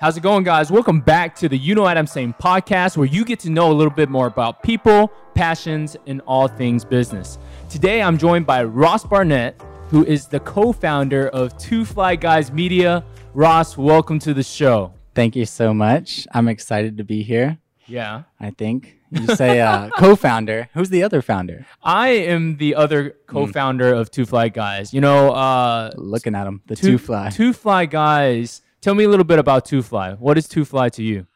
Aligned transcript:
How's 0.00 0.16
it 0.16 0.22
going, 0.22 0.44
guys? 0.44 0.70
Welcome 0.70 1.02
back 1.02 1.34
to 1.36 1.48
the 1.50 1.58
You 1.58 1.74
Know 1.74 1.82
What 1.82 1.98
I'm 1.98 2.06
Saying 2.06 2.36
podcast, 2.40 2.96
where 2.96 3.06
you 3.06 3.22
get 3.22 3.38
to 3.40 3.50
know 3.50 3.70
a 3.70 3.74
little 3.74 3.92
bit 3.92 4.08
more 4.08 4.28
about 4.28 4.62
people, 4.62 5.12
passions, 5.34 5.94
and 6.06 6.22
all 6.26 6.48
things 6.48 6.86
business. 6.86 7.38
Today, 7.68 8.00
I'm 8.00 8.16
joined 8.16 8.46
by 8.46 8.64
Ross 8.64 9.04
Barnett, 9.04 9.60
who 9.90 10.02
is 10.06 10.26
the 10.26 10.40
co 10.40 10.72
founder 10.72 11.28
of 11.28 11.54
Two 11.58 11.84
Fly 11.84 12.16
Guys 12.16 12.50
Media. 12.50 13.04
Ross, 13.34 13.76
welcome 13.76 14.18
to 14.20 14.32
the 14.32 14.42
show. 14.42 14.94
Thank 15.14 15.36
you 15.36 15.44
so 15.44 15.74
much. 15.74 16.26
I'm 16.32 16.48
excited 16.48 16.96
to 16.96 17.04
be 17.04 17.22
here. 17.22 17.58
Yeah. 17.86 18.22
I 18.40 18.52
think 18.52 18.96
you 19.10 19.26
say 19.36 19.60
uh, 19.60 19.90
co-founder. 19.98 20.70
Who's 20.72 20.88
the 20.88 21.02
other 21.02 21.20
founder? 21.20 21.66
I 21.82 22.08
am 22.08 22.56
the 22.56 22.74
other 22.74 23.16
co-founder 23.26 23.92
of 23.92 24.10
Two 24.10 24.24
Fly 24.24 24.48
Guys. 24.48 24.94
You 24.94 25.02
know, 25.02 25.32
uh, 25.32 25.90
Looking 25.96 26.34
at 26.34 26.44
them, 26.44 26.62
the 26.64 26.76
two, 26.76 26.96
fly. 26.96 27.28
Two 27.28 27.52
Fly 27.52 27.84
Guys. 27.84 28.62
Tell 28.80 28.94
me 28.94 29.04
a 29.04 29.08
little 29.08 29.24
bit 29.24 29.38
about 29.38 29.64
Two 29.66 29.82
Fly. 29.82 30.12
What 30.14 30.38
is 30.38 30.48
Two 30.48 30.64
Fly 30.64 30.88
to 30.90 31.02
you? 31.02 31.26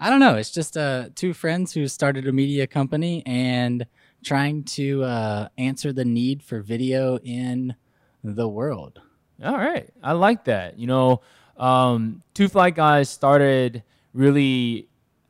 I 0.00 0.10
don't 0.10 0.18
know. 0.18 0.34
It's 0.36 0.50
just 0.50 0.76
uh, 0.76 1.10
two 1.14 1.32
friends 1.32 1.72
who 1.72 1.86
started 1.86 2.26
a 2.26 2.32
media 2.32 2.66
company 2.66 3.22
and 3.24 3.86
trying 4.24 4.64
to 4.64 5.04
uh, 5.04 5.48
answer 5.58 5.92
the 5.92 6.04
need 6.04 6.42
for 6.42 6.60
video 6.60 7.18
in 7.18 7.76
the 8.24 8.48
world. 8.48 9.00
All 9.44 9.56
right, 9.56 9.88
I 10.02 10.12
like 10.12 10.44
that. 10.44 10.76
You 10.78 10.88
know, 10.88 11.20
um, 11.56 12.22
Two 12.34 12.48
Fly 12.48 12.70
Guys 12.70 13.08
started 13.08 13.84
really, 14.12 14.88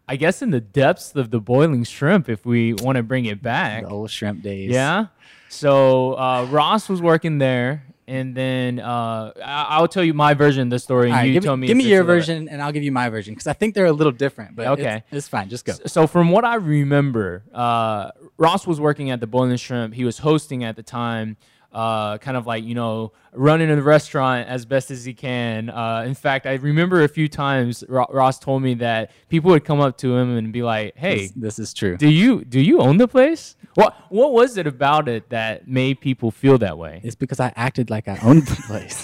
I 0.09 0.16
guess, 0.16 0.41
in 0.41 0.50
the 0.50 0.61
depths 0.61 1.14
of 1.16 1.30
the 1.30 1.41
boiling 1.41 1.84
shrimp. 1.84 2.30
If 2.30 2.47
we 2.47 2.73
want 2.75 2.97
to 2.97 3.03
bring 3.03 3.27
it 3.27 3.42
back, 3.42 3.83
The 3.84 3.91
old 3.91 4.11
shrimp 4.11 4.42
days. 4.42 4.70
yeah. 4.70 5.06
So 5.50 6.14
uh, 6.14 6.47
Ross 6.50 6.89
was 6.89 7.03
working 7.03 7.37
there, 7.37 7.84
and 8.09 8.34
then 8.34 8.79
uh, 8.80 9.33
I- 9.45 9.66
I'll 9.70 9.88
tell 9.88 10.02
you 10.05 10.15
my 10.15 10.34
version 10.34 10.62
of 10.62 10.70
the 10.70 10.79
story. 10.79 11.06
And 11.09 11.15
right, 11.16 11.24
you 11.24 11.33
give, 11.34 11.45
tell 11.45 11.56
me, 11.56 11.66
give 11.66 11.77
me 11.77 11.84
your 11.84 12.05
version 12.05 12.48
and 12.48 12.61
I'll 12.62 12.73
give 12.73 12.83
you 12.83 12.92
my 12.92 13.08
version 13.08 13.33
because 13.34 13.47
I 13.47 13.53
think 13.53 13.75
they're 13.75 13.86
a 13.86 13.92
little 13.92 14.12
different. 14.12 14.56
But 14.56 14.67
Okay. 14.69 14.97
it's, 15.11 15.19
it's 15.19 15.28
fine. 15.28 15.48
Just 15.48 15.64
go. 15.64 15.75
So 15.86 16.06
from 16.06 16.30
what 16.30 16.45
I 16.45 16.56
remember, 16.56 17.45
uh, 17.55 18.11
Ross 18.39 18.67
was 18.67 18.80
working 18.80 19.11
at 19.11 19.20
the 19.20 19.27
Boiling 19.27 19.56
Shrimp. 19.56 19.95
He 19.95 20.05
was 20.05 20.19
hosting 20.19 20.64
at 20.64 20.77
the 20.77 20.83
time, 20.83 21.36
uh, 21.73 22.19
kind 22.19 22.37
of 22.37 22.47
like 22.47 22.65
you 22.65 22.75
know 22.75 23.12
running 23.33 23.69
the 23.75 23.83
restaurant 23.83 24.47
as 24.48 24.67
best 24.67 24.91
as 24.91 25.05
he 25.05 25.15
can. 25.15 25.70
Uh, 25.70 26.05
in 26.06 26.14
fact, 26.14 26.47
I 26.47 26.55
remember 26.55 27.03
a 27.03 27.09
few 27.09 27.29
times 27.29 27.83
Ross 27.89 28.39
told 28.39 28.62
me 28.62 28.75
that 28.75 29.11
people 29.29 29.51
would 29.53 29.64
come 29.64 29.81
up 29.81 29.97
to 29.98 30.14
him 30.17 30.37
and 30.37 30.53
be 30.53 30.62
like, 30.62 30.97
"Hey, 30.97 31.23
This, 31.29 31.33
this 31.33 31.59
is 31.59 31.75
true. 31.75 31.97
do 31.97 32.09
you 32.09 32.45
do 32.45 32.61
you 32.61 32.81
own 32.81 32.98
the 32.98 33.09
place? 33.09 33.56
What 33.75 33.95
what 34.11 34.33
was 34.33 34.56
it 34.59 34.67
about 34.67 35.09
it 35.09 35.31
that 35.31 35.67
made 35.67 36.01
people 36.01 36.31
feel 36.31 36.59
that 36.59 36.77
way?" 36.77 37.01
It's 37.03 37.14
because 37.14 37.41
I 37.41 37.53
acted 37.56 37.89
like 37.91 38.07
I 38.09 38.19
owned 38.23 38.47
the 38.47 38.62
place. 38.67 39.03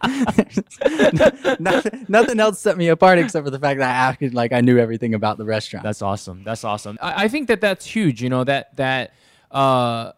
nothing, 1.60 2.06
nothing 2.08 2.40
else 2.40 2.58
set 2.60 2.76
me 2.76 2.88
apart 2.88 3.18
except 3.18 3.44
for 3.44 3.50
the 3.50 3.58
fact 3.58 3.78
that 3.78 3.88
I 3.88 4.08
acted 4.08 4.34
like 4.34 4.52
I 4.52 4.60
knew 4.60 4.78
everything 4.78 5.14
about 5.14 5.38
the 5.38 5.44
restaurant. 5.44 5.84
That's 5.84 6.02
awesome. 6.02 6.42
That's 6.44 6.64
awesome. 6.64 6.98
I, 7.00 7.24
I 7.24 7.28
think 7.28 7.48
that 7.48 7.60
that's 7.60 7.84
huge. 7.86 8.22
You 8.22 8.28
know 8.30 8.44
that 8.44 8.76
that 8.76 9.12
uh, 9.50 10.12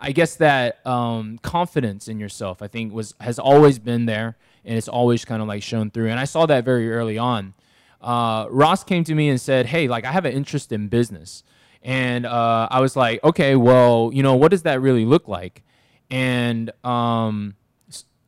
I 0.00 0.12
guess 0.12 0.36
that 0.36 0.86
um, 0.86 1.38
confidence 1.38 2.08
in 2.08 2.18
yourself. 2.20 2.62
I 2.62 2.68
think 2.68 2.92
was 2.92 3.14
has 3.20 3.38
always 3.38 3.78
been 3.78 4.06
there, 4.06 4.36
and 4.64 4.76
it's 4.76 4.88
always 4.88 5.24
kind 5.24 5.40
of 5.40 5.48
like 5.48 5.62
shown 5.62 5.90
through. 5.90 6.10
And 6.10 6.20
I 6.20 6.24
saw 6.24 6.46
that 6.46 6.64
very 6.64 6.92
early 6.92 7.18
on. 7.18 7.54
Uh, 8.00 8.46
Ross 8.50 8.84
came 8.84 9.04
to 9.04 9.14
me 9.14 9.28
and 9.28 9.40
said, 9.40 9.66
"Hey, 9.66 9.88
like 9.88 10.04
I 10.04 10.12
have 10.12 10.24
an 10.24 10.32
interest 10.32 10.72
in 10.72 10.88
business," 10.88 11.42
and 11.82 12.26
uh, 12.26 12.68
I 12.70 12.80
was 12.80 12.94
like, 12.96 13.22
"Okay, 13.24 13.56
well, 13.56 14.10
you 14.12 14.22
know, 14.22 14.36
what 14.36 14.50
does 14.50 14.62
that 14.62 14.80
really 14.80 15.04
look 15.04 15.28
like?" 15.28 15.62
And 16.10 16.70
um, 16.84 17.56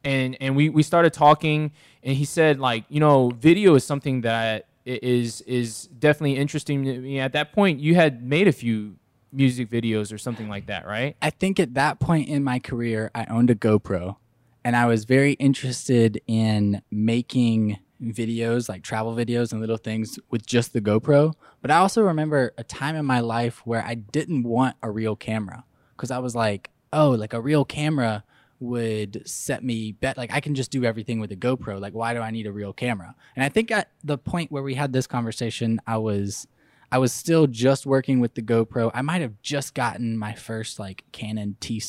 and 0.04 0.36
and 0.40 0.56
we 0.56 0.68
we 0.68 0.82
started 0.82 1.12
talking 1.12 1.72
and 2.02 2.16
he 2.16 2.24
said 2.24 2.58
like 2.58 2.84
you 2.88 3.00
know 3.00 3.30
video 3.30 3.74
is 3.74 3.84
something 3.84 4.22
that 4.22 4.66
is 4.84 4.98
is 5.02 5.40
is 5.42 5.86
definitely 5.98 6.36
interesting 6.36 6.84
to 6.84 6.98
me 6.98 7.20
at 7.20 7.32
that 7.32 7.52
point 7.52 7.78
you 7.78 7.94
had 7.94 8.22
made 8.22 8.48
a 8.48 8.52
few 8.52 8.96
music 9.32 9.70
videos 9.70 10.12
or 10.12 10.18
something 10.18 10.48
like 10.48 10.66
that 10.66 10.86
right 10.86 11.16
I 11.20 11.30
think 11.30 11.60
at 11.60 11.74
that 11.74 12.00
point 12.00 12.28
in 12.28 12.42
my 12.44 12.58
career, 12.58 13.10
I 13.14 13.26
owned 13.26 13.50
a 13.50 13.54
GoPro 13.54 14.16
and 14.64 14.76
I 14.76 14.86
was 14.86 15.04
very 15.04 15.32
interested 15.34 16.20
in 16.26 16.82
making 16.90 17.78
videos, 18.02 18.68
like 18.68 18.82
travel 18.82 19.14
videos 19.14 19.52
and 19.52 19.60
little 19.60 19.76
things 19.76 20.18
with 20.30 20.46
just 20.46 20.72
the 20.72 20.80
GoPro. 20.80 21.34
But 21.60 21.70
I 21.70 21.78
also 21.78 22.02
remember 22.02 22.52
a 22.56 22.64
time 22.64 22.94
in 22.96 23.04
my 23.04 23.20
life 23.20 23.66
where 23.66 23.84
I 23.84 23.94
didn't 23.94 24.44
want 24.44 24.76
a 24.82 24.90
real 24.90 25.16
camera 25.16 25.64
because 25.96 26.10
I 26.10 26.18
was 26.18 26.34
like, 26.34 26.70
oh, 26.92 27.10
like 27.10 27.32
a 27.32 27.40
real 27.40 27.64
camera 27.64 28.24
would 28.60 29.22
set 29.28 29.62
me 29.62 29.92
bet 29.92 30.16
like 30.16 30.32
I 30.32 30.40
can 30.40 30.54
just 30.54 30.70
do 30.70 30.84
everything 30.84 31.20
with 31.20 31.30
a 31.30 31.36
GoPro. 31.36 31.80
Like 31.80 31.94
why 31.94 32.12
do 32.12 32.20
I 32.20 32.30
need 32.30 32.46
a 32.46 32.52
real 32.52 32.72
camera? 32.72 33.14
And 33.36 33.44
I 33.44 33.48
think 33.48 33.70
at 33.70 33.90
the 34.02 34.18
point 34.18 34.50
where 34.50 34.62
we 34.62 34.74
had 34.74 34.92
this 34.92 35.06
conversation, 35.06 35.80
I 35.86 35.98
was 35.98 36.46
I 36.90 36.98
was 36.98 37.12
still 37.12 37.46
just 37.46 37.84
working 37.86 38.20
with 38.20 38.34
the 38.34 38.42
GoPro. 38.42 38.90
I 38.94 39.02
might 39.02 39.20
have 39.20 39.40
just 39.42 39.74
gotten 39.74 40.16
my 40.16 40.32
first 40.34 40.78
like 40.78 41.04
Canon 41.12 41.56
T 41.60 41.82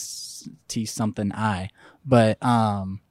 T 0.67 0.85
something 0.85 1.31
I, 1.33 1.69
but 2.05 2.41
um, 2.43 3.01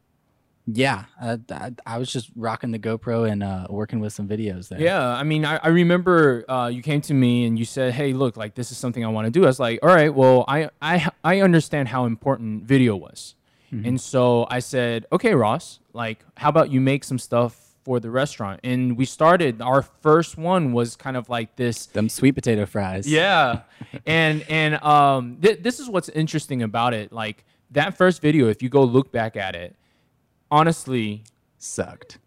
yeah, 0.71 1.05
uh, 1.21 1.39
I, 1.51 1.73
I 1.87 1.97
was 1.99 2.13
just 2.13 2.31
rocking 2.37 2.73
the 2.73 2.79
GoPro 2.79 3.31
and 3.31 3.43
uh, 3.43 3.67
working 3.71 4.01
with 4.01 4.13
some 4.13 4.29
videos 4.29 4.69
there. 4.69 4.81
yeah 4.81 5.09
i 5.09 5.23
mean 5.23 5.47
i, 5.47 5.57
I 5.57 5.69
remember 5.69 6.45
uh, 6.51 6.69
you 6.69 6.83
came 6.83 7.01
to 7.03 7.15
me 7.15 7.47
and 7.47 7.59
you 7.59 7.65
said 7.65 7.95
hey 7.95 8.13
look 8.13 8.37
like 8.37 8.55
this 8.55 8.71
is 8.71 8.77
something 8.77 9.03
i 9.03 9.09
want 9.09 9.25
to 9.27 9.31
do 9.31 9.45
i 9.45 9.47
was 9.47 9.59
like 9.59 9.79
all 9.83 9.89
right 9.89 10.13
well 10.15 10.45
i 10.47 10.69
i, 10.83 11.09
I 11.25 11.41
understand 11.41 11.89
how 11.89 12.05
important 12.05 12.65
video 12.65 12.97
was 12.97 13.35
and 13.71 14.01
so 14.01 14.47
i 14.51 14.61
said 14.61 15.05
okay 15.13 15.35
ross 15.35 15.79
like 15.93 16.25
how 16.37 16.49
about 16.49 16.71
you 16.71 16.81
make 16.81 17.05
some 17.05 17.19
stuff 17.19 17.68
for 17.89 17.99
the 17.99 18.11
restaurant 18.11 18.61
and 18.65 18.99
we 18.99 19.07
started 19.07 19.63
our 19.63 19.81
first 19.81 20.37
one 20.37 20.75
was 20.75 20.95
kind 20.95 21.17
of 21.17 21.31
like 21.31 21.57
this 21.57 21.87
them 21.87 22.07
sweet 22.11 22.33
potato 22.33 22.67
fries. 22.67 23.11
Yeah, 23.11 23.61
and 24.07 24.45
and 24.51 24.75
um, 24.85 25.39
th- 25.41 25.63
this 25.63 25.81
is 25.81 25.89
what's 25.89 26.11
interesting 26.11 26.63
about 26.63 26.93
it. 26.93 27.15
Like 27.15 27.47
that 27.71 27.97
first 27.97 28.21
video, 28.21 28.49
if 28.49 28.63
you 28.63 28.69
go 28.69 28.85
look 28.85 29.11
back 29.11 29.39
at 29.39 29.57
it, 29.57 29.75
honestly, 30.51 31.25
sucked. 31.57 32.19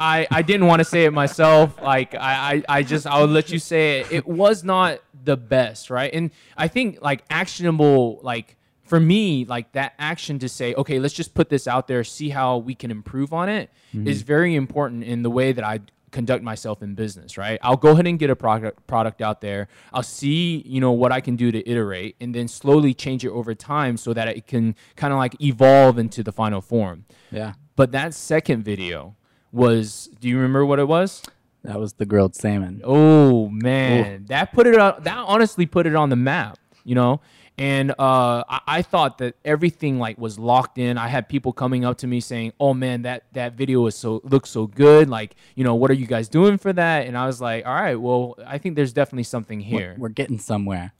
I 0.00 0.26
I 0.30 0.40
didn't 0.40 0.66
want 0.66 0.80
to 0.80 0.84
say 0.86 1.04
it 1.04 1.12
myself. 1.12 1.78
Like 1.82 2.14
I, 2.14 2.62
I 2.68 2.78
I 2.78 2.82
just 2.82 3.06
I 3.06 3.20
would 3.20 3.28
let 3.28 3.50
you 3.50 3.58
say 3.58 4.00
it. 4.00 4.12
It 4.12 4.26
was 4.26 4.64
not 4.64 5.00
the 5.24 5.36
best, 5.36 5.90
right? 5.90 6.10
And 6.10 6.30
I 6.56 6.68
think 6.68 7.02
like 7.02 7.22
actionable, 7.28 8.18
like 8.22 8.56
for 8.92 9.00
me, 9.00 9.46
like 9.46 9.72
that 9.72 9.94
action 9.98 10.38
to 10.40 10.50
say, 10.50 10.74
okay, 10.74 10.98
let's 10.98 11.14
just 11.14 11.32
put 11.32 11.48
this 11.48 11.66
out 11.66 11.88
there, 11.88 12.04
see 12.04 12.28
how 12.28 12.58
we 12.58 12.74
can 12.74 12.90
improve 12.90 13.32
on 13.32 13.48
it, 13.48 13.70
mm-hmm. 13.94 14.06
is 14.06 14.20
very 14.20 14.54
important 14.54 15.02
in 15.02 15.22
the 15.22 15.30
way 15.30 15.50
that 15.50 15.64
I 15.64 15.80
conduct 16.10 16.44
myself 16.44 16.82
in 16.82 16.94
business, 16.94 17.38
right? 17.38 17.58
I'll 17.62 17.78
go 17.78 17.92
ahead 17.92 18.06
and 18.06 18.18
get 18.18 18.28
a 18.28 18.36
product 18.36 18.86
product 18.86 19.22
out 19.22 19.40
there. 19.40 19.68
I'll 19.94 20.02
see, 20.02 20.62
you 20.66 20.78
know, 20.78 20.92
what 20.92 21.10
I 21.10 21.22
can 21.22 21.36
do 21.36 21.50
to 21.50 21.66
iterate 21.66 22.16
and 22.20 22.34
then 22.34 22.48
slowly 22.48 22.92
change 22.92 23.24
it 23.24 23.30
over 23.30 23.54
time 23.54 23.96
so 23.96 24.12
that 24.12 24.28
it 24.28 24.46
can 24.46 24.76
kind 24.94 25.14
of 25.14 25.18
like 25.18 25.40
evolve 25.40 25.98
into 25.98 26.22
the 26.22 26.30
final 26.30 26.60
form. 26.60 27.06
Yeah, 27.30 27.54
But 27.76 27.92
that 27.92 28.12
second 28.12 28.62
video 28.62 29.16
was 29.52 30.10
do 30.20 30.28
you 30.28 30.36
remember 30.36 30.66
what 30.66 30.78
it 30.80 30.86
was? 30.86 31.22
that 31.64 31.80
was 31.80 31.94
the 31.94 32.04
grilled 32.04 32.34
salmon. 32.34 32.82
Oh 32.84 33.48
man, 33.48 34.26
that 34.26 34.52
put 34.52 34.66
it 34.66 34.78
on 34.78 35.02
that 35.04 35.16
honestly 35.16 35.64
put 35.64 35.86
it 35.86 35.94
on 35.94 36.10
the 36.10 36.16
map, 36.16 36.58
you 36.84 36.94
know? 36.94 37.22
And 37.58 37.90
uh, 37.92 38.42
I, 38.48 38.60
I 38.66 38.82
thought 38.82 39.18
that 39.18 39.34
everything 39.44 39.98
like 39.98 40.16
was 40.18 40.38
locked 40.38 40.78
in. 40.78 40.96
I 40.98 41.08
had 41.08 41.28
people 41.28 41.52
coming 41.52 41.84
up 41.84 41.98
to 41.98 42.06
me 42.06 42.18
saying, 42.20 42.54
"Oh 42.58 42.72
man, 42.74 43.02
that 43.02 43.24
that 43.32 43.52
video 43.54 43.86
is 43.86 43.94
so 43.94 44.20
looks 44.24 44.48
so 44.50 44.66
good. 44.66 45.08
Like, 45.10 45.36
you 45.54 45.62
know, 45.62 45.74
what 45.74 45.90
are 45.90 45.94
you 45.94 46.06
guys 46.06 46.28
doing 46.28 46.56
for 46.58 46.72
that?" 46.72 47.06
And 47.06 47.16
I 47.16 47.26
was 47.26 47.40
like, 47.40 47.66
"All 47.66 47.74
right, 47.74 47.96
well, 47.96 48.36
I 48.46 48.56
think 48.58 48.74
there's 48.76 48.92
definitely 48.94 49.24
something 49.24 49.60
here." 49.60 49.94
We're 49.98 50.08
getting 50.08 50.38
somewhere. 50.38 50.92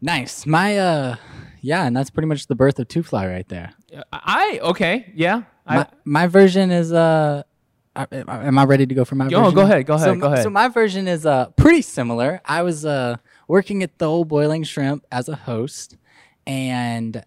Nice. 0.00 0.46
My 0.46 0.78
uh, 0.78 1.16
yeah, 1.60 1.84
and 1.86 1.96
that's 1.96 2.10
pretty 2.10 2.28
much 2.28 2.46
the 2.46 2.54
birth 2.54 2.78
of 2.78 2.88
Two 2.88 3.02
Fly 3.02 3.26
right 3.28 3.48
there. 3.48 3.72
I 4.12 4.60
okay, 4.62 5.12
yeah. 5.14 5.42
I, 5.66 5.76
my, 5.76 5.86
my 6.04 6.26
version 6.28 6.70
is 6.70 6.92
uh 6.92 7.42
I- 7.94 8.06
am 8.12 8.58
I 8.58 8.64
ready 8.64 8.86
to 8.86 8.94
go 8.94 9.04
for 9.04 9.16
my 9.16 9.28
Yo, 9.28 9.40
version? 9.40 9.54
go 9.54 9.60
ahead, 9.62 9.86
go 9.86 9.96
So 9.98 10.04
ahead, 10.04 10.20
go 10.20 10.28
my- 10.28 10.32
ahead. 10.34 10.44
So 10.44 10.50
my 10.50 10.68
version 10.68 11.08
is 11.08 11.26
uh 11.26 11.50
pretty 11.56 11.82
similar. 11.82 12.40
I 12.44 12.62
was 12.62 12.86
uh 12.86 13.16
working 13.48 13.82
at 13.82 13.98
the 13.98 14.06
old 14.06 14.28
boiling 14.28 14.62
shrimp 14.62 15.04
as 15.10 15.28
a 15.28 15.34
host 15.34 15.96
and 16.46 17.24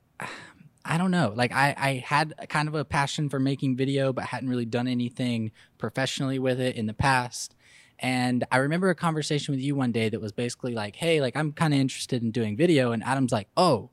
I 0.83 0.97
don't 0.97 1.11
know. 1.11 1.33
Like 1.35 1.51
I, 1.51 1.75
I 1.77 2.03
had 2.05 2.33
kind 2.49 2.67
of 2.67 2.75
a 2.75 2.85
passion 2.85 3.29
for 3.29 3.39
making 3.39 3.75
video, 3.75 4.13
but 4.13 4.25
hadn't 4.25 4.49
really 4.49 4.65
done 4.65 4.87
anything 4.87 5.51
professionally 5.77 6.39
with 6.39 6.59
it 6.59 6.75
in 6.75 6.85
the 6.87 6.93
past. 6.93 7.55
And 7.99 8.45
I 8.51 8.57
remember 8.57 8.89
a 8.89 8.95
conversation 8.95 9.53
with 9.53 9.61
you 9.61 9.75
one 9.75 9.91
day 9.91 10.09
that 10.09 10.19
was 10.19 10.31
basically 10.31 10.73
like, 10.73 10.95
"Hey, 10.95 11.21
like 11.21 11.35
I'm 11.35 11.51
kind 11.51 11.71
of 11.73 11.79
interested 11.79 12.23
in 12.23 12.31
doing 12.31 12.57
video," 12.57 12.91
and 12.91 13.03
Adam's 13.03 13.31
like, 13.31 13.47
"Oh, 13.55 13.91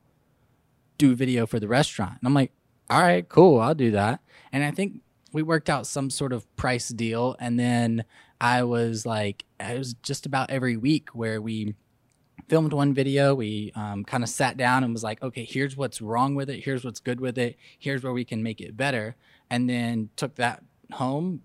do 0.97 1.15
video 1.15 1.45
for 1.45 1.59
the 1.59 1.67
restaurant." 1.67 2.17
And 2.19 2.27
I'm 2.27 2.33
like, 2.33 2.51
"All 2.89 3.01
right, 3.01 3.27
cool, 3.29 3.59
I'll 3.59 3.75
do 3.75 3.91
that." 3.91 4.21
And 4.51 4.63
I 4.63 4.71
think 4.71 5.01
we 5.31 5.43
worked 5.43 5.69
out 5.69 5.85
some 5.85 6.09
sort 6.09 6.33
of 6.33 6.53
price 6.55 6.89
deal, 6.89 7.35
and 7.39 7.59
then 7.59 8.03
I 8.41 8.63
was 8.63 9.05
like, 9.05 9.45
it 9.59 9.77
was 9.77 9.93
just 10.01 10.25
about 10.25 10.49
every 10.49 10.75
week 10.75 11.09
where 11.13 11.39
we 11.39 11.75
filmed 12.49 12.73
one 12.73 12.93
video. 12.93 13.35
We 13.35 13.71
um, 13.75 14.03
kind 14.03 14.23
of 14.23 14.29
sat 14.29 14.57
down 14.57 14.83
and 14.83 14.91
was 14.91 15.03
like, 15.03 15.21
okay, 15.21 15.45
here's 15.45 15.77
what's 15.77 16.01
wrong 16.01 16.35
with 16.35 16.49
it. 16.49 16.63
Here's 16.63 16.83
what's 16.83 16.99
good 16.99 17.21
with 17.21 17.37
it. 17.37 17.57
Here's 17.77 18.03
where 18.03 18.13
we 18.13 18.25
can 18.25 18.43
make 18.43 18.59
it 18.59 18.75
better. 18.75 19.15
And 19.49 19.69
then 19.69 20.09
took 20.15 20.35
that 20.35 20.63
home, 20.91 21.41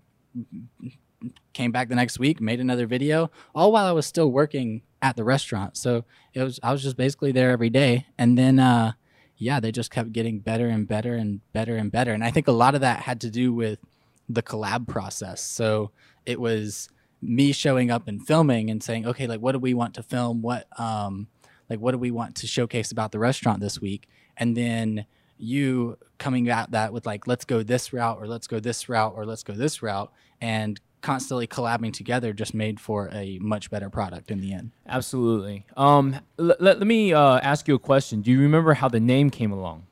came 1.53 1.71
back 1.71 1.89
the 1.89 1.95
next 1.95 2.19
week, 2.19 2.41
made 2.41 2.59
another 2.59 2.87
video, 2.87 3.31
all 3.53 3.71
while 3.71 3.85
I 3.85 3.91
was 3.91 4.05
still 4.05 4.31
working 4.31 4.81
at 5.01 5.15
the 5.15 5.23
restaurant. 5.23 5.77
So 5.77 6.05
it 6.33 6.41
was 6.41 6.59
I 6.63 6.71
was 6.71 6.83
just 6.83 6.97
basically 6.97 7.31
there 7.31 7.51
every 7.51 7.69
day, 7.69 8.07
and 8.17 8.37
then 8.37 8.59
uh, 8.59 8.93
yeah, 9.37 9.59
they 9.59 9.71
just 9.71 9.91
kept 9.91 10.11
getting 10.11 10.39
better 10.39 10.67
and 10.67 10.87
better 10.87 11.15
and 11.15 11.41
better 11.53 11.75
and 11.75 11.91
better. 11.91 12.11
And 12.11 12.23
I 12.23 12.31
think 12.31 12.47
a 12.47 12.51
lot 12.51 12.75
of 12.75 12.81
that 12.81 13.01
had 13.01 13.21
to 13.21 13.29
do 13.29 13.53
with 13.53 13.79
the 14.27 14.41
collab 14.41 14.87
process. 14.87 15.41
So 15.41 15.91
it 16.25 16.39
was 16.39 16.89
me 17.21 17.51
showing 17.51 17.89
up 17.89 18.07
and 18.07 18.25
filming 18.25 18.69
and 18.69 18.83
saying, 18.83 19.05
okay, 19.07 19.27
like 19.27 19.39
what 19.39 19.53
do 19.53 19.59
we 19.59 19.73
want 19.73 19.93
to 19.95 20.03
film? 20.03 20.41
What 20.41 20.67
um 20.79 21.27
like 21.69 21.79
what 21.79 21.91
do 21.91 21.97
we 21.97 22.11
want 22.11 22.35
to 22.35 22.47
showcase 22.47 22.91
about 22.91 23.11
the 23.11 23.19
restaurant 23.19 23.59
this 23.59 23.81
week? 23.81 24.07
And 24.37 24.55
then 24.55 25.05
you 25.37 25.97
coming 26.17 26.49
at 26.49 26.71
that 26.71 26.93
with 26.93 27.05
like 27.05 27.27
let's 27.27 27.45
go 27.45 27.63
this 27.63 27.91
route 27.91 28.17
or 28.19 28.27
let's 28.27 28.47
go 28.47 28.59
this 28.59 28.87
route 28.87 29.13
or 29.15 29.25
let's 29.25 29.43
go 29.43 29.53
this 29.53 29.81
route 29.81 30.11
and 30.39 30.79
constantly 31.01 31.45
collabing 31.45 31.93
together 31.93 32.33
just 32.33 32.53
made 32.55 32.79
for 32.79 33.09
a 33.13 33.37
much 33.39 33.69
better 33.69 33.89
product 33.91 34.31
in 34.31 34.41
the 34.41 34.51
end. 34.51 34.71
Absolutely. 34.87 35.63
Um, 35.77 36.19
l- 36.39 36.55
let 36.59 36.79
me 36.79 37.13
uh, 37.13 37.37
ask 37.39 37.67
you 37.67 37.75
a 37.75 37.79
question. 37.79 38.21
Do 38.21 38.31
you 38.31 38.41
remember 38.41 38.73
how 38.73 38.89
the 38.89 38.99
name 38.99 39.29
came 39.29 39.51
along? 39.51 39.85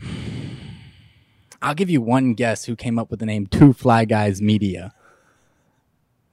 I'll 1.62 1.74
give 1.74 1.88
you 1.88 2.02
one 2.02 2.34
guess 2.34 2.66
who 2.66 2.76
came 2.76 2.98
up 2.98 3.10
with 3.10 3.20
the 3.20 3.26
name 3.26 3.46
Two 3.46 3.72
Fly 3.72 4.04
Guys 4.04 4.42
Media. 4.42 4.92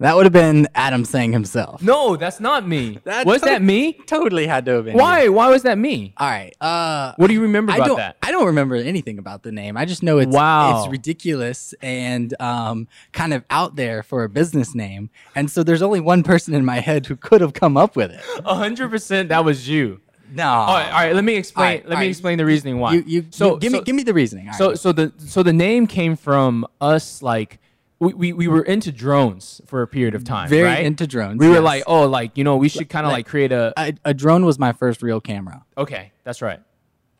That 0.02 0.16
would 0.16 0.26
have 0.26 0.34
been 0.34 0.68
Adam 0.76 1.06
saying 1.06 1.32
himself. 1.32 1.82
No, 1.82 2.16
that's 2.16 2.40
not 2.40 2.68
me. 2.68 3.00
That 3.06 3.26
was 3.26 3.42
to- 3.42 3.46
that 3.50 3.62
me? 3.62 3.94
Totally 4.08 4.48
had 4.48 4.66
to 4.66 4.72
have 4.74 4.86
been. 4.86 4.98
Why? 4.98 5.28
Why 5.30 5.50
was 5.50 5.64
that 5.64 5.78
me? 5.78 6.14
All 6.18 6.28
right. 6.30 6.54
Uh, 6.60 7.14
What 7.18 7.28
do 7.28 7.34
you 7.34 7.42
remember 7.42 7.72
I 7.72 7.76
about 7.76 7.88
don't. 7.88 7.98
that? 7.98 8.18
I 8.24 8.32
don't 8.32 8.48
remember 8.48 8.76
anything 8.76 9.18
about 9.20 9.44
the 9.44 9.52
name. 9.52 9.78
I 9.78 9.86
just 9.86 10.02
know 10.04 10.18
it's 10.18 10.36
Wow. 10.36 10.80
it's 10.84 10.92
ridiculous 10.92 11.74
and 11.82 12.34
um, 12.42 12.88
kind 13.12 13.34
of 13.34 13.44
out 13.50 13.76
there 13.76 14.02
for 14.04 14.24
a 14.24 14.30
business 14.30 14.74
name. 14.76 15.10
And 15.36 15.50
so 15.52 15.64
there's 15.64 15.82
only 15.82 16.00
one 16.00 16.24
person 16.24 16.54
in 16.54 16.66
my 16.66 16.80
head 16.80 17.06
who 17.06 17.16
could 17.16 17.42
have 17.42 17.54
come 17.54 17.78
up 17.78 17.96
with 17.96 18.12
it. 18.12 18.22
A 18.44 18.56
hundred 18.56 18.90
percent, 18.90 19.30
that 19.30 19.46
was 19.46 19.70
you. 19.70 20.02
No. 20.34 20.48
All 20.48 20.76
right, 20.78 20.86
all 20.88 20.92
right. 20.94 21.14
Let 21.16 21.24
me 21.26 21.36
explain. 21.36 21.66
Right, 21.66 21.84
let 21.86 21.98
me 22.00 22.06
right. 22.06 22.10
explain 22.10 22.38
the 22.38 22.46
reasoning 22.46 22.80
why. 22.80 22.94
You, 22.94 23.04
you, 23.06 23.26
so 23.32 23.54
you- 23.56 23.60
give 23.60 23.72
so, 23.72 23.78
me 23.80 23.84
give 23.84 23.96
me 23.96 24.04
the 24.04 24.14
reasoning. 24.14 24.48
All 24.48 24.54
So 24.56 24.76
so 24.76 24.92
the 24.94 25.12
so 25.18 25.44
the 25.44 25.54
name 25.54 25.86
came 25.88 26.16
from 26.16 26.66
us 26.80 27.22
like 27.22 27.60
we, 28.02 28.14
we, 28.16 28.34
we 28.34 28.48
were 28.48 28.64
into 28.64 28.92
drones 28.92 29.62
for 29.68 29.84
a 29.84 29.88
period 29.88 30.16
of 30.16 30.24
time. 30.24 30.50
very 30.50 30.64
right? 30.64 30.84
into 30.84 31.06
drones. 31.06 31.40
We 31.40 31.50
were 31.50 31.60
like, 31.62 31.84
oh, 31.86 32.08
like 32.08 32.36
you 32.36 32.44
know, 32.44 32.58
we 32.58 32.68
should 32.68 32.90
kind 32.90 33.06
of 33.06 33.12
like, 33.12 33.20
like- 33.20 33.28
create 33.28 33.52
a. 33.52 33.74
a, 33.78 33.94
a 34.06 34.14
drone 34.14 34.44
was 34.44 34.58
my 34.58 34.74
first 34.74 35.04
real 35.04 35.22
camera. 35.22 35.64
Okay, 35.78 36.12
that's 36.24 36.42
right. 36.42 36.60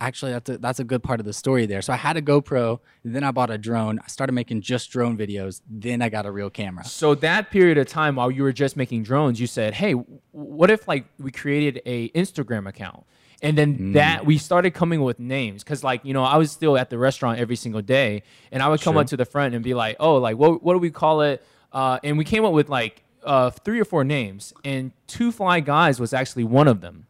Actually, 0.02 0.32
that's 0.32 0.50
a, 0.50 0.58
that's 0.58 0.80
a 0.80 0.84
good 0.84 1.04
part 1.04 1.20
of 1.20 1.28
the 1.28 1.32
story 1.34 1.68
there. 1.68 1.82
So 1.84 1.94
I 1.94 1.96
had 1.96 2.18
a 2.18 2.24
GoPro, 2.24 2.80
then 3.06 3.24
I 3.24 3.30
bought 3.30 3.52
a 3.52 3.58
drone. 3.60 4.00
I 4.04 4.08
started 4.08 4.34
making 4.34 4.62
just 4.62 4.90
drone 4.90 5.16
videos. 5.16 5.62
Then 5.70 6.02
I 6.02 6.10
got 6.10 6.26
a 6.26 6.32
real 6.32 6.50
camera. 6.50 6.84
So 6.86 7.14
that 7.16 7.52
period 7.52 7.78
of 7.78 7.88
time 7.88 8.16
while 8.16 8.32
you 8.32 8.42
were 8.42 8.52
just 8.52 8.76
making 8.76 9.04
drones, 9.04 9.40
you 9.40 9.46
said, 9.46 9.76
"Hey, 9.76 9.94
what 10.32 10.72
if 10.72 10.88
like 10.88 11.06
we 11.20 11.30
created 11.32 11.82
a 11.86 12.10
Instagram 12.10 12.68
account?" 12.68 13.04
And 13.44 13.56
then 13.58 13.78
Mm. 13.78 13.94
that 13.94 14.26
we 14.26 14.40
started 14.40 14.72
coming 14.74 15.02
with 15.04 15.20
names 15.20 15.64
cuz 15.64 15.84
like, 15.84 16.04
you 16.04 16.14
know, 16.14 16.24
I 16.24 16.38
was 16.38 16.52
still 16.52 16.78
at 16.78 16.90
the 16.90 16.98
restaurant 16.98 17.38
every 17.40 17.56
single 17.56 17.82
day 17.84 18.24
and 18.52 18.64
I 18.64 18.70
would 18.70 18.82
come 18.82 18.96
Sure. 18.96 19.02
up 19.02 19.08
to 19.08 19.18
the 19.18 19.26
front 19.26 19.54
and 19.54 19.64
be 19.64 19.76
like, 19.76 19.98
"Oh, 20.00 20.16
like 20.18 20.36
what 20.36 20.64
what 20.64 20.74
do 20.74 20.80
we 20.80 20.90
call 20.90 21.22
it?" 21.22 21.44
Uh, 21.72 22.00
and 22.04 22.18
we 22.18 22.24
came 22.26 22.44
up 22.44 22.54
with 22.54 22.70
like 22.70 23.04
uh, 23.24 23.52
three 23.52 23.80
or 23.80 23.86
four 23.86 24.04
names 24.04 24.52
and 24.66 24.92
Two 25.06 25.32
Fly 25.32 25.60
Guys 25.60 26.00
was 26.00 26.12
actually 26.12 26.44
one 26.44 26.68
of 26.68 26.82
them. 26.82 27.06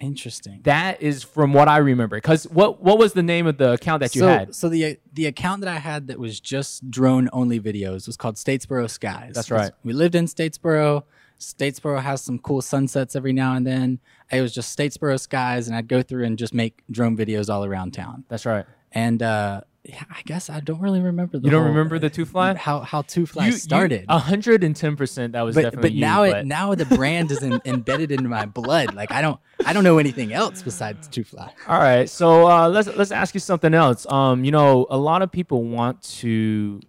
Interesting. 0.00 0.60
That 0.64 1.02
is 1.02 1.22
from 1.22 1.52
what 1.52 1.68
I 1.68 1.76
remember. 1.76 2.18
Cuz 2.20 2.44
what 2.44 2.82
what 2.82 2.98
was 2.98 3.12
the 3.12 3.22
name 3.22 3.46
of 3.46 3.58
the 3.58 3.72
account 3.72 4.00
that 4.00 4.14
you 4.14 4.22
so, 4.22 4.28
had? 4.28 4.54
So 4.54 4.68
the 4.68 4.98
the 5.12 5.26
account 5.26 5.60
that 5.60 5.68
I 5.68 5.78
had 5.78 6.06
that 6.08 6.18
was 6.18 6.40
just 6.40 6.90
drone 6.90 7.28
only 7.32 7.60
videos 7.60 8.06
was 8.06 8.16
called 8.16 8.36
Statesboro 8.36 8.88
Skies. 8.88 9.34
That's 9.34 9.50
right. 9.50 9.72
We 9.84 9.92
lived 9.92 10.14
in 10.14 10.24
Statesboro. 10.24 11.04
Statesboro 11.38 12.02
has 12.02 12.22
some 12.22 12.38
cool 12.38 12.62
sunsets 12.62 13.14
every 13.16 13.32
now 13.32 13.54
and 13.54 13.66
then. 13.66 13.98
It 14.30 14.40
was 14.42 14.52
just 14.52 14.76
Statesboro 14.76 15.18
Skies, 15.18 15.68
and 15.68 15.76
I'd 15.76 15.88
go 15.88 16.02
through 16.02 16.24
and 16.24 16.38
just 16.38 16.52
make 16.54 16.82
drone 16.90 17.16
videos 17.16 17.52
all 17.52 17.64
around 17.64 17.92
town. 17.92 18.24
That's 18.28 18.46
right. 18.46 18.66
And 18.92 19.22
uh, 19.22 19.62
yeah, 19.84 20.02
I 20.10 20.20
guess 20.26 20.50
I 20.50 20.60
don't 20.60 20.80
really 20.80 21.00
remember 21.00 21.38
the 21.38 21.44
You 21.46 21.50
don't 21.50 21.62
whole- 21.62 21.70
remember 21.70 21.98
the 21.98 22.10
Two 22.10 22.24
Fly? 22.26 22.54
how 22.54 22.80
how 22.80 23.02
Two 23.02 23.24
Fly 23.26 23.46
You- 23.46 23.52
started. 23.52 24.06
110% 24.08 25.32
that 25.32 25.40
was 25.42 25.54
but 25.54 25.62
definitely 25.62 25.88
but 25.90 25.92
you, 25.94 26.00
now 26.00 26.26
but- 26.26 26.36
it 26.38 26.46
now 26.46 26.74
the 26.74 26.84
brand 26.86 27.30
is 27.30 27.42
in, 27.42 27.60
embedded 27.64 28.12
into 28.12 28.28
my 28.28 28.44
blood. 28.46 28.94
Like 28.94 29.10
I 29.10 29.22
don't 29.22 29.40
I 29.64 29.72
don't 29.72 29.84
know 29.84 29.98
anything 29.98 30.32
else 30.32 30.62
besides 30.62 31.08
Two 31.08 31.24
Fly. 31.24 31.52
All 31.66 31.78
right, 31.78 32.08
so 32.08 32.46
uh, 32.50 32.68
let's 32.68 32.88
let's 32.96 33.10
ask 33.12 33.34
you 33.34 33.40
something 33.40 33.72
else. 33.74 34.06
Um, 34.10 34.44
you 34.44 34.50
know, 34.50 34.86
a 34.90 34.98
lot 34.98 35.22
of 35.22 35.32
people 35.32 35.64
want 35.64 36.02
to 36.20 36.80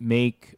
make 0.00 0.56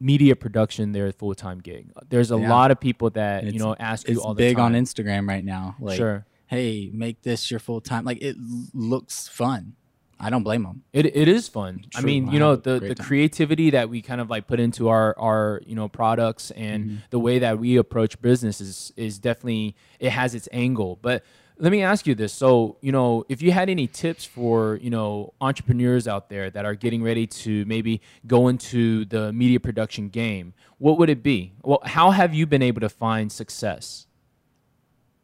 media 0.00 0.36
production 0.36 0.92
their 0.92 1.10
full 1.12 1.34
time 1.34 1.58
gig. 1.60 1.90
There's 2.08 2.30
a 2.30 2.38
Yeah. 2.38 2.48
lot 2.50 2.70
of 2.70 2.80
people 2.80 3.10
that 3.10 3.44
you 3.52 3.58
know 3.58 3.74
ask 3.78 4.08
you 4.08 4.20
all 4.20 4.34
the 4.34 4.38
big 4.38 4.56
time. 4.56 4.74
on 4.76 4.80
Instagram 4.80 5.28
right 5.28 5.44
now. 5.44 5.76
Like, 5.80 5.96
Sure. 5.96 6.24
hey, 6.46 6.90
make 6.92 7.22
this 7.22 7.50
your 7.50 7.60
full 7.60 7.80
time. 7.80 8.04
Like 8.04 8.18
it 8.22 8.36
looks 8.74 9.26
fun. 9.28 9.74
I 10.20 10.30
don't 10.30 10.42
blame 10.42 10.62
them. 10.64 10.82
It 10.92 11.06
it 11.06 11.28
is 11.28 11.48
fun. 11.48 11.84
I 11.94 12.00
True, 12.00 12.06
mean, 12.06 12.28
I 12.28 12.32
you 12.32 12.38
know, 12.40 12.56
the 12.56 12.80
the 12.80 12.94
time. 12.94 13.06
creativity 13.06 13.70
that 13.70 13.88
we 13.88 14.02
kind 14.02 14.20
of 14.20 14.28
like 14.30 14.46
put 14.46 14.58
into 14.60 14.88
our 14.88 15.16
our 15.18 15.60
you 15.64 15.74
know 15.76 15.88
products 15.88 16.50
and 16.52 16.84
Mm-hmm. 16.84 16.96
the 17.10 17.18
way 17.20 17.38
that 17.38 17.58
we 17.58 17.76
approach 17.76 18.20
business 18.20 18.60
is 18.60 18.92
is 18.96 19.18
definitely 19.18 19.76
it 20.00 20.10
has 20.10 20.34
its 20.34 20.48
angle. 20.52 20.98
But 21.00 21.24
let 21.60 21.72
me 21.72 21.82
ask 21.82 22.06
you 22.06 22.14
this. 22.14 22.32
So, 22.32 22.76
you 22.80 22.92
know, 22.92 23.24
if 23.28 23.42
you 23.42 23.50
had 23.50 23.68
any 23.68 23.88
tips 23.88 24.24
for, 24.24 24.76
you 24.80 24.90
know, 24.90 25.34
entrepreneurs 25.40 26.06
out 26.06 26.28
there 26.30 26.50
that 26.50 26.64
are 26.64 26.76
getting 26.76 27.02
ready 27.02 27.26
to 27.26 27.64
maybe 27.66 28.00
go 28.28 28.46
into 28.46 29.04
the 29.06 29.32
media 29.32 29.58
production 29.58 30.08
game, 30.08 30.54
what 30.78 30.98
would 30.98 31.10
it 31.10 31.20
be? 31.20 31.54
Well, 31.64 31.80
how 31.84 32.12
have 32.12 32.32
you 32.32 32.46
been 32.46 32.62
able 32.62 32.80
to 32.82 32.88
find 32.88 33.32
success? 33.32 34.06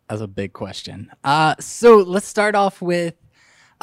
That's 0.08 0.20
a 0.20 0.26
big 0.26 0.52
question. 0.52 1.10
Uh, 1.22 1.54
so 1.60 1.98
let's 1.98 2.26
start 2.26 2.54
off 2.56 2.82
with 2.82 3.14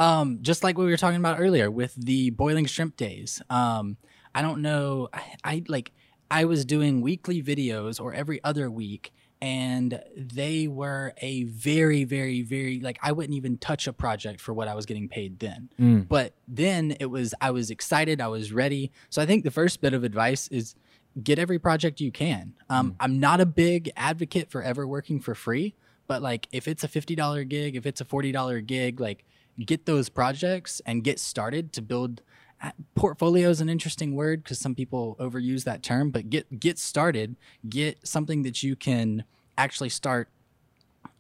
um, 0.01 0.39
just 0.42 0.63
like 0.63 0.77
what 0.77 0.86
we 0.86 0.89
were 0.89 0.98
talking 0.98 1.19
about 1.19 1.39
earlier 1.39 1.69
with 1.69 1.94
the 1.94 2.31
boiling 2.31 2.65
shrimp 2.65 2.98
days. 2.98 3.39
Um, 3.51 3.98
I 4.33 4.42
don't 4.42 4.63
know. 4.63 5.09
I, 5.13 5.24
I 5.44 5.63
like 5.68 5.92
I 6.31 6.45
was 6.45 6.65
doing 6.65 7.01
weekly 7.01 7.44
videos 7.44 8.01
or 8.01 8.12
every 8.12 8.44
other 8.44 8.71
week, 8.71 9.13
and 9.42 10.01
they 10.15 10.68
were 10.68 11.13
a 11.21 11.44
very, 11.44 12.03
very, 12.03 12.42
very 12.42 12.80
like 12.80 12.98
I 13.03 13.12
wouldn't 13.12 13.36
even 13.36 13.59
touch 13.59 13.86
a 13.86 13.94
project 13.94 14.42
for 14.42 14.53
what 14.53 14.68
I 14.68 14.74
was 14.74 14.88
getting 14.88 15.07
paid 15.07 15.38
then. 15.38 15.69
But 16.09 16.33
then 16.48 16.95
it 17.00 17.06
was 17.06 17.36
I 17.39 17.51
was 17.51 17.69
excited, 17.69 18.19
I 18.19 18.27
was 18.27 18.51
ready. 18.51 18.92
So 19.12 19.21
I 19.21 19.27
think 19.27 19.44
the 19.44 19.51
first 19.51 19.81
bit 19.81 19.94
of 19.94 20.03
advice 20.03 20.48
is 20.48 20.74
get 21.22 21.38
every 21.38 21.60
project 21.60 22.01
you 22.01 22.12
can. 22.12 22.53
Um, 22.72 22.96
I'm 23.00 23.20
not 23.20 23.39
a 23.39 23.46
big 23.46 23.91
advocate 23.96 24.50
for 24.50 24.63
ever 24.63 24.88
working 24.88 25.20
for 25.20 25.36
free, 25.36 25.75
but 26.08 26.24
like 26.24 26.48
if 26.51 26.67
it's 26.67 26.84
a 26.84 26.88
fifty 26.88 27.13
dollar 27.13 27.43
gig, 27.43 27.75
if 27.75 27.86
it's 27.86 28.01
a 28.01 28.05
forty 28.05 28.31
dollar 28.31 28.62
gig, 28.62 29.00
like 29.00 29.25
get 29.65 29.86
those 29.86 30.10
projects 30.10 30.82
and 30.86 31.03
get 31.03 31.20
started 31.20 31.74
to 31.74 31.82
build. 31.82 32.22
uh, 32.62 32.72
Portfolio 32.96 33.50
is 33.50 33.62
an 33.62 33.70
interesting 33.70 34.15
word 34.15 34.44
because 34.44 34.60
some 34.60 34.75
people 34.75 35.15
overuse 35.20 35.63
that 35.63 35.82
term, 35.84 36.12
but 36.12 36.30
get 36.30 36.60
get 36.60 36.77
started, 36.80 37.36
get 37.68 38.06
something 38.08 38.44
that 38.44 38.62
you 38.63 38.75
can 38.75 39.24
actually 39.58 39.89
start 39.89 40.30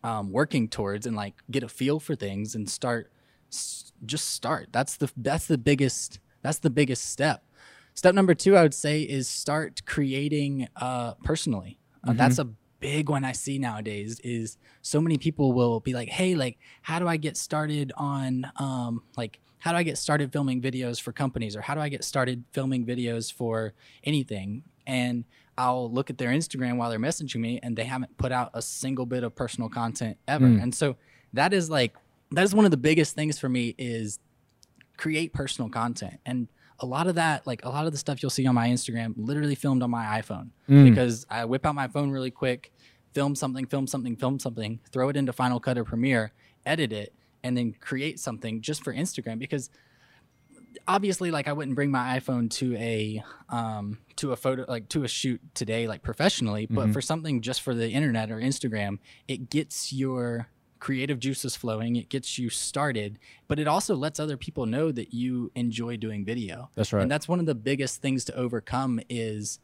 um, 0.03 0.31
working 0.31 0.67
towards 0.67 1.05
and 1.05 1.15
like 1.15 1.35
get 1.49 1.63
a 1.63 1.69
feel 1.69 1.99
for 1.99 2.15
things 2.15 2.55
and 2.55 2.69
start 2.69 3.11
s- 3.51 3.91
just 4.05 4.29
start. 4.29 4.69
That's 4.71 4.97
the 4.97 5.11
that's 5.17 5.47
the 5.47 5.57
biggest 5.57 6.19
that's 6.41 6.59
the 6.59 6.69
biggest 6.69 7.05
step. 7.05 7.43
Step 7.93 8.15
number 8.15 8.33
two 8.33 8.55
i 8.55 8.61
would 8.61 8.73
say 8.73 9.01
is 9.01 9.27
start 9.27 9.81
creating 9.85 10.67
uh, 10.77 11.13
personally. 11.23 11.77
Uh, 12.07 12.13
that's 12.13 12.39
a 12.39 12.47
big 12.81 13.09
one 13.09 13.23
i 13.23 13.31
see 13.31 13.57
nowadays 13.57 14.19
is 14.23 14.57
so 14.81 14.99
many 14.99 15.17
people 15.17 15.53
will 15.53 15.79
be 15.79 15.93
like 15.93 16.09
hey 16.09 16.35
like 16.35 16.57
how 16.81 16.99
do 16.99 17.07
i 17.07 17.15
get 17.15 17.37
started 17.37 17.93
on 17.95 18.51
um, 18.57 19.01
like 19.15 19.39
how 19.59 19.71
do 19.71 19.77
i 19.77 19.83
get 19.83 19.97
started 19.97 20.33
filming 20.33 20.61
videos 20.61 20.99
for 20.99 21.13
companies 21.13 21.55
or 21.55 21.61
how 21.61 21.73
do 21.73 21.79
i 21.79 21.87
get 21.87 22.03
started 22.03 22.43
filming 22.51 22.85
videos 22.85 23.31
for 23.31 23.73
anything 24.03 24.63
and 24.85 25.23
I'll 25.57 25.91
look 25.91 26.09
at 26.09 26.17
their 26.17 26.29
Instagram 26.29 26.77
while 26.77 26.89
they're 26.89 26.99
messaging 26.99 27.39
me 27.41 27.59
and 27.61 27.77
they 27.77 27.83
haven't 27.83 28.17
put 28.17 28.31
out 28.31 28.49
a 28.53 28.61
single 28.61 29.05
bit 29.05 29.23
of 29.23 29.35
personal 29.35 29.69
content 29.69 30.17
ever. 30.27 30.45
And 30.45 30.73
so 30.73 30.95
that 31.33 31.53
is 31.53 31.69
like 31.69 31.95
that 32.31 32.43
is 32.43 32.55
one 32.55 32.65
of 32.65 32.71
the 32.71 32.77
biggest 32.77 33.15
things 33.15 33.37
for 33.37 33.49
me 33.49 33.75
is 33.77 34.19
create 34.97 35.33
personal 35.33 35.69
content. 35.69 36.19
And 36.25 36.47
a 36.81 36.85
lot 36.85 37.07
of 37.07 37.15
that, 37.15 37.45
like 37.47 37.63
a 37.63 37.69
lot 37.69 37.85
of 37.85 37.91
the 37.91 37.97
stuff 37.97 38.21
you'll 38.21 38.29
see 38.29 38.45
on 38.45 38.55
my 38.55 38.67
Instagram, 38.67 39.13
literally 39.15 39.55
filmed 39.55 39.81
on 39.83 39.89
my 39.89 40.21
iPhone 40.21 40.49
because 40.85 41.25
I 41.29 41.45
whip 41.45 41.65
out 41.65 41.75
my 41.75 41.87
phone 41.87 42.09
really 42.11 42.31
quick, 42.31 42.73
film 43.13 43.35
something, 43.35 43.65
film 43.65 43.87
something, 43.87 44.15
film 44.15 44.39
something, 44.39 44.79
throw 44.91 45.09
it 45.09 45.15
into 45.15 45.31
Final 45.31 45.59
Cut 45.59 45.77
or 45.77 45.83
Premiere, 45.85 46.33
edit 46.65 46.91
it, 46.91 47.13
and 47.43 47.55
then 47.57 47.73
create 47.79 48.19
something 48.19 48.61
just 48.61 48.83
for 48.83 48.93
Instagram 48.93 49.37
because 49.39 49.69
obviously 50.87 51.31
like 51.31 51.47
I 51.47 51.53
wouldn't 51.53 51.75
bring 51.75 51.91
my 51.91 52.19
iPhone 52.19 52.49
to 52.51 52.75
a 52.77 53.23
um 53.49 53.99
to 54.15 54.31
a 54.31 54.35
photo 54.35 54.65
like 54.67 54.89
to 54.89 55.03
a 55.03 55.07
shoot 55.07 55.41
today 55.53 55.87
like 55.87 56.01
professionally, 56.01 56.67
but 56.69 56.91
for 56.93 57.01
something 57.01 57.41
just 57.41 57.61
for 57.61 57.73
the 57.75 57.89
internet 57.89 58.31
or 58.31 58.37
Instagram, 58.37 58.99
it 59.27 59.49
gets 59.49 59.91
your 59.93 60.47
creative 60.81 61.19
juices 61.19 61.55
flowing, 61.55 61.95
it 61.95 62.09
gets 62.09 62.37
you 62.37 62.49
started, 62.49 63.17
but 63.47 63.59
it 63.59 63.67
also 63.67 63.95
lets 63.95 64.19
other 64.19 64.35
people 64.35 64.65
know 64.65 64.91
that 64.91 65.13
you 65.13 65.49
enjoy 65.55 65.95
doing 65.95 66.25
video. 66.25 66.69
That's 66.75 66.91
right. 66.91 67.03
And 67.03 67.09
that's 67.09 67.29
one 67.29 67.39
of 67.39 67.45
the 67.45 67.55
biggest 67.55 68.01
things 68.01 68.25
to 68.25 68.35
overcome 68.35 68.99
is 69.07 69.59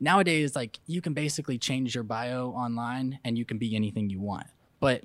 nowadays 0.00 0.54
like 0.54 0.78
you 0.86 1.00
can 1.00 1.14
basically 1.14 1.58
change 1.58 1.94
your 1.94 2.04
bio 2.04 2.50
online 2.50 3.18
and 3.24 3.38
you 3.38 3.44
can 3.44 3.58
be 3.58 3.74
anything 3.74 4.10
you 4.10 4.20
want 4.20 4.46
but 4.80 5.04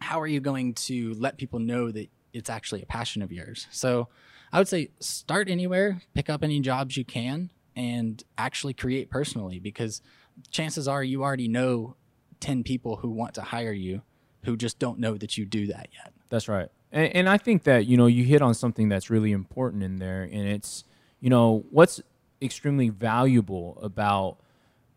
how 0.00 0.20
are 0.20 0.26
you 0.26 0.40
going 0.40 0.74
to 0.74 1.14
let 1.14 1.36
people 1.36 1.58
know 1.58 1.90
that 1.90 2.10
it's 2.32 2.50
actually 2.50 2.82
a 2.82 2.86
passion 2.86 3.22
of 3.22 3.32
yours 3.32 3.66
so 3.70 4.08
i 4.52 4.58
would 4.58 4.68
say 4.68 4.90
start 5.00 5.48
anywhere 5.48 6.02
pick 6.14 6.28
up 6.28 6.44
any 6.44 6.60
jobs 6.60 6.96
you 6.96 7.04
can 7.04 7.50
and 7.74 8.22
actually 8.36 8.74
create 8.74 9.08
personally 9.08 9.58
because 9.58 10.02
chances 10.50 10.86
are 10.86 11.02
you 11.02 11.22
already 11.22 11.48
know 11.48 11.96
10 12.40 12.62
people 12.62 12.96
who 12.96 13.08
want 13.08 13.34
to 13.34 13.40
hire 13.40 13.72
you 13.72 14.02
who 14.44 14.56
just 14.56 14.78
don't 14.78 14.98
know 14.98 15.16
that 15.16 15.36
you 15.36 15.44
do 15.44 15.66
that 15.66 15.88
yet 15.92 16.12
That's 16.28 16.48
right. 16.48 16.68
And, 16.92 17.14
and 17.14 17.28
I 17.28 17.38
think 17.38 17.64
that, 17.64 17.86
you 17.86 17.96
know, 17.96 18.06
you 18.06 18.24
hit 18.24 18.42
on 18.42 18.54
something 18.54 18.88
that's 18.88 19.10
really 19.10 19.32
important 19.32 19.82
in 19.82 19.96
there. 19.96 20.22
And 20.22 20.48
it's, 20.48 20.84
you 21.20 21.30
know, 21.30 21.64
what's 21.70 22.00
extremely 22.40 22.88
valuable 22.88 23.78
about 23.82 24.38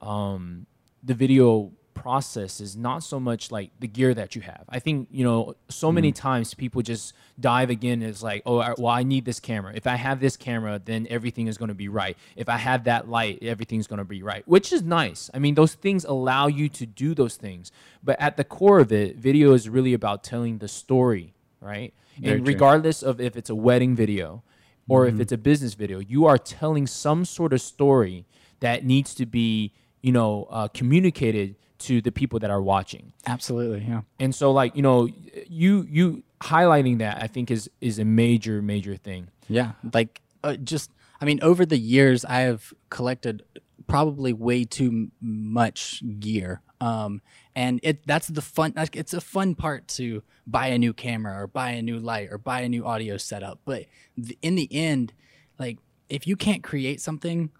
um, 0.02 0.66
the 1.04 1.14
video 1.14 1.72
process 2.02 2.60
is 2.60 2.76
not 2.76 3.04
so 3.04 3.20
much 3.20 3.52
like 3.52 3.72
the 3.80 3.88
gear 3.88 4.14
that 4.14 4.36
you 4.36 4.42
have. 4.42 4.64
I 4.70 4.80
think, 4.80 5.08
you 5.12 5.24
know, 5.24 5.56
so 5.70 5.92
many 5.92 6.12
times 6.12 6.54
people 6.54 6.82
just 6.82 7.14
dive 7.40 7.70
again 7.70 8.02
is 8.02 8.24
like, 8.24 8.42
oh, 8.46 8.60
I- 8.60 8.74
well, 8.78 8.88
I 8.88 9.04
need 9.04 9.26
this 9.26 9.40
camera. 9.40 9.74
If 9.76 9.88
I 9.88 9.96
have 9.96 10.20
this 10.20 10.36
camera, 10.36 10.82
then 10.84 11.08
everything 11.10 11.48
is 11.48 11.58
going 11.58 11.70
to 11.70 11.76
be 11.76 11.88
right. 11.88 12.18
If 12.36 12.50
I 12.50 12.58
have 12.58 12.84
that 12.86 13.10
light, 13.10 13.40
everything's 13.42 13.88
going 13.88 14.00
to 14.00 14.06
be 14.06 14.24
right, 14.24 14.48
which 14.48 14.74
is 14.74 14.82
nice. 14.84 15.30
I 15.34 15.40
mean, 15.40 15.56
those 15.56 15.74
things 15.74 16.06
allow 16.06 16.48
you 16.48 16.70
to 16.70 16.86
do 16.86 17.14
those 17.14 17.36
things. 17.36 17.72
But 18.04 18.20
at 18.20 18.38
the 18.38 18.44
core 18.44 18.80
of 18.80 18.92
it, 18.92 19.18
video 19.18 19.54
is 19.54 19.70
really 19.70 19.94
about 19.94 20.24
telling 20.24 20.58
the 20.58 20.68
story, 20.68 21.34
right? 21.60 21.94
Very 22.20 22.38
and 22.38 22.46
true. 22.46 22.54
regardless 22.54 23.04
of 23.04 23.22
if 23.22 23.36
it's 23.38 23.50
a 23.50 23.56
wedding 23.56 23.96
video 23.96 24.44
or 24.90 25.08
if 25.08 25.20
it's 25.22 25.32
a 25.32 25.38
business 25.38 25.74
video, 25.74 26.00
you 26.00 26.26
are 26.26 26.38
telling 26.38 26.86
some 26.86 27.24
sort 27.24 27.54
of 27.54 27.62
story 27.62 28.26
that 28.60 28.84
needs 28.84 29.16
to 29.16 29.26
be, 29.26 29.72
you 30.02 30.12
know, 30.12 30.48
uh, 30.50 30.68
communicated 30.68 31.56
to 31.82 32.02
the 32.02 32.12
people 32.12 32.40
that 32.40 32.50
are 32.52 32.62
watching. 32.62 33.14
absolutely 33.26 33.86
yeah 33.88 34.02
And 34.20 34.34
so, 34.34 34.52
like, 34.52 34.76
you 34.76 34.82
know, 34.82 35.08
you 35.48 35.88
you 35.90 36.24
highlighting 36.42 37.00
that 37.00 37.22
I 37.22 37.28
think 37.28 37.52
is 37.52 37.70
is 37.82 38.00
a 38.00 38.06
major 38.06 38.62
major 38.62 38.96
thing. 38.98 39.28
Yeah, 39.48 39.72
like 39.94 40.22
uh, 40.44 40.56
just 40.56 40.92
I 41.22 41.26
mean, 41.26 41.40
over 41.44 41.66
the 41.66 41.78
years, 41.78 42.26
I 42.26 42.40
have 42.50 42.74
collected 42.90 43.44
probably 43.88 44.34
way 44.34 44.64
too 44.64 45.12
much 45.22 46.02
gear. 46.20 46.62
Um, 46.80 47.22
and 47.56 47.80
it 47.84 48.08
that's 48.08 48.28
the 48.28 48.42
fun. 48.42 48.74
like, 48.76 48.96
It's 48.96 49.14
a 49.14 49.22
fun 49.22 49.54
part 49.56 49.88
to 50.00 50.24
buy 50.48 50.68
a 50.68 50.78
new 50.78 50.94
camera 50.94 51.44
or 51.44 51.48
buy 51.48 51.72
a 51.72 51.82
new 51.82 52.00
light 52.00 52.30
or 52.32 52.38
buy 52.38 52.62
a 52.62 52.70
new 52.70 52.86
audio 52.86 53.18
setup. 53.18 53.60
But 53.66 53.86
in 54.42 54.56
the 54.56 54.68
end, 54.72 55.14
like 55.60 55.78
if 56.10 56.26
you 56.26 56.36
can't 56.36 56.64
create 56.64 57.00
something 57.02 57.52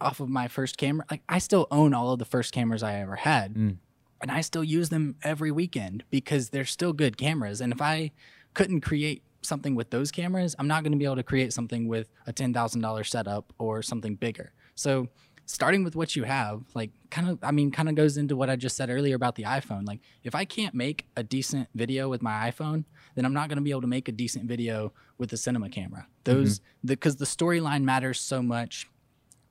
off 0.00 0.20
of 0.20 0.28
my 0.28 0.48
first 0.48 0.76
camera, 0.76 1.04
like 1.10 1.22
I 1.28 1.38
still 1.38 1.66
own 1.70 1.94
all 1.94 2.12
of 2.12 2.18
the 2.18 2.24
first 2.24 2.52
cameras 2.52 2.82
I 2.82 2.94
ever 2.96 3.16
had 3.16 3.54
mm. 3.54 3.76
and 4.20 4.30
I 4.30 4.40
still 4.40 4.64
use 4.64 4.88
them 4.88 5.16
every 5.22 5.50
weekend 5.50 6.04
because 6.10 6.50
they're 6.50 6.64
still 6.64 6.92
good 6.92 7.16
cameras. 7.16 7.60
And 7.60 7.72
if 7.72 7.80
I 7.80 8.12
couldn't 8.54 8.80
create 8.80 9.22
something 9.42 9.74
with 9.74 9.90
those 9.90 10.10
cameras, 10.10 10.54
I'm 10.58 10.68
not 10.68 10.82
going 10.82 10.92
to 10.92 10.98
be 10.98 11.04
able 11.04 11.16
to 11.16 11.22
create 11.22 11.52
something 11.52 11.88
with 11.88 12.08
a 12.26 12.32
$10,000 12.32 13.06
setup 13.06 13.52
or 13.58 13.82
something 13.82 14.16
bigger. 14.16 14.52
So, 14.74 15.08
starting 15.46 15.84
with 15.84 15.94
what 15.94 16.16
you 16.16 16.24
have, 16.24 16.62
like 16.74 16.90
kind 17.10 17.28
of 17.28 17.38
I 17.42 17.50
mean 17.50 17.70
kind 17.70 17.88
of 17.88 17.94
goes 17.94 18.16
into 18.16 18.36
what 18.36 18.48
I 18.48 18.56
just 18.56 18.76
said 18.76 18.90
earlier 18.90 19.14
about 19.14 19.34
the 19.34 19.44
iPhone. 19.44 19.86
Like 19.86 20.00
if 20.22 20.34
I 20.34 20.44
can't 20.44 20.74
make 20.74 21.06
a 21.16 21.22
decent 21.22 21.68
video 21.74 22.08
with 22.08 22.22
my 22.22 22.50
iPhone, 22.50 22.84
then 23.14 23.24
I'm 23.24 23.34
not 23.34 23.48
going 23.48 23.56
to 23.58 23.62
be 23.62 23.70
able 23.70 23.82
to 23.82 23.86
make 23.86 24.08
a 24.08 24.12
decent 24.12 24.46
video 24.46 24.92
with 25.18 25.32
a 25.32 25.36
cinema 25.36 25.68
camera. 25.68 26.06
Those 26.24 26.60
mm-hmm. 26.60 26.86
because 26.86 27.16
the 27.16 27.26
storyline 27.26 27.82
matters 27.82 28.20
so 28.20 28.42
much 28.42 28.88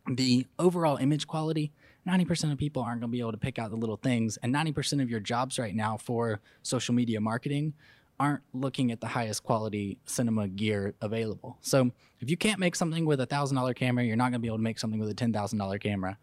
the 0.07 0.45
overall 0.59 0.97
image 0.97 1.27
quality 1.27 1.71
90% 2.07 2.51
of 2.51 2.57
people 2.57 2.81
aren't 2.81 2.99
going 2.99 3.09
to 3.09 3.15
be 3.15 3.21
able 3.21 3.31
to 3.31 3.37
pick 3.37 3.57
out 3.57 3.69
the 3.69 3.77
little 3.77 3.95
things 3.95 4.37
and 4.43 4.53
90% 4.53 5.01
of 5.01 5.09
your 5.09 5.19
jobs 5.19 5.57
right 5.57 5.75
now 5.75 5.97
for 5.97 6.41
social 6.61 6.93
media 6.93 7.21
marketing 7.21 7.73
aren't 8.19 8.43
looking 8.53 8.91
at 8.91 9.01
the 9.01 9.07
highest 9.07 9.43
quality 9.43 9.97
cinema 10.05 10.47
gear 10.47 10.93
available. 11.01 11.57
So 11.61 11.91
if 12.19 12.29
you 12.29 12.37
can't 12.37 12.59
make 12.59 12.75
something 12.75 13.05
with 13.05 13.21
a 13.21 13.25
thousand 13.25 13.55
dollar 13.55 13.73
camera 13.73 14.03
you're 14.03 14.15
not 14.15 14.25
going 14.25 14.33
to 14.33 14.39
be 14.39 14.47
able 14.47 14.57
to 14.57 14.63
make 14.63 14.79
something 14.79 14.99
with 14.99 15.09
a 15.09 15.13
ten 15.13 15.31
thousand 15.33 15.59
dollar 15.59 15.77
camera. 15.77 16.17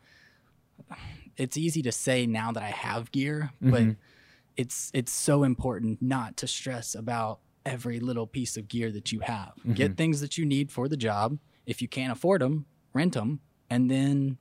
It's 1.36 1.56
easy 1.56 1.82
to 1.82 1.92
say 1.92 2.26
now 2.26 2.52
that 2.52 2.62
i 2.62 2.70
have 2.70 3.10
gear 3.12 3.50
but 3.62 3.82
mm-hmm. 3.82 3.92
it's 4.56 4.90
it's 4.92 5.12
so 5.12 5.42
important 5.42 6.02
not 6.02 6.36
to 6.38 6.46
stress 6.46 6.94
about 6.94 7.40
every 7.64 7.98
little 8.00 8.26
piece 8.26 8.56
of 8.56 8.68
gear 8.68 8.90
that 8.92 9.10
you 9.12 9.20
have. 9.20 9.52
Mm-hmm. 9.60 9.72
Get 9.72 9.96
things 9.96 10.20
that 10.20 10.36
you 10.36 10.44
need 10.44 10.70
for 10.70 10.88
the 10.88 10.96
job. 10.96 11.38
If 11.66 11.80
you 11.80 11.88
can't 11.88 12.12
afford 12.12 12.42
them 12.42 12.66
rent 12.92 13.14
them 13.14 13.40
and 13.70 13.90
then 13.90 14.36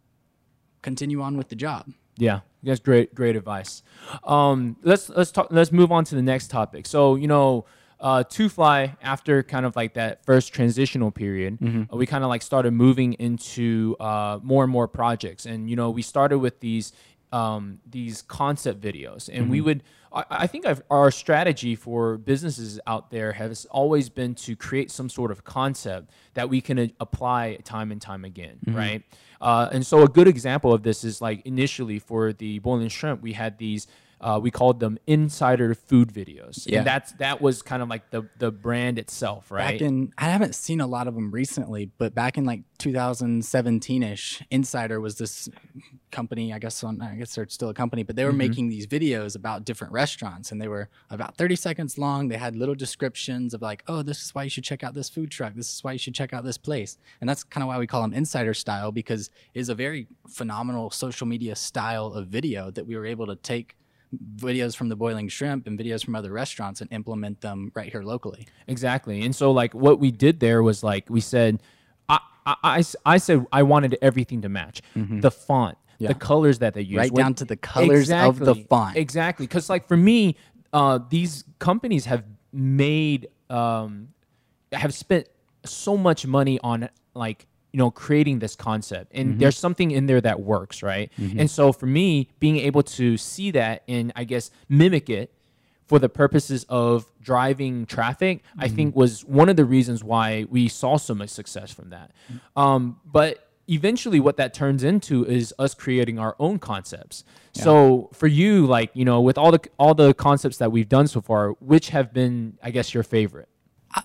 continue 0.81 1.21
on 1.21 1.37
with 1.37 1.49
the 1.49 1.55
job. 1.55 1.91
Yeah, 2.17 2.41
that's 2.63 2.81
great, 2.81 3.15
great 3.15 3.35
advice. 3.35 3.81
Um, 4.23 4.75
let's 4.83 5.09
let's 5.09 5.31
talk. 5.31 5.47
Let's 5.51 5.71
move 5.71 5.91
on 5.91 6.03
to 6.05 6.15
the 6.15 6.21
next 6.21 6.49
topic. 6.49 6.85
So 6.85 7.15
you 7.15 7.27
know, 7.27 7.65
uh, 7.99 8.23
Two 8.23 8.49
Fly 8.49 8.97
after 9.01 9.41
kind 9.43 9.65
of 9.65 9.75
like 9.75 9.93
that 9.93 10.25
first 10.25 10.51
transitional 10.53 11.11
period, 11.11 11.59
uh, 11.63 11.95
we 11.95 12.05
kind 12.05 12.23
of 12.23 12.29
like 12.29 12.41
started 12.41 12.71
moving 12.71 13.13
into 13.13 13.95
uh, 14.01 14.39
more 14.43 14.63
and 14.63 14.71
more 14.71 14.87
projects, 14.87 15.45
and 15.45 15.69
you 15.69 15.75
know, 15.77 15.89
we 15.91 16.01
started 16.01 16.39
with 16.39 16.59
these 16.59 16.91
um, 17.31 17.79
these 17.89 18.21
concept 18.23 18.81
videos, 18.81 19.29
and 19.31 19.49
we 19.49 19.61
would. 19.61 19.83
I, 20.11 20.23
I 20.29 20.47
think 20.47 20.65
I've, 20.65 20.81
our 20.89 21.11
strategy 21.11 21.75
for 21.75 22.17
businesses 22.17 22.79
out 22.87 23.11
there 23.11 23.31
has 23.33 23.65
always 23.71 24.09
been 24.09 24.35
to 24.35 24.55
create 24.55 24.91
some 24.91 25.09
sort 25.09 25.31
of 25.31 25.43
concept 25.43 26.11
that 26.33 26.49
we 26.49 26.61
can 26.61 26.79
uh, 26.79 26.87
apply 26.99 27.57
time 27.63 27.91
and 27.91 28.01
time 28.01 28.25
again, 28.25 28.57
right? 28.67 29.03
Uh, 29.41 29.69
and 29.71 29.85
so 29.85 30.03
a 30.03 30.07
good 30.07 30.27
example 30.27 30.73
of 30.73 30.83
this 30.83 31.03
is 31.03 31.21
like 31.21 31.45
initially 31.45 31.99
for 31.99 32.33
the 32.33 32.59
boiling 32.59 32.89
shrimp, 32.89 33.21
we 33.21 33.33
had 33.33 33.57
these. 33.57 33.87
Uh, 34.21 34.37
we 34.37 34.51
called 34.51 34.81
them 34.81 34.97
insider 35.07 35.73
food 35.73 36.09
videos, 36.13 36.67
Yeah. 36.67 36.79
and 36.79 36.87
that's 36.87 37.13
that 37.19 37.39
was 37.39 37.61
kind 37.61 37.81
of 37.81 37.87
like 37.87 38.09
the 38.09 38.27
the 38.37 38.51
brand 38.51 38.99
itself, 38.99 39.49
right? 39.49 39.79
Back 39.79 39.81
in, 39.81 40.11
I 40.17 40.25
haven't 40.25 40.55
seen 40.55 40.81
a 40.81 40.87
lot 40.87 41.07
of 41.07 41.15
them 41.15 41.31
recently, 41.31 41.89
but 41.97 42.13
back 42.13 42.37
in 42.37 42.43
like 42.43 42.63
2017 42.79 44.03
ish, 44.03 44.43
Insider 44.51 44.99
was 44.99 45.17
this 45.17 45.47
company. 46.11 46.53
I 46.53 46.59
guess 46.59 46.83
on, 46.83 47.01
I 47.01 47.15
guess 47.15 47.35
they're 47.35 47.47
still 47.47 47.69
a 47.69 47.73
company, 47.73 48.03
but 48.03 48.15
they 48.15 48.23
were 48.23 48.31
mm-hmm. 48.31 48.37
making 48.37 48.69
these 48.69 48.87
videos 48.87 49.35
about 49.35 49.65
different 49.65 49.93
restaurants, 49.93 50.51
and 50.51 50.61
they 50.61 50.67
were 50.67 50.89
about 51.09 51.35
30 51.37 51.55
seconds 51.55 51.97
long. 51.97 52.27
They 52.27 52.37
had 52.37 52.55
little 52.55 52.75
descriptions 52.75 53.53
of 53.53 53.61
like, 53.61 53.83
oh, 53.87 54.01
this 54.01 54.21
is 54.21 54.35
why 54.35 54.43
you 54.43 54.49
should 54.49 54.63
check 54.63 54.83
out 54.83 54.93
this 54.93 55.09
food 55.09 55.31
truck. 55.31 55.53
This 55.55 55.73
is 55.73 55.83
why 55.83 55.93
you 55.93 55.99
should 55.99 56.15
check 56.15 56.33
out 56.33 56.43
this 56.43 56.57
place, 56.57 56.97
and 57.21 57.29
that's 57.29 57.43
kind 57.43 57.63
of 57.63 57.67
why 57.67 57.77
we 57.77 57.87
call 57.87 58.01
them 58.01 58.13
Insider 58.13 58.53
style 58.53 58.91
because 58.91 59.29
it 59.53 59.59
is 59.59 59.69
a 59.69 59.75
very 59.75 60.07
phenomenal 60.27 60.89
social 60.91 61.27
media 61.27 61.55
style 61.55 62.07
of 62.13 62.27
video 62.27 62.71
that 62.71 62.85
we 62.85 62.95
were 62.95 63.05
able 63.05 63.27
to 63.27 63.35
take 63.35 63.75
videos 64.35 64.75
from 64.75 64.89
the 64.89 64.95
boiling 64.95 65.27
shrimp 65.27 65.67
and 65.67 65.77
videos 65.77 66.03
from 66.03 66.15
other 66.15 66.31
restaurants 66.31 66.81
and 66.81 66.91
implement 66.91 67.41
them 67.41 67.71
right 67.75 67.91
here 67.91 68.01
locally. 68.01 68.47
Exactly. 68.67 69.21
And 69.23 69.35
so 69.35 69.51
like 69.51 69.73
what 69.73 69.99
we 69.99 70.11
did 70.11 70.39
there 70.39 70.63
was 70.63 70.83
like 70.83 71.09
we 71.09 71.21
said 71.21 71.61
I 72.07 72.19
I, 72.45 72.55
I, 72.63 72.83
I 73.05 73.17
said 73.17 73.45
I 73.51 73.63
wanted 73.63 73.97
everything 74.01 74.41
to 74.41 74.49
match. 74.49 74.81
Mm-hmm. 74.95 75.19
The 75.19 75.31
font, 75.31 75.77
the 75.99 76.13
colors 76.15 76.59
that 76.59 76.73
they 76.73 76.81
use. 76.81 76.97
Right 76.97 77.11
When- 77.11 77.23
down 77.23 77.33
to 77.35 77.45
the 77.45 77.55
colors 77.57 78.09
of 78.11 78.39
the 78.39 78.55
font. 78.55 78.95
Exactly. 78.97 79.47
Cuz 79.47 79.69
like 79.69 79.87
for 79.87 79.97
me 79.97 80.35
uh 80.73 80.99
these 81.09 81.43
companies 81.59 82.05
have 82.05 82.23
made 82.53 83.27
um 83.49 84.09
have 84.71 84.93
spent 84.93 85.27
so 85.65 85.97
much 85.97 86.25
money 86.27 86.59
on 86.63 86.89
like 87.15 87.47
you 87.73 87.77
know 87.77 87.91
creating 87.91 88.39
this 88.39 88.55
concept 88.55 89.11
and 89.13 89.29
Mm-hmm. 89.31 89.39
there's 89.39 89.57
something 89.57 89.91
in 89.91 90.05
there 90.05 90.21
that 90.21 90.39
works 90.41 90.81
right 90.83 91.11
and 91.17 91.49
so 91.49 91.71
for 91.71 91.85
me 91.85 92.29
being 92.39 92.57
able 92.57 92.81
to 92.83 93.17
see 93.17 93.51
that 93.51 93.83
and 93.87 94.11
i 94.15 94.23
guess 94.23 94.49
mimic 94.69 95.09
it 95.09 95.33
for 95.85 95.99
the 95.99 96.09
purposes 96.09 96.65
of 96.69 97.11
driving 97.21 97.85
traffic 97.85 98.41
i 98.57 98.65
Mm-hmm. 98.67 98.75
think 98.75 98.95
was 98.95 99.25
one 99.25 99.49
of 99.49 99.55
the 99.55 99.65
reasons 99.65 100.03
why 100.03 100.45
we 100.49 100.67
saw 100.67 100.97
so 100.97 101.13
much 101.13 101.29
success 101.29 101.71
from 101.71 101.89
that 101.89 102.11
um, 102.55 102.97
but 103.05 103.48
eventually 103.69 104.19
what 104.19 104.35
that 104.37 104.53
turns 104.53 104.83
into 104.83 105.25
is 105.25 105.53
us 105.59 105.73
creating 105.73 106.17
our 106.17 106.35
own 106.39 106.57
concepts 106.59 107.23
so 107.53 108.09
for 108.13 108.27
you 108.27 108.65
like 108.65 108.89
you 108.93 109.05
know 109.05 109.21
with 109.21 109.37
all 109.37 109.51
the 109.51 109.59
all 109.77 109.93
the 109.93 110.13
concepts 110.13 110.57
that 110.57 110.71
we've 110.71 110.89
done 110.89 111.07
so 111.07 111.21
far 111.21 111.51
which 111.59 111.89
have 111.89 112.13
been 112.13 112.57
i 112.63 112.71
guess 112.71 112.93
your 112.93 113.03
favorite 113.03 113.47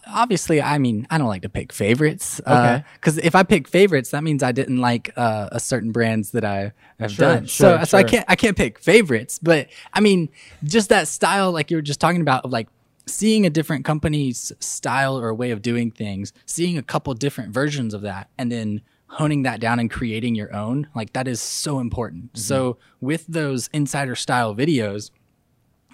Obviously, 0.06 0.62
I 0.62 0.78
mean, 0.78 1.06
I 1.10 1.18
don't 1.18 1.28
like 1.28 1.42
to 1.42 1.50
pick 1.50 1.70
favorites. 1.70 2.40
Okay. 2.46 2.82
Because 2.94 3.18
if 3.18 3.34
I 3.34 3.42
pick 3.42 3.68
favorites, 3.68 4.12
that 4.12 4.24
means 4.24 4.42
I 4.42 4.50
didn't 4.50 4.78
like 4.78 5.12
uh, 5.14 5.50
a 5.52 5.60
certain 5.60 5.92
brands 5.92 6.30
that 6.30 6.42
I 6.42 6.72
have 6.98 7.12
Sure, 7.12 7.34
done. 7.34 7.44
sure, 7.44 7.78
so, 7.80 7.84
so 7.84 7.98
I 7.98 8.02
can't 8.02 8.24
I 8.26 8.34
can't 8.34 8.56
pick 8.56 8.78
favorites. 8.78 9.38
But 9.38 9.68
I 9.92 10.00
mean, 10.00 10.30
just 10.62 10.88
that 10.88 11.06
style, 11.06 11.52
like 11.52 11.70
you 11.70 11.76
were 11.76 11.82
just 11.82 12.00
talking 12.00 12.22
about, 12.22 12.46
of 12.46 12.50
like 12.50 12.68
seeing 13.06 13.44
a 13.44 13.50
different 13.50 13.84
company's 13.84 14.52
style 14.58 15.18
or 15.18 15.34
way 15.34 15.50
of 15.50 15.60
doing 15.60 15.90
things, 15.90 16.32
seeing 16.46 16.78
a 16.78 16.82
couple 16.82 17.12
different 17.12 17.52
versions 17.52 17.92
of 17.92 18.00
that, 18.00 18.30
and 18.38 18.50
then 18.50 18.80
honing 19.14 19.42
that 19.42 19.60
down 19.60 19.78
and 19.78 19.90
creating 19.90 20.34
your 20.34 20.54
own. 20.54 20.88
Like 20.94 21.12
that 21.12 21.28
is 21.28 21.40
so 21.40 21.80
important. 21.80 22.32
Mm-hmm. 22.32 22.40
So 22.40 22.78
with 23.00 23.26
those 23.26 23.68
insider 23.72 24.14
style 24.14 24.54
videos, 24.54 25.10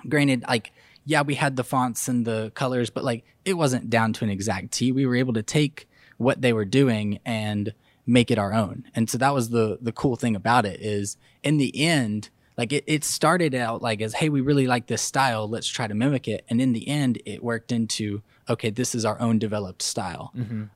granted 0.09 0.43
like 0.49 0.73
yeah 1.05 1.21
we 1.21 1.35
had 1.35 1.57
the 1.57 1.65
fonts 1.65 2.09
and 2.09 2.25
the 2.25 2.51
colors 2.55 2.89
but 2.89 3.05
like 3.05 3.23
it 3.45 3.53
wasn't 3.53 3.91
down 3.91 4.15
to 4.15 4.25
an 4.25 4.31
exact 4.31 4.71
t 4.71 4.91
we 4.93 5.05
were 5.05 5.15
able 5.15 5.35
to 5.35 5.43
take 5.43 5.87
what 6.17 6.41
they 6.43 6.53
were 6.53 6.65
doing 6.65 7.19
and 7.25 7.75
make 8.07 8.31
it 8.31 8.39
our 8.39 8.53
own. 8.53 8.85
And 8.95 9.09
so 9.09 9.17
that 9.19 9.33
was 9.33 9.51
the 9.51 9.79
the 9.81 9.93
cool 9.93 10.17
thing 10.17 10.37
about 10.37 10.67
it 10.67 10.81
is 10.81 11.17
in 11.43 11.57
the 11.57 11.81
end, 11.81 12.29
like 12.59 12.73
it, 12.73 12.85
it 12.87 13.05
started 13.05 13.55
out 13.55 13.81
like 13.81 14.03
as 14.03 14.15
hey, 14.15 14.29
we 14.29 14.41
really 14.41 14.67
like 14.67 14.87
this 14.87 15.01
style, 15.01 15.49
let's 15.49 15.69
try 15.69 15.87
to 15.87 15.95
mimic 15.95 16.29
it. 16.29 16.45
And 16.51 16.61
in 16.61 16.73
the 16.73 16.87
end 16.89 17.23
it 17.25 17.43
worked 17.43 17.73
into 17.73 18.23
okay, 18.49 18.69
this 18.69 18.95
is 18.95 19.05
our 19.05 19.21
own 19.21 19.39
developed 19.39 19.83
style. 19.83 20.33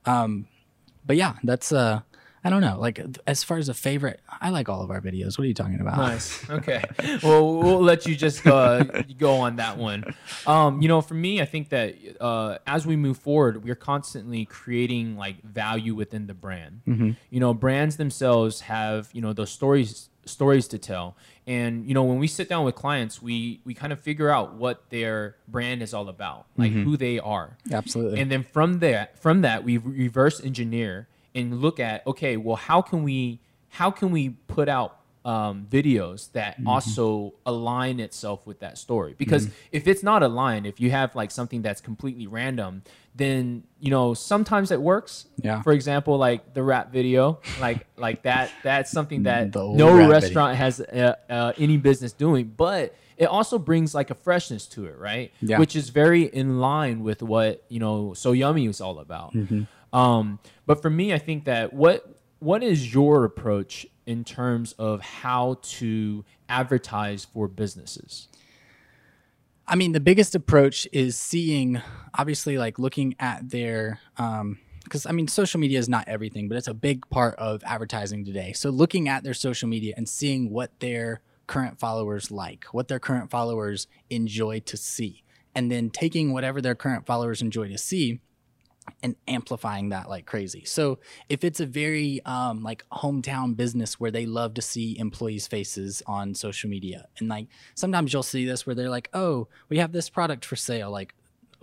Um 0.06 0.46
but 1.04 1.16
yeah, 1.16 1.34
that's 1.42 1.72
uh 1.72 2.00
I 2.44 2.50
don't 2.50 2.60
know. 2.60 2.78
Like 2.78 3.00
as 3.26 3.42
far 3.42 3.56
as 3.56 3.70
a 3.70 3.74
favorite, 3.74 4.20
I 4.28 4.50
like 4.50 4.68
all 4.68 4.82
of 4.82 4.90
our 4.90 5.00
videos. 5.00 5.38
What 5.38 5.44
are 5.44 5.48
you 5.48 5.54
talking 5.54 5.80
about? 5.80 5.96
Nice. 5.96 6.48
Okay. 6.54 6.84
well, 7.22 7.58
we'll 7.58 7.80
let 7.80 8.06
you 8.06 8.14
just 8.14 8.46
uh, 8.46 8.84
go 9.18 9.36
on 9.36 9.56
that 9.56 9.76
one. 9.78 10.14
Um, 10.46 10.80
you 10.80 10.88
know, 10.88 11.00
for 11.00 11.14
me, 11.14 11.40
I 11.40 11.46
think 11.46 11.70
that 11.70 11.96
uh, 12.20 12.58
as 12.66 12.86
we 12.86 12.96
move 12.96 13.18
forward, 13.18 13.64
we're 13.64 13.74
constantly 13.74 14.44
creating 14.44 15.16
like 15.16 15.42
value 15.42 15.94
within 15.94 16.26
the 16.26 16.34
brand. 16.34 16.82
You 17.30 17.40
know, 17.40 17.54
brands 17.54 17.96
themselves 17.96 18.60
have 18.60 19.08
you 19.12 19.20
know 19.22 19.32
those 19.32 19.50
stories 19.50 20.10
stories 20.26 20.68
to 20.68 20.78
tell, 20.78 21.16
and 21.46 21.86
you 21.86 21.94
know 21.94 22.02
when 22.04 22.18
we 22.18 22.26
sit 22.26 22.48
down 22.48 22.64
with 22.64 22.74
clients, 22.74 23.20
we 23.20 23.60
we 23.64 23.74
kind 23.74 23.92
of 23.92 24.00
figure 24.00 24.30
out 24.30 24.54
what 24.54 24.90
their 24.90 25.36
brand 25.48 25.82
is 25.82 25.92
all 25.94 26.08
about, 26.08 26.46
like 26.56 26.72
who 26.72 26.96
they 26.96 27.18
are. 27.18 27.56
Absolutely. 27.72 28.20
And 28.20 28.30
then 28.30 28.42
from 28.44 28.78
there, 28.78 29.08
from 29.16 29.40
that, 29.42 29.64
we 29.64 29.78
reverse 29.78 30.42
engineer 30.42 31.08
and 31.34 31.60
look 31.60 31.80
at 31.80 32.06
okay, 32.06 32.36
well, 32.36 32.56
how 32.56 32.82
can 32.82 33.02
we 33.02 33.40
how 33.68 33.90
can 33.90 34.10
we 34.10 34.30
put 34.30 34.68
out 34.68 35.00
um, 35.24 35.66
videos 35.70 36.30
that 36.32 36.56
also 36.66 37.34
align 37.46 37.98
itself 37.98 38.46
with 38.46 38.60
that 38.60 38.78
story? 38.78 39.14
Because 39.16 39.48
if 39.72 39.88
it's 39.88 40.02
not 40.02 40.22
aligned, 40.22 40.66
if 40.66 40.80
you 40.80 40.90
have 40.90 41.14
like 41.14 41.30
something 41.30 41.62
that's 41.62 41.80
completely 41.80 42.26
random, 42.26 42.82
then 43.14 43.64
you 43.80 43.90
know 43.90 44.14
sometimes 44.14 44.70
it 44.70 44.80
works. 44.80 45.26
Yeah. 45.42 45.62
For 45.62 45.72
example, 45.72 46.18
like 46.18 46.54
the 46.54 46.62
rap 46.62 46.92
video, 46.92 47.40
like 47.60 47.86
like 47.96 48.22
that. 48.22 48.50
That's 48.62 48.90
something 48.90 49.24
that 49.24 49.54
no 49.54 49.88
rap 49.88 49.96
video. 49.96 50.08
restaurant 50.10 50.56
has 50.56 50.80
uh, 50.80 51.14
uh, 51.28 51.52
any 51.58 51.78
business 51.78 52.12
doing, 52.12 52.52
but 52.56 52.94
it 53.16 53.26
also 53.26 53.58
brings 53.58 53.94
like 53.94 54.10
a 54.10 54.14
freshness 54.14 54.66
to 54.66 54.86
it, 54.86 54.98
right? 54.98 55.32
Yeah. 55.40 55.58
Which 55.58 55.76
is 55.76 55.88
very 55.90 56.22
in 56.22 56.58
line 56.60 57.02
with 57.02 57.22
what 57.22 57.64
you 57.68 57.80
know 57.80 58.14
So 58.14 58.32
Yummy 58.32 58.66
is 58.66 58.80
all 58.80 58.98
about. 58.98 59.34
Um, 59.94 60.40
but 60.66 60.82
for 60.82 60.90
me, 60.90 61.14
I 61.14 61.18
think 61.18 61.44
that 61.44 61.72
what 61.72 62.04
what 62.40 62.62
is 62.62 62.92
your 62.92 63.24
approach 63.24 63.86
in 64.04 64.24
terms 64.24 64.72
of 64.72 65.00
how 65.00 65.58
to 65.62 66.24
advertise 66.48 67.24
for 67.24 67.48
businesses? 67.48 68.28
I 69.66 69.76
mean, 69.76 69.92
the 69.92 70.00
biggest 70.00 70.34
approach 70.34 70.86
is 70.92 71.16
seeing, 71.16 71.80
obviously, 72.12 72.58
like 72.58 72.78
looking 72.78 73.14
at 73.18 73.48
their, 73.48 73.98
because 74.82 75.06
I 75.06 75.12
mean, 75.12 75.26
social 75.26 75.58
media 75.58 75.78
is 75.78 75.88
not 75.88 76.06
everything, 76.06 76.48
but 76.48 76.58
it's 76.58 76.68
a 76.68 76.74
big 76.74 77.08
part 77.08 77.34
of 77.36 77.62
advertising 77.64 78.26
today. 78.26 78.52
So 78.52 78.68
looking 78.68 79.08
at 79.08 79.22
their 79.22 79.32
social 79.32 79.68
media 79.68 79.94
and 79.96 80.06
seeing 80.06 80.50
what 80.50 80.78
their 80.80 81.22
current 81.46 81.78
followers 81.78 82.30
like, 82.30 82.64
what 82.72 82.88
their 82.88 82.98
current 82.98 83.30
followers 83.30 83.86
enjoy 84.10 84.60
to 84.60 84.76
see, 84.76 85.22
and 85.54 85.70
then 85.70 85.88
taking 85.88 86.34
whatever 86.34 86.60
their 86.60 86.74
current 86.74 87.06
followers 87.06 87.40
enjoy 87.40 87.68
to 87.68 87.78
see 87.78 88.20
and 89.02 89.16
amplifying 89.28 89.90
that 89.90 90.08
like 90.08 90.26
crazy. 90.26 90.64
So 90.64 90.98
if 91.28 91.44
it's 91.44 91.60
a 91.60 91.66
very 91.66 92.20
um, 92.24 92.62
like 92.62 92.84
hometown 92.90 93.56
business 93.56 93.98
where 94.00 94.10
they 94.10 94.26
love 94.26 94.54
to 94.54 94.62
see 94.62 94.98
employees' 94.98 95.46
faces 95.46 96.02
on 96.06 96.34
social 96.34 96.70
media, 96.70 97.08
and 97.18 97.28
like 97.28 97.48
sometimes 97.74 98.12
you'll 98.12 98.22
see 98.22 98.44
this 98.44 98.66
where 98.66 98.74
they're 98.74 98.90
like, 98.90 99.10
"Oh, 99.12 99.48
we 99.68 99.78
have 99.78 99.92
this 99.92 100.08
product 100.08 100.44
for 100.44 100.56
sale," 100.56 100.90
like 100.90 101.14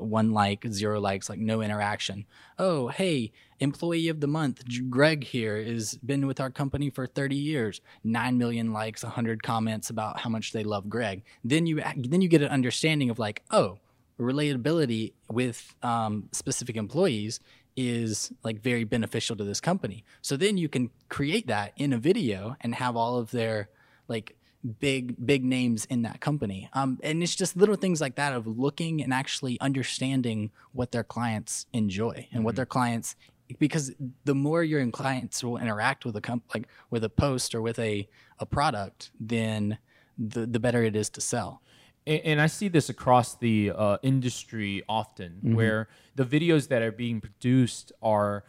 one 0.01 0.31
like, 0.31 0.65
zero 0.69 0.99
likes, 0.99 1.29
like 1.29 1.39
no 1.39 1.61
interaction. 1.61 2.25
Oh, 2.57 2.87
hey, 2.87 3.31
employee 3.59 4.07
of 4.07 4.19
the 4.19 4.27
month, 4.27 4.63
Greg 4.89 5.23
here 5.23 5.57
is 5.57 5.95
been 5.95 6.27
with 6.27 6.39
our 6.39 6.49
company 6.49 6.89
for 6.89 7.05
30 7.05 7.35
years. 7.35 7.81
9 8.03 8.37
million 8.37 8.73
likes, 8.73 9.03
100 9.03 9.43
comments 9.43 9.89
about 9.89 10.19
how 10.19 10.29
much 10.29 10.51
they 10.51 10.63
love 10.63 10.89
Greg. 10.89 11.24
Then 11.43 11.65
you 11.65 11.81
then 11.96 12.22
you 12.22 12.27
get 12.27 12.41
an 12.41 12.50
understanding 12.50 13.09
of 13.09 13.19
like, 13.19 13.43
oh, 13.51 13.77
relatability 14.22 15.14
with 15.29 15.75
um, 15.84 16.29
specific 16.31 16.77
employees 16.77 17.40
is 17.75 18.31
like 18.44 18.62
very 18.62 18.84
beneficial 18.84 19.36
to 19.36 19.44
this 19.44 19.62
company. 19.62 20.03
So 20.22 20.38
then 20.38 20.57
you 20.57 20.70
can 20.70 20.90
create 21.10 21.48
that 21.48 21.74
in 21.77 21.94
a 21.94 21.98
video 21.98 22.55
and 22.62 22.75
have 22.75 22.96
all 22.96 23.18
of 23.18 23.31
their 23.31 23.70
like 24.07 24.36
big 24.79 25.16
big 25.25 25.44
names 25.44 25.86
in 25.86 26.03
that 26.03 26.20
company. 26.20 26.70
Um, 26.74 27.00
and 27.01 27.24
it's 27.24 27.36
just 27.36 27.57
little 27.57 27.75
things 27.75 28.00
like 28.00 28.16
that 28.16 28.34
of 28.34 28.46
looking 28.46 29.01
and 29.01 29.14
actually 29.14 29.60
understanding 29.60 30.51
what 30.74 30.92
their 30.92 31.03
clients 31.03 31.66
enjoy 31.74 32.27
and 32.31 32.44
what 32.44 32.55
their 32.55 32.66
clients 32.66 33.16
because 33.60 33.92
the 34.24 34.36
more 34.36 34.64
your 34.64 34.86
clients 34.92 35.44
will 35.44 35.57
interact 35.57 36.05
with 36.05 36.16
a 36.16 36.22
comp 36.22 36.44
like 36.53 36.68
with 36.90 37.03
a 37.03 37.10
post 37.10 37.55
or 37.55 37.62
with 37.62 37.79
a, 37.79 38.07
a 38.40 38.46
product, 38.46 39.12
then 39.20 39.77
the 40.18 40.46
the 40.46 40.60
better 40.60 40.84
it 40.84 40.96
is 40.96 41.10
to 41.10 41.22
sell. 41.22 41.62
And, 42.05 42.22
and 42.24 42.42
I 42.42 42.48
see 42.48 42.68
this 42.68 42.90
across 42.90 43.35
the 43.35 43.72
uh, 43.75 43.98
industry 44.01 44.83
often, 44.87 45.33
mm-hmm. 45.37 45.55
where 45.55 45.87
the 46.16 46.25
videos 46.25 46.68
that 46.70 46.81
are 46.81 46.92
being 46.92 47.22
produced 47.22 47.92
are 48.01 48.44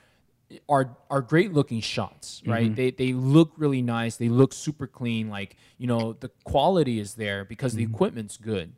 are 0.69 0.97
are 1.11 1.23
great 1.23 1.53
looking 1.53 1.81
shots, 1.81 2.43
right? 2.47 2.67
Mm-hmm. 2.67 2.75
They 2.75 2.91
they 2.91 3.13
look 3.13 3.53
really 3.57 3.83
nice. 3.83 4.17
They 4.17 4.29
look 4.29 4.53
super 4.53 4.87
clean. 4.87 5.29
Like 5.29 5.57
you 5.79 5.87
know, 5.87 6.15
the 6.15 6.31
quality 6.45 6.99
is 6.99 7.15
there 7.15 7.45
because 7.45 7.75
the 7.75 7.85
mm-hmm. 7.85 7.95
equipment's 7.95 8.37
good, 8.37 8.73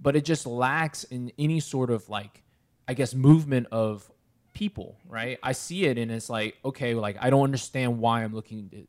but 0.00 0.16
it 0.16 0.24
just 0.24 0.46
lacks 0.46 1.04
in 1.04 1.32
any 1.38 1.60
sort 1.60 1.90
of 1.90 2.08
like, 2.08 2.42
I 2.86 2.94
guess, 2.94 3.14
movement 3.14 3.66
of 3.72 4.10
people, 4.52 4.96
right? 5.08 5.38
I 5.42 5.52
see 5.52 5.84
it 5.84 5.98
and 5.98 6.10
it's 6.10 6.30
like, 6.30 6.56
okay, 6.64 6.94
like 6.94 7.16
I 7.20 7.30
don't 7.30 7.44
understand 7.44 7.98
why 7.98 8.24
I'm 8.24 8.34
looking 8.34 8.86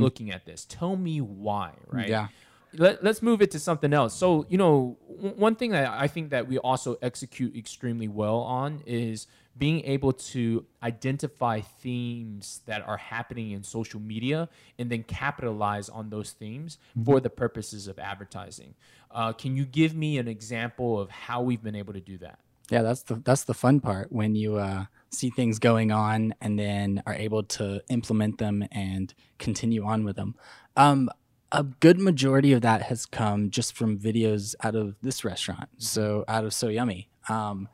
looking 0.00 0.30
at 0.30 0.44
this. 0.46 0.64
Tell 0.64 0.96
me 0.96 1.20
why, 1.20 1.72
right? 1.86 2.08
Yeah. 2.08 2.28
Let, 2.78 3.02
let's 3.02 3.22
move 3.22 3.42
it 3.42 3.50
to 3.52 3.58
something 3.58 3.92
else. 3.92 4.14
So, 4.14 4.46
you 4.48 4.58
know, 4.58 4.98
w- 5.08 5.34
one 5.34 5.56
thing 5.56 5.70
that 5.70 5.90
I 5.90 6.06
think 6.08 6.30
that 6.30 6.48
we 6.48 6.58
also 6.58 6.96
execute 7.02 7.56
extremely 7.56 8.08
well 8.08 8.38
on 8.38 8.82
is 8.86 9.26
being 9.58 9.84
able 9.84 10.12
to 10.12 10.66
identify 10.82 11.60
themes 11.60 12.60
that 12.66 12.86
are 12.86 12.98
happening 12.98 13.52
in 13.52 13.62
social 13.62 14.00
media 14.00 14.48
and 14.78 14.90
then 14.90 15.02
capitalize 15.02 15.88
on 15.88 16.10
those 16.10 16.32
themes 16.32 16.78
for 17.04 17.20
the 17.20 17.30
purposes 17.30 17.88
of 17.88 17.98
advertising. 17.98 18.74
Uh, 19.10 19.32
can 19.32 19.56
you 19.56 19.64
give 19.64 19.94
me 19.94 20.18
an 20.18 20.28
example 20.28 21.00
of 21.00 21.10
how 21.10 21.40
we've 21.40 21.62
been 21.62 21.76
able 21.76 21.94
to 21.94 22.00
do 22.00 22.18
that? 22.18 22.38
Yeah, 22.70 22.82
that's 22.82 23.02
the 23.02 23.14
that's 23.14 23.44
the 23.44 23.54
fun 23.54 23.80
part 23.80 24.10
when 24.10 24.34
you 24.34 24.56
uh, 24.56 24.86
see 25.10 25.30
things 25.30 25.58
going 25.60 25.92
on 25.92 26.34
and 26.40 26.58
then 26.58 27.00
are 27.06 27.14
able 27.14 27.44
to 27.44 27.80
implement 27.88 28.38
them 28.38 28.64
and 28.72 29.14
continue 29.38 29.84
on 29.84 30.04
with 30.04 30.16
them. 30.16 30.34
Um, 30.76 31.08
a 31.52 31.62
good 31.62 31.98
majority 31.98 32.52
of 32.52 32.62
that 32.62 32.82
has 32.82 33.06
come 33.06 33.50
just 33.50 33.76
from 33.76 33.98
videos 33.98 34.54
out 34.62 34.74
of 34.74 34.96
this 35.02 35.24
restaurant, 35.24 35.68
so 35.78 36.24
out 36.28 36.44
of 36.44 36.52
So 36.52 36.68
Yummy. 36.68 37.08
Um, 37.28 37.68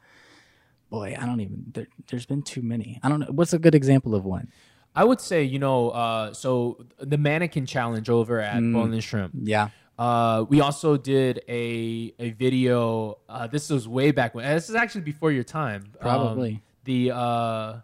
boy, 0.90 1.16
I 1.18 1.26
don't 1.26 1.40
even. 1.40 1.66
There, 1.74 1.87
there's 2.08 2.26
been 2.26 2.42
too 2.42 2.62
many. 2.62 3.00
I 3.02 3.08
don't 3.08 3.20
know. 3.20 3.28
What's 3.30 3.52
a 3.52 3.58
good 3.58 3.74
example 3.74 4.14
of 4.14 4.24
one? 4.24 4.48
I 4.94 5.04
would 5.04 5.20
say, 5.20 5.42
you 5.42 5.58
know, 5.58 5.88
uh, 5.90 6.35
so 6.35 6.85
the 6.98 7.16
mannequin 7.16 7.64
challenge 7.64 8.11
over 8.11 8.40
at 8.40 8.61
Boiling 8.61 9.00
Shrimp. 9.00 9.32
Yeah, 9.42 9.70
Uh, 9.98 10.44
we 10.48 10.61
also 10.61 10.96
did 10.98 11.40
a 11.48 12.12
a 12.18 12.30
video. 12.32 13.18
Uh, 13.28 13.46
this 13.46 13.70
was 13.70 13.88
way 13.88 14.11
back 14.11 14.35
when. 14.35 14.44
This 14.54 14.68
is 14.68 14.74
actually 14.74 15.00
before 15.02 15.32
your 15.32 15.44
time. 15.44 15.85
Um, 15.85 15.98
Probably. 16.00 16.61
the 16.85 17.11
uh, 17.11 17.76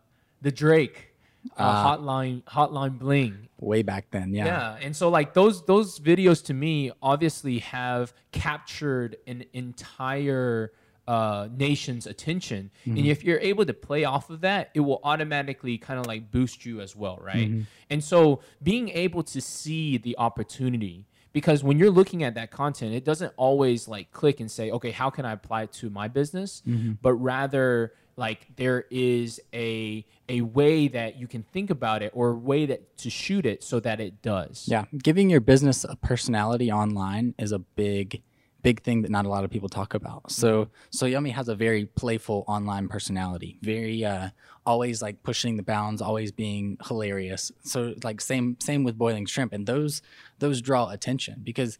the 0.43 0.51
Drake 0.53 1.15
uh, 1.57 1.97
hotline 1.97 2.43
hotline 2.45 2.99
bling. 2.99 3.48
Way 3.61 3.83
back 3.83 4.11
then. 4.11 4.33
Yeah, 4.33 4.47
Yeah, 4.47 4.87
and 4.87 4.97
so 4.97 5.09
like 5.09 5.35
those 5.35 5.65
those 5.65 5.99
videos 5.99 6.45
to 6.47 6.55
me 6.55 6.93
obviously 7.03 7.59
have 7.59 8.13
captured 8.33 9.17
an 9.27 9.45
entire 9.53 10.73
uh, 11.07 11.49
nation's 11.57 12.07
attention, 12.07 12.71
and 12.85 12.97
mm-hmm. 12.97 13.07
if 13.07 13.25
you're 13.25 13.41
able 13.41 13.65
to 13.65 13.75
play 13.75 14.05
off 14.05 14.31
of 14.31 14.43
that, 14.43 14.71
it 14.75 14.81
will 14.81 15.01
automatically 15.03 15.79
kind 15.79 15.99
of 15.99 16.07
like 16.07 16.31
boost 16.31 16.67
you 16.67 16.81
as 16.81 16.95
well, 16.95 17.19
right? 17.23 17.49
Mm-hmm. 17.49 17.63
And 17.91 18.05
so 18.05 18.41
being 18.63 18.91
able 18.91 19.23
to 19.25 19.41
see 19.41 19.99
the 19.99 20.17
opportunity. 20.19 21.07
Because 21.35 21.63
when 21.63 21.79
you're 21.79 21.91
looking 21.91 22.25
at 22.25 22.35
that 22.35 22.51
content, 22.51 22.95
it 22.95 23.05
doesn't 23.05 23.33
always 23.37 23.87
like 23.87 24.11
click 24.13 24.41
and 24.41 24.51
say, 24.51 24.71
okay, 24.71 24.91
how 24.91 25.11
can 25.11 25.27
I 25.27 25.33
apply 25.33 25.65
it 25.65 25.73
to 25.75 25.91
my 25.91 26.09
business? 26.09 26.63
Mm-hmm. 26.67 26.93
But 27.03 27.13
rather, 27.13 27.93
like 28.19 28.49
there 28.57 28.85
is 28.91 29.41
a 29.55 30.05
a 30.29 30.43
way 30.43 30.89
that 30.89 31.17
you 31.17 31.27
can 31.27 31.43
think 31.43 31.71
about 31.71 32.03
it 32.03 32.11
or 32.15 32.31
a 32.31 32.35
way 32.35 32.67
that 32.67 32.99
to 32.99 33.09
shoot 33.09 33.47
it 33.47 33.63
so 33.63 33.81
that 33.81 34.01
it 34.01 34.21
does. 34.21 34.65
Yeah, 34.67 34.85
giving 35.03 35.31
your 35.31 35.41
business 35.41 35.85
a 35.85 35.97
personality 35.97 36.71
online 36.71 37.35
is 37.39 37.53
a 37.53 37.61
big, 37.61 38.23
big 38.63 38.83
thing 38.83 39.03
that 39.03 39.11
not 39.11 39.25
a 39.25 39.29
lot 39.29 39.45
of 39.45 39.51
people 39.51 39.69
talk 39.69 39.95
about. 39.95 40.33
So, 40.33 40.69
so 40.91 41.07
Yummy 41.07 41.31
has 41.31 41.49
a 41.49 41.55
very 41.55 41.87
playful 41.87 42.45
online 42.49 42.89
personality, 42.89 43.59
very 43.63 44.05
uh, 44.05 44.31
always 44.67 45.01
like 45.01 45.23
pushing 45.23 45.57
the 45.57 45.63
bounds, 45.63 46.03
always 46.03 46.33
being 46.33 46.77
hilarious. 46.87 47.53
So, 47.63 47.95
like 48.03 48.21
same 48.21 48.57
same 48.61 48.83
with 48.83 48.99
boiling 48.99 49.27
shrimp, 49.27 49.53
and 49.53 49.65
those 49.65 50.03
those 50.41 50.61
draw 50.61 50.91
attention 50.91 51.43
because 51.45 51.79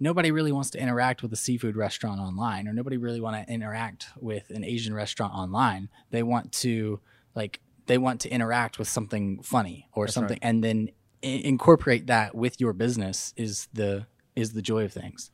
nobody 0.00 0.30
really 0.30 0.52
wants 0.52 0.70
to 0.70 0.80
interact 0.80 1.22
with 1.22 1.32
a 1.32 1.36
seafood 1.36 1.76
restaurant 1.76 2.20
online, 2.20 2.68
or 2.68 2.72
nobody 2.72 2.96
really 2.96 3.20
want 3.20 3.36
to 3.36 3.52
interact 3.52 4.06
with 4.18 4.50
an 4.50 4.64
Asian 4.64 4.94
restaurant 4.94 5.34
online. 5.34 5.88
They 6.10 6.22
want 6.22 6.52
to 6.52 7.00
like 7.34 7.60
they 7.86 7.98
want 7.98 8.20
to 8.20 8.28
interact 8.28 8.78
with 8.78 8.88
something 8.88 9.42
funny 9.42 9.88
or 9.94 10.08
something, 10.08 10.38
and 10.42 10.62
then 10.62 10.90
I- 11.24 11.42
incorporate 11.44 12.06
that 12.06 12.34
with 12.34 12.60
your 12.60 12.72
business 12.72 13.32
is 13.36 13.68
the 13.72 14.06
is 14.36 14.52
the 14.52 14.62
joy 14.62 14.84
of 14.84 14.92
things. 14.92 15.30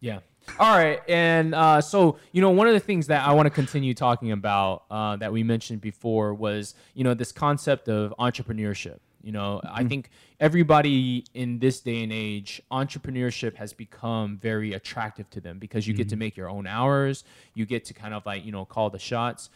Yeah. 0.00 0.18
All 0.58 0.76
right. 0.76 1.00
And 1.08 1.54
uh, 1.54 1.80
so, 1.80 2.18
you 2.32 2.42
know, 2.42 2.50
one 2.50 2.66
of 2.66 2.74
the 2.74 2.80
things 2.80 3.06
that 3.06 3.26
I 3.26 3.32
want 3.32 3.46
to 3.46 3.50
continue 3.50 3.94
talking 3.94 4.32
about 4.32 4.84
uh, 4.90 5.16
that 5.16 5.32
we 5.32 5.44
mentioned 5.44 5.80
before 5.80 6.34
was, 6.34 6.74
you 6.94 7.04
know, 7.04 7.14
this 7.14 7.30
concept 7.30 7.88
of 7.88 8.12
entrepreneurship. 8.18 8.98
You 9.22 9.32
know, 9.32 9.60
I 9.64 9.84
think 9.84 10.10
everybody 10.40 11.24
in 11.34 11.58
this 11.58 11.80
day 11.80 12.02
and 12.02 12.12
age, 12.12 12.60
entrepreneurship 12.70 13.54
has 13.56 13.72
become 13.72 14.38
very 14.38 14.72
attractive 14.72 15.30
to 15.30 15.40
them 15.40 15.58
because 15.58 15.86
you 15.86 15.94
get 15.94 16.08
to 16.10 16.16
make 16.16 16.36
your 16.36 16.50
own 16.50 16.66
hours. 16.66 17.24
You 17.54 17.66
get 17.66 17.84
to 17.86 17.94
kind 17.94 18.14
of 18.14 18.26
like, 18.26 18.44
you 18.44 18.52
know, 18.52 18.64
call 18.64 18.90
the 18.90 18.98
shots. 18.98 19.50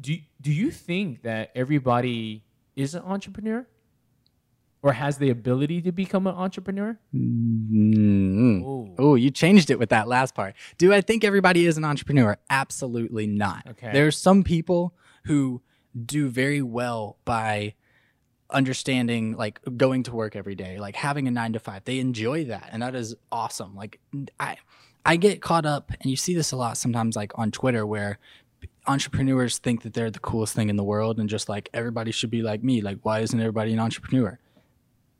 Do, 0.00 0.16
do 0.40 0.52
you 0.52 0.70
think 0.70 1.22
that 1.22 1.50
everybody 1.54 2.44
is 2.76 2.94
an 2.94 3.02
entrepreneur 3.02 3.66
or 4.82 4.92
has 4.92 5.18
the 5.18 5.30
ability 5.30 5.82
to 5.82 5.92
become 5.92 6.26
an 6.26 6.34
entrepreneur? 6.34 6.98
Mm. 7.14 8.94
Oh, 8.98 9.14
you 9.14 9.30
changed 9.30 9.70
it 9.70 9.78
with 9.78 9.90
that 9.90 10.06
last 10.06 10.34
part. 10.34 10.54
Do 10.76 10.92
I 10.92 11.00
think 11.00 11.24
everybody 11.24 11.66
is 11.66 11.76
an 11.76 11.84
entrepreneur? 11.84 12.36
Absolutely 12.50 13.26
not. 13.26 13.66
Okay. 13.70 13.90
There 13.92 14.06
are 14.06 14.12
some 14.12 14.44
people 14.44 14.94
who 15.24 15.62
do 16.06 16.28
very 16.28 16.62
well 16.62 17.16
by 17.24 17.74
understanding 18.50 19.36
like 19.36 19.60
going 19.76 20.02
to 20.04 20.12
work 20.12 20.34
every 20.36 20.54
day, 20.54 20.78
like 20.78 20.96
having 20.96 21.28
a 21.28 21.30
9 21.30 21.54
to 21.54 21.58
5. 21.58 21.84
They 21.84 21.98
enjoy 21.98 22.44
that 22.46 22.68
and 22.72 22.82
that 22.82 22.94
is 22.94 23.14
awesome. 23.30 23.74
Like 23.74 24.00
I 24.40 24.56
I 25.04 25.16
get 25.16 25.40
caught 25.40 25.66
up 25.66 25.90
and 26.00 26.10
you 26.10 26.16
see 26.16 26.34
this 26.34 26.52
a 26.52 26.56
lot 26.56 26.76
sometimes 26.76 27.16
like 27.16 27.38
on 27.38 27.50
Twitter 27.50 27.86
where 27.86 28.18
entrepreneurs 28.86 29.58
think 29.58 29.82
that 29.82 29.94
they're 29.94 30.10
the 30.10 30.18
coolest 30.18 30.54
thing 30.54 30.70
in 30.70 30.76
the 30.76 30.84
world 30.84 31.18
and 31.18 31.28
just 31.28 31.48
like 31.48 31.68
everybody 31.74 32.10
should 32.10 32.30
be 32.30 32.42
like 32.42 32.62
me. 32.62 32.80
Like 32.80 32.98
why 33.02 33.20
isn't 33.20 33.38
everybody 33.38 33.72
an 33.72 33.80
entrepreneur? 33.80 34.38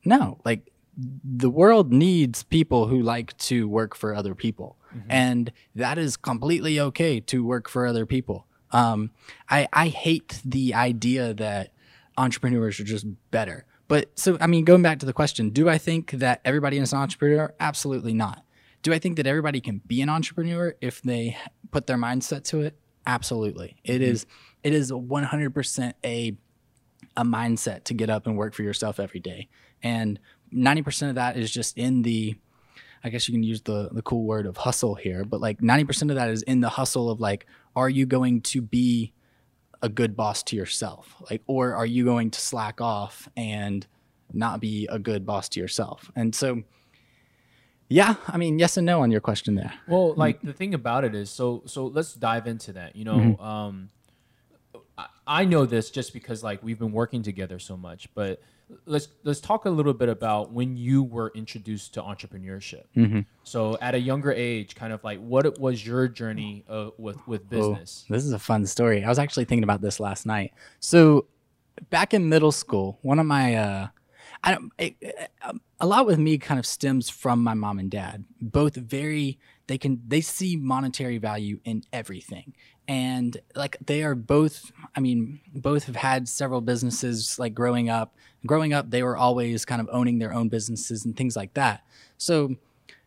No, 0.04 0.40
like 0.44 0.72
the 0.96 1.50
world 1.50 1.92
needs 1.92 2.42
people 2.42 2.88
who 2.88 3.00
like 3.00 3.36
to 3.38 3.68
work 3.68 3.94
for 3.94 4.14
other 4.14 4.34
people, 4.34 4.76
and 5.08 5.52
that 5.74 5.96
is 5.98 6.16
completely 6.16 6.80
okay 6.80 7.20
to 7.20 7.44
work 7.44 7.68
for 7.68 7.86
other 7.86 8.04
people. 8.04 8.46
Um, 8.72 9.10
I 9.48 9.68
I 9.72 9.88
hate 9.88 10.40
the 10.44 10.74
idea 10.74 11.34
that 11.34 11.72
entrepreneurs 12.18 12.78
are 12.80 12.84
just 12.84 13.06
better. 13.30 13.64
But 13.86 14.10
so 14.18 14.36
I 14.40 14.46
mean, 14.46 14.64
going 14.64 14.82
back 14.82 14.98
to 15.00 15.06
the 15.06 15.12
question, 15.12 15.50
do 15.50 15.68
I 15.68 15.78
think 15.78 16.10
that 16.12 16.40
everybody 16.44 16.78
is 16.78 16.92
an 16.92 16.98
entrepreneur? 16.98 17.54
Absolutely 17.58 18.12
not. 18.12 18.44
Do 18.82 18.92
I 18.92 18.98
think 18.98 19.16
that 19.16 19.26
everybody 19.26 19.60
can 19.60 19.80
be 19.86 20.02
an 20.02 20.08
entrepreneur 20.08 20.74
if 20.80 21.02
they 21.02 21.36
put 21.70 21.86
their 21.86 21.96
mindset 21.96 22.44
to 22.44 22.60
it? 22.60 22.78
Absolutely. 23.06 23.76
It 23.84 23.94
mm-hmm. 23.94 24.02
is. 24.02 24.26
It 24.64 24.74
is 24.74 24.90
100% 24.90 25.92
a 26.04 26.36
a 27.16 27.24
mindset 27.24 27.84
to 27.84 27.94
get 27.94 28.10
up 28.10 28.26
and 28.26 28.36
work 28.36 28.54
for 28.54 28.62
yourself 28.62 29.00
every 29.00 29.20
day. 29.20 29.48
And 29.82 30.18
90% 30.52 31.10
of 31.10 31.14
that 31.14 31.36
is 31.36 31.50
just 31.50 31.78
in 31.78 32.02
the 32.02 32.36
I 33.04 33.10
guess 33.10 33.28
you 33.28 33.32
can 33.32 33.44
use 33.44 33.62
the 33.62 33.90
the 33.92 34.02
cool 34.02 34.24
word 34.24 34.44
of 34.44 34.56
hustle 34.56 34.96
here, 34.96 35.24
but 35.24 35.40
like 35.40 35.60
90% 35.60 36.10
of 36.10 36.16
that 36.16 36.30
is 36.30 36.42
in 36.42 36.60
the 36.60 36.68
hustle 36.68 37.10
of 37.10 37.20
like 37.20 37.46
are 37.76 37.88
you 37.88 38.06
going 38.06 38.40
to 38.42 38.60
be 38.60 39.12
a 39.82 39.88
good 39.88 40.16
boss 40.16 40.42
to 40.44 40.56
yourself? 40.56 41.14
Like 41.30 41.42
or 41.46 41.74
are 41.74 41.86
you 41.86 42.04
going 42.04 42.30
to 42.30 42.40
slack 42.40 42.80
off 42.80 43.28
and 43.36 43.86
not 44.32 44.60
be 44.60 44.86
a 44.90 44.98
good 44.98 45.24
boss 45.24 45.48
to 45.50 45.60
yourself? 45.60 46.10
And 46.16 46.34
so 46.34 46.62
yeah, 47.90 48.16
I 48.26 48.36
mean, 48.36 48.58
yes 48.58 48.76
and 48.76 48.84
no 48.84 49.00
on 49.00 49.10
your 49.10 49.22
question 49.22 49.54
there. 49.54 49.72
Well, 49.86 50.14
like 50.14 50.42
the 50.42 50.52
thing 50.52 50.74
about 50.74 51.04
it 51.04 51.14
is, 51.14 51.30
so 51.30 51.62
so 51.64 51.86
let's 51.86 52.12
dive 52.14 52.46
into 52.46 52.74
that. 52.74 52.94
You 52.94 53.04
know, 53.04 53.36
um, 53.38 53.88
I, 54.98 55.06
I 55.26 55.44
know 55.46 55.64
this 55.64 55.90
just 55.90 56.12
because 56.12 56.42
like 56.42 56.62
we've 56.62 56.78
been 56.78 56.92
working 56.92 57.22
together 57.22 57.58
so 57.58 57.76
much, 57.78 58.08
but 58.14 58.42
let's 58.86 59.08
let's 59.24 59.40
talk 59.40 59.64
a 59.64 59.70
little 59.70 59.94
bit 59.94 60.08
about 60.08 60.52
when 60.52 60.76
you 60.76 61.02
were 61.02 61.32
introduced 61.34 61.94
to 61.94 62.02
entrepreneurship. 62.02 62.84
So 63.44 63.78
at 63.80 63.94
a 63.94 63.98
younger 64.00 64.32
age, 64.32 64.74
kind 64.74 64.92
of 64.92 65.02
like 65.04 65.18
what 65.20 65.58
was 65.58 65.84
your 65.86 66.08
journey 66.08 66.64
uh, 66.68 66.90
with 66.98 67.26
with 67.26 67.48
business? 67.48 68.04
This 68.08 68.24
is 68.24 68.32
a 68.32 68.38
fun 68.38 68.66
story. 68.66 69.04
I 69.04 69.08
was 69.08 69.18
actually 69.18 69.44
thinking 69.46 69.64
about 69.64 69.80
this 69.80 70.00
last 70.00 70.26
night. 70.26 70.52
So, 70.80 71.26
back 71.90 72.12
in 72.14 72.28
middle 72.28 72.52
school, 72.52 72.98
one 73.02 73.18
of 73.18 73.26
my, 73.26 73.54
uh, 73.54 73.88
I 74.42 74.52
don't, 74.52 74.72
it, 74.78 74.96
uh, 75.42 75.52
a 75.80 75.86
lot 75.86 76.06
with 76.06 76.18
me 76.18 76.38
kind 76.38 76.58
of 76.58 76.66
stems 76.66 77.08
from 77.08 77.42
my 77.42 77.54
mom 77.54 77.78
and 77.78 77.90
dad. 77.90 78.24
Both 78.40 78.74
very, 78.76 79.38
they 79.66 79.78
can, 79.78 80.02
they 80.06 80.20
see 80.20 80.56
monetary 80.56 81.18
value 81.18 81.60
in 81.64 81.84
everything. 81.92 82.54
And 82.86 83.36
like 83.54 83.76
they 83.84 84.02
are 84.02 84.14
both, 84.14 84.72
I 84.96 85.00
mean, 85.00 85.40
both 85.54 85.84
have 85.84 85.96
had 85.96 86.28
several 86.28 86.60
businesses 86.60 87.38
like 87.38 87.54
growing 87.54 87.88
up. 87.90 88.16
Growing 88.46 88.72
up, 88.72 88.90
they 88.90 89.02
were 89.02 89.16
always 89.16 89.64
kind 89.64 89.80
of 89.80 89.88
owning 89.92 90.18
their 90.18 90.32
own 90.32 90.48
businesses 90.48 91.04
and 91.04 91.16
things 91.16 91.36
like 91.36 91.54
that. 91.54 91.84
So, 92.16 92.56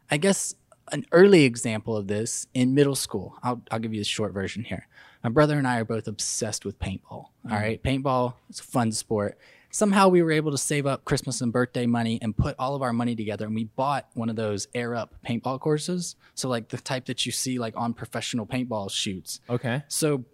I 0.10 0.18
guess 0.18 0.56
an 0.92 1.06
early 1.12 1.44
example 1.44 1.96
of 1.96 2.08
this 2.08 2.48
in 2.54 2.74
middle 2.74 2.96
school. 2.96 3.38
I'll, 3.44 3.62
I'll 3.72 3.80
give 3.80 3.94
you 3.94 4.02
the 4.02 4.06
short 4.06 4.34
version 4.34 4.64
here. 4.64 4.88
My 5.24 5.30
brother 5.30 5.58
and 5.58 5.68
I 5.68 5.80
are 5.80 5.86
both 5.86 6.08
obsessed 6.08 6.66
with 6.66 6.80
paintball. 6.80 7.02
All 7.12 7.32
mm-hmm. 7.46 7.54
right. 7.54 7.84
Paintball 7.84 8.34
is 8.50 8.60
a 8.60 8.64
fun 8.64 8.92
sport. 8.92 9.38
Somehow 9.70 10.10
we 10.10 10.22
were 10.22 10.32
able 10.32 10.52
to 10.52 10.58
save 10.58 10.86
up 10.86 11.06
Christmas 11.06 11.40
and 11.40 11.54
birthday 11.54 11.86
money 11.86 12.20
and 12.22 12.36
put 12.36 12.56
all 12.60 12.76
of 12.76 12.82
our 12.82 12.92
money 12.92 13.16
together. 13.16 13.46
And 13.46 13.56
we 13.56 13.66
bought 13.66 14.10
one 14.16 14.30
of 14.30 14.36
those 14.36 14.68
air 14.76 14.96
up 14.96 15.16
paintball 15.26 15.62
courses. 15.62 16.18
So, 16.36 16.50
like 16.50 16.68
the 16.68 16.78
type 16.78 17.06
that 17.06 17.26
you 17.26 17.32
see 17.32 17.58
like 17.58 17.74
on 17.78 17.94
professional 17.94 18.46
paintball 18.46 18.92
shoots. 18.92 19.40
Okay. 19.50 19.84
So 19.88 20.26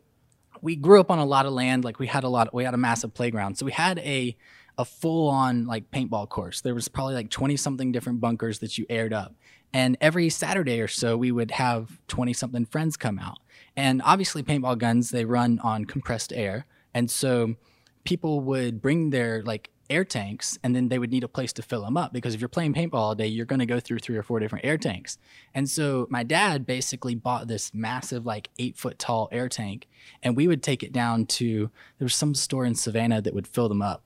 we 0.61 0.75
grew 0.75 0.99
up 0.99 1.11
on 1.11 1.19
a 1.19 1.25
lot 1.25 1.45
of 1.45 1.53
land. 1.53 1.83
Like 1.83 1.99
we 1.99 2.07
had 2.07 2.23
a 2.23 2.29
lot, 2.29 2.51
we 2.53 2.63
had 2.63 2.73
a 2.73 2.77
massive 2.77 3.13
playground. 3.13 3.57
So 3.57 3.65
we 3.65 3.71
had 3.71 3.99
a 3.99 4.35
a 4.77 4.85
full 4.85 5.29
on 5.29 5.65
like 5.65 5.89
paintball 5.91 6.29
course. 6.29 6.61
There 6.61 6.75
was 6.75 6.87
probably 6.87 7.15
like 7.15 7.29
20 7.29 7.57
something 7.57 7.91
different 7.91 8.19
bunkers 8.19 8.59
that 8.59 8.77
you 8.77 8.85
aired 8.89 9.13
up. 9.13 9.35
And 9.73 9.97
every 9.99 10.29
Saturday 10.29 10.79
or 10.79 10.87
so, 10.87 11.17
we 11.17 11.31
would 11.31 11.51
have 11.51 11.99
20 12.07 12.33
something 12.33 12.65
friends 12.65 12.95
come 12.95 13.19
out. 13.19 13.39
And 13.75 14.01
obviously, 14.03 14.43
paintball 14.43 14.77
guns, 14.77 15.09
they 15.09 15.25
run 15.25 15.59
on 15.59 15.85
compressed 15.85 16.31
air. 16.33 16.65
And 16.93 17.11
so 17.11 17.55
people 18.03 18.39
would 18.39 18.81
bring 18.81 19.09
their 19.09 19.43
like 19.43 19.69
air 19.89 20.03
tanks 20.03 20.57
and 20.63 20.75
then 20.75 20.89
they 20.89 20.99
would 20.99 21.11
need 21.11 21.23
a 21.23 21.27
place 21.27 21.53
to 21.53 21.61
fill 21.61 21.83
them 21.83 21.97
up 21.97 22.11
because 22.11 22.33
if 22.33 22.41
you're 22.41 22.47
playing 22.47 22.73
paintball 22.73 22.93
all 22.95 23.15
day, 23.15 23.27
you're 23.27 23.45
going 23.45 23.59
to 23.59 23.65
go 23.65 23.79
through 23.79 23.99
three 23.99 24.17
or 24.17 24.23
four 24.23 24.39
different 24.39 24.65
air 24.65 24.77
tanks. 24.77 25.17
And 25.53 25.69
so 25.69 26.07
my 26.09 26.23
dad 26.23 26.65
basically 26.65 27.15
bought 27.15 27.47
this 27.47 27.73
massive, 27.73 28.25
like 28.25 28.49
eight 28.59 28.77
foot 28.77 28.99
tall 28.99 29.29
air 29.31 29.49
tank, 29.49 29.87
and 30.23 30.35
we 30.35 30.47
would 30.47 30.63
take 30.63 30.83
it 30.83 30.91
down 30.91 31.25
to 31.25 31.69
there 31.99 32.05
was 32.05 32.15
some 32.15 32.35
store 32.35 32.65
in 32.65 32.75
Savannah 32.75 33.21
that 33.21 33.33
would 33.33 33.47
fill 33.47 33.69
them 33.69 33.81
up. 33.81 34.03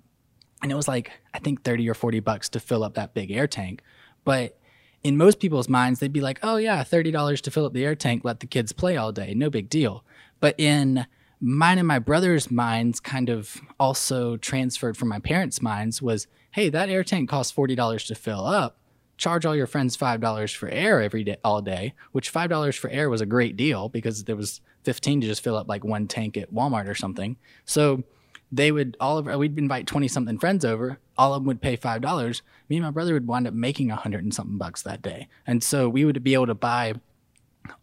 And 0.62 0.71
it 0.71 0.76
was 0.76 0.88
like, 0.88 1.12
I 1.34 1.39
think 1.39 1.63
30 1.63 1.89
or 1.89 1.93
40 1.93 2.19
bucks 2.19 2.50
to 2.50 2.60
fill 2.60 2.84
up 2.84 2.93
that 2.95 3.13
big 3.13 3.32
air 3.32 3.47
tank. 3.47 3.82
But 4.24 4.58
in 5.04 5.17
most 5.17 5.39
people's 5.39 5.67
minds, 5.67 6.00
they'd 6.00 6.13
be 6.13 6.21
like, 6.21 6.39
oh, 6.43 6.58
yeah, 6.58 6.84
$30 6.84 7.41
to 7.41 7.52
fill 7.52 7.65
up 7.65 7.74
the 7.74 7.86
air 7.86 7.95
tank, 7.95 8.24
let 8.24 8.39
the 8.39 8.45
kids 8.45 8.71
play 8.71 8.97
all 8.97 9.12
day, 9.12 9.34
no 9.34 9.50
big 9.50 9.69
deal. 9.69 10.04
But 10.39 10.56
in 10.60 11.08
mine 11.39 11.80
and 11.80 11.88
my 11.88 12.00
brother's 12.00 12.52
minds, 12.52 13.00
kind 13.00 13.30
of 13.30 13.60
also 13.80 14.38
transferred 14.38 14.95
from 14.95 15.08
my 15.08 15.19
parents' 15.19 15.62
minds, 15.62 16.02
was 16.02 16.28
hey, 16.52 16.69
that 16.69 16.89
air 16.89 17.04
tank 17.04 17.30
costs 17.30 17.54
$40 17.56 18.08
to 18.08 18.15
fill 18.15 18.45
up. 18.45 18.78
Charge 19.17 19.45
all 19.45 19.56
your 19.56 19.67
friends 19.67 19.95
$5 19.95 20.56
for 20.56 20.67
air 20.69 21.02
every 21.02 21.24
day, 21.24 21.38
all 21.43 21.62
day, 21.62 21.93
which 22.12 22.34
$5 22.34 22.78
for 22.78 22.89
air 22.89 23.10
was 23.10 23.21
a 23.21 23.26
great 23.26 23.56
deal 23.56 23.88
because 23.88 24.26
there 24.26 24.36
was 24.36 24.62
15 24.84 25.21
to 25.21 25.28
just 25.28 25.43
fill 25.43 25.56
up 25.56 25.67
like 25.67 25.84
one 25.84 26.08
tank 26.08 26.38
at 26.38 26.54
Walmart 26.54 26.88
or 26.88 26.95
something. 26.95 27.38
So 27.65 28.04
they 28.51 28.71
would 28.71 28.97
all 28.99 29.17
of 29.17 29.25
we'd 29.25 29.57
invite 29.57 29.87
20 29.87 30.07
something 30.07 30.37
friends 30.37 30.65
over. 30.65 30.99
All 31.17 31.33
of 31.33 31.41
them 31.41 31.47
would 31.47 31.61
pay 31.61 31.75
five 31.75 32.01
dollars. 32.01 32.41
Me 32.69 32.77
and 32.77 32.85
my 32.85 32.91
brother 32.91 33.13
would 33.13 33.27
wind 33.27 33.47
up 33.47 33.53
making 33.53 33.91
a 33.91 33.95
hundred 33.95 34.23
and 34.23 34.33
something 34.33 34.57
bucks 34.57 34.81
that 34.83 35.01
day. 35.01 35.27
And 35.47 35.63
so 35.63 35.87
we 35.87 36.05
would 36.05 36.23
be 36.23 36.33
able 36.33 36.47
to 36.47 36.55
buy 36.55 36.95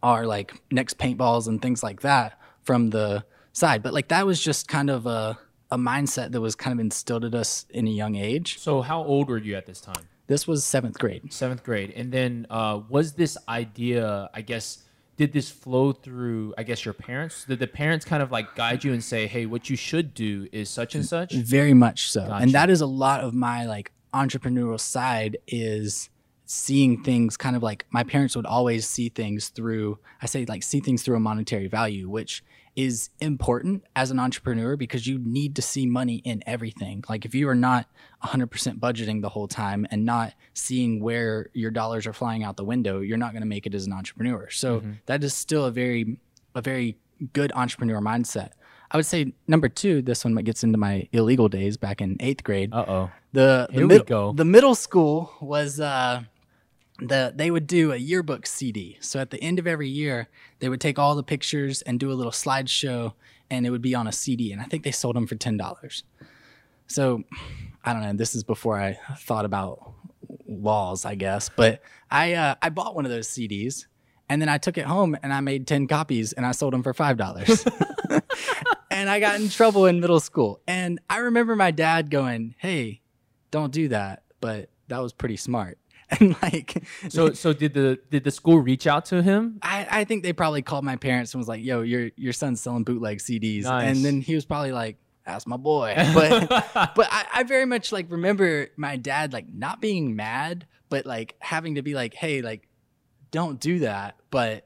our 0.03 0.25
like 0.25 0.61
next 0.71 0.97
paintballs 0.97 1.47
and 1.47 1.61
things 1.61 1.81
like 1.81 2.01
that 2.01 2.39
from 2.63 2.89
the 2.89 3.25
side. 3.53 3.81
But 3.81 3.93
like 3.93 4.09
that 4.09 4.25
was 4.25 4.43
just 4.43 4.67
kind 4.67 4.89
of 4.89 5.05
a 5.05 5.39
a 5.71 5.77
mindset 5.77 6.31
that 6.31 6.41
was 6.41 6.55
kind 6.55 6.73
of 6.73 6.79
instilled 6.79 7.23
at 7.23 7.35
us 7.35 7.65
in 7.69 7.87
a 7.87 7.91
young 7.91 8.15
age. 8.15 8.57
So 8.57 8.81
how 8.81 9.03
old 9.03 9.29
were 9.29 9.37
you 9.37 9.55
at 9.55 9.65
this 9.65 9.81
time? 9.81 10.07
this 10.29 10.47
was 10.47 10.63
seventh 10.63 10.97
grade. 10.99 11.33
Seventh 11.33 11.63
grade, 11.63 11.91
and 11.95 12.11
then 12.11 12.45
uh, 12.51 12.81
was 12.87 13.13
this 13.13 13.35
idea? 13.49 14.29
I 14.33 14.41
guess 14.41 14.83
did 15.19 15.33
this 15.33 15.51
flow 15.51 15.91
through? 15.91 16.53
I 16.57 16.63
guess 16.63 16.85
your 16.85 16.93
parents. 16.93 17.43
Did 17.43 17.59
the 17.59 17.67
parents 17.67 18.05
kind 18.05 18.23
of 18.23 18.31
like 18.31 18.55
guide 18.55 18.85
you 18.85 18.93
and 18.93 19.03
say, 19.03 19.27
"Hey, 19.27 19.45
what 19.45 19.69
you 19.69 19.75
should 19.75 20.13
do 20.13 20.47
is 20.53 20.69
such 20.69 20.95
and 20.95 21.05
such"? 21.05 21.33
Very 21.33 21.73
much 21.73 22.09
so. 22.09 22.21
Gotcha. 22.21 22.41
And 22.41 22.53
that 22.53 22.69
is 22.69 22.79
a 22.79 22.85
lot 22.85 23.19
of 23.19 23.33
my 23.33 23.65
like 23.65 23.91
entrepreneurial 24.13 24.79
side 24.79 25.37
is 25.45 26.09
seeing 26.45 27.03
things 27.03 27.35
kind 27.35 27.57
of 27.57 27.61
like 27.61 27.85
my 27.91 28.03
parents 28.03 28.35
would 28.35 28.45
always 28.45 28.87
see 28.87 29.09
things 29.09 29.49
through 29.49 29.99
I 30.21 30.25
say 30.25 30.45
like 30.45 30.63
see 30.63 30.79
things 30.79 31.03
through 31.03 31.17
a 31.17 31.19
monetary 31.19 31.67
value, 31.67 32.09
which 32.09 32.41
is 32.79 33.09
important 33.19 33.83
as 33.93 34.09
an 34.09 34.19
entrepreneur 34.21 34.77
because 34.77 35.05
you 35.05 35.19
need 35.19 35.53
to 35.53 35.61
see 35.61 35.85
money 35.85 36.21
in 36.23 36.41
everything. 36.47 37.03
Like 37.09 37.25
if 37.25 37.35
you 37.35 37.49
are 37.49 37.55
not 37.55 37.87
100% 38.23 38.79
budgeting 38.79 39.21
the 39.21 39.27
whole 39.27 39.49
time 39.49 39.85
and 39.91 40.05
not 40.05 40.31
seeing 40.53 41.01
where 41.01 41.49
your 41.53 41.71
dollars 41.71 42.07
are 42.07 42.13
flying 42.13 42.41
out 42.41 42.55
the 42.55 42.63
window, 42.63 43.01
you're 43.01 43.17
not 43.17 43.33
going 43.33 43.41
to 43.41 43.47
make 43.49 43.67
it 43.67 43.75
as 43.75 43.85
an 43.85 43.91
entrepreneur. 43.91 44.49
So 44.49 44.81
that 45.07 45.21
is 45.25 45.33
still 45.33 45.65
a 45.65 45.71
very 45.71 46.19
a 46.55 46.61
very 46.61 46.95
good 47.33 47.51
entrepreneur 47.53 47.99
mindset. 47.99 48.51
I 48.91 48.95
would 48.95 49.05
say 49.05 49.33
number 49.45 49.67
two. 49.67 50.01
This 50.01 50.23
one 50.23 50.33
gets 50.35 50.63
into 50.63 50.77
my 50.77 51.09
illegal 51.11 51.49
days 51.49 51.75
back 51.75 51.99
in 51.99 52.15
eighth 52.21 52.45
grade. 52.45 52.73
Uh 52.73 52.85
oh. 52.87 53.11
the 53.33 53.67
the, 53.71 53.81
mid- 53.87 54.07
the 54.37 54.45
middle 54.45 54.73
school 54.73 55.33
was 55.41 55.81
uh 55.81 56.23
the 57.01 57.33
they 57.35 57.51
would 57.51 57.67
do 57.67 57.91
a 57.91 57.97
yearbook 57.97 58.45
CD. 58.45 58.97
So 58.99 59.19
at 59.19 59.29
the 59.29 59.41
end 59.41 59.59
of 59.59 59.67
every 59.67 59.89
year, 59.89 60.29
they 60.59 60.69
would 60.69 60.81
take 60.81 60.99
all 60.99 61.15
the 61.15 61.23
pictures 61.23 61.81
and 61.83 61.99
do 61.99 62.11
a 62.11 62.13
little 62.13 62.31
slideshow, 62.31 63.13
and 63.49 63.65
it 63.65 63.69
would 63.69 63.81
be 63.81 63.95
on 63.95 64.07
a 64.07 64.11
CD. 64.11 64.51
And 64.51 64.61
I 64.61 64.65
think 64.65 64.83
they 64.83 64.91
sold 64.91 65.15
them 65.15 65.27
for 65.27 65.35
ten 65.35 65.57
dollars. 65.57 66.03
So 66.87 67.23
I 67.83 67.93
don't 67.93 68.01
know. 68.01 68.13
This 68.13 68.35
is 68.35 68.43
before 68.43 68.79
I 68.79 68.97
thought 69.19 69.45
about 69.45 69.93
laws, 70.47 71.05
I 71.05 71.15
guess. 71.15 71.49
But 71.49 71.81
I 72.09 72.33
uh, 72.33 72.55
I 72.61 72.69
bought 72.69 72.95
one 72.95 73.05
of 73.05 73.11
those 73.11 73.27
CDs, 73.27 73.85
and 74.27 74.41
then 74.41 74.49
I 74.49 74.57
took 74.57 74.77
it 74.77 74.85
home 74.85 75.17
and 75.23 75.33
I 75.33 75.39
made 75.39 75.67
ten 75.67 75.87
copies, 75.87 76.33
and 76.33 76.45
I 76.45 76.51
sold 76.51 76.73
them 76.73 76.83
for 76.83 76.93
five 76.93 77.17
dollars. 77.17 77.65
and 78.91 79.09
I 79.09 79.19
got 79.19 79.39
in 79.39 79.49
trouble 79.49 79.85
in 79.85 79.99
middle 79.99 80.19
school. 80.19 80.61
And 80.67 80.99
I 81.09 81.17
remember 81.17 81.55
my 81.55 81.71
dad 81.71 82.09
going, 82.09 82.55
"Hey, 82.57 83.01
don't 83.51 83.71
do 83.71 83.87
that," 83.89 84.23
but 84.41 84.69
that 84.87 84.99
was 84.99 85.13
pretty 85.13 85.37
smart. 85.37 85.77
And 86.19 86.35
like, 86.41 86.83
So 87.09 87.33
so 87.33 87.53
did 87.53 87.73
the 87.73 87.99
did 88.09 88.23
the 88.23 88.31
school 88.31 88.59
reach 88.59 88.87
out 88.87 89.05
to 89.05 89.21
him? 89.21 89.59
I, 89.61 89.87
I 89.89 90.03
think 90.05 90.23
they 90.23 90.33
probably 90.33 90.61
called 90.63 90.83
my 90.83 90.95
parents 90.95 91.33
and 91.33 91.39
was 91.39 91.47
like, 91.47 91.63
"Yo, 91.63 91.81
your 91.81 92.09
your 92.15 92.33
son's 92.33 92.59
selling 92.61 92.83
bootleg 92.83 93.19
CDs," 93.19 93.63
Nice. 93.63 93.85
and 93.95 94.03
then 94.03 94.21
he 94.21 94.33
was 94.33 94.43
probably 94.45 94.71
like, 94.71 94.97
"That's 95.25 95.45
my 95.45 95.57
boy." 95.57 95.93
But 96.15 96.49
but 96.95 97.07
I, 97.11 97.25
I 97.33 97.43
very 97.43 97.65
much 97.65 97.91
like 97.91 98.09
remember 98.09 98.69
my 98.75 98.97
dad 98.97 99.33
like 99.33 99.53
not 99.53 99.81
being 99.81 100.15
mad, 100.15 100.65
but 100.89 101.05
like 101.05 101.35
having 101.39 101.75
to 101.75 101.83
be 101.83 101.93
like, 101.93 102.15
"Hey, 102.15 102.41
like, 102.41 102.67
don't 103.29 103.59
do 103.59 103.79
that." 103.79 104.15
But 104.31 104.65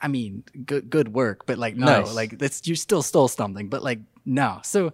I 0.00 0.08
mean, 0.08 0.42
good 0.66 0.90
good 0.90 1.14
work, 1.14 1.46
but 1.46 1.56
like 1.56 1.76
no, 1.76 2.00
Nice. 2.02 2.14
like 2.14 2.38
that's 2.38 2.66
you 2.66 2.74
still 2.74 3.02
stole 3.02 3.28
something, 3.28 3.68
but 3.68 3.82
like 3.84 4.00
no. 4.26 4.58
So 4.64 4.92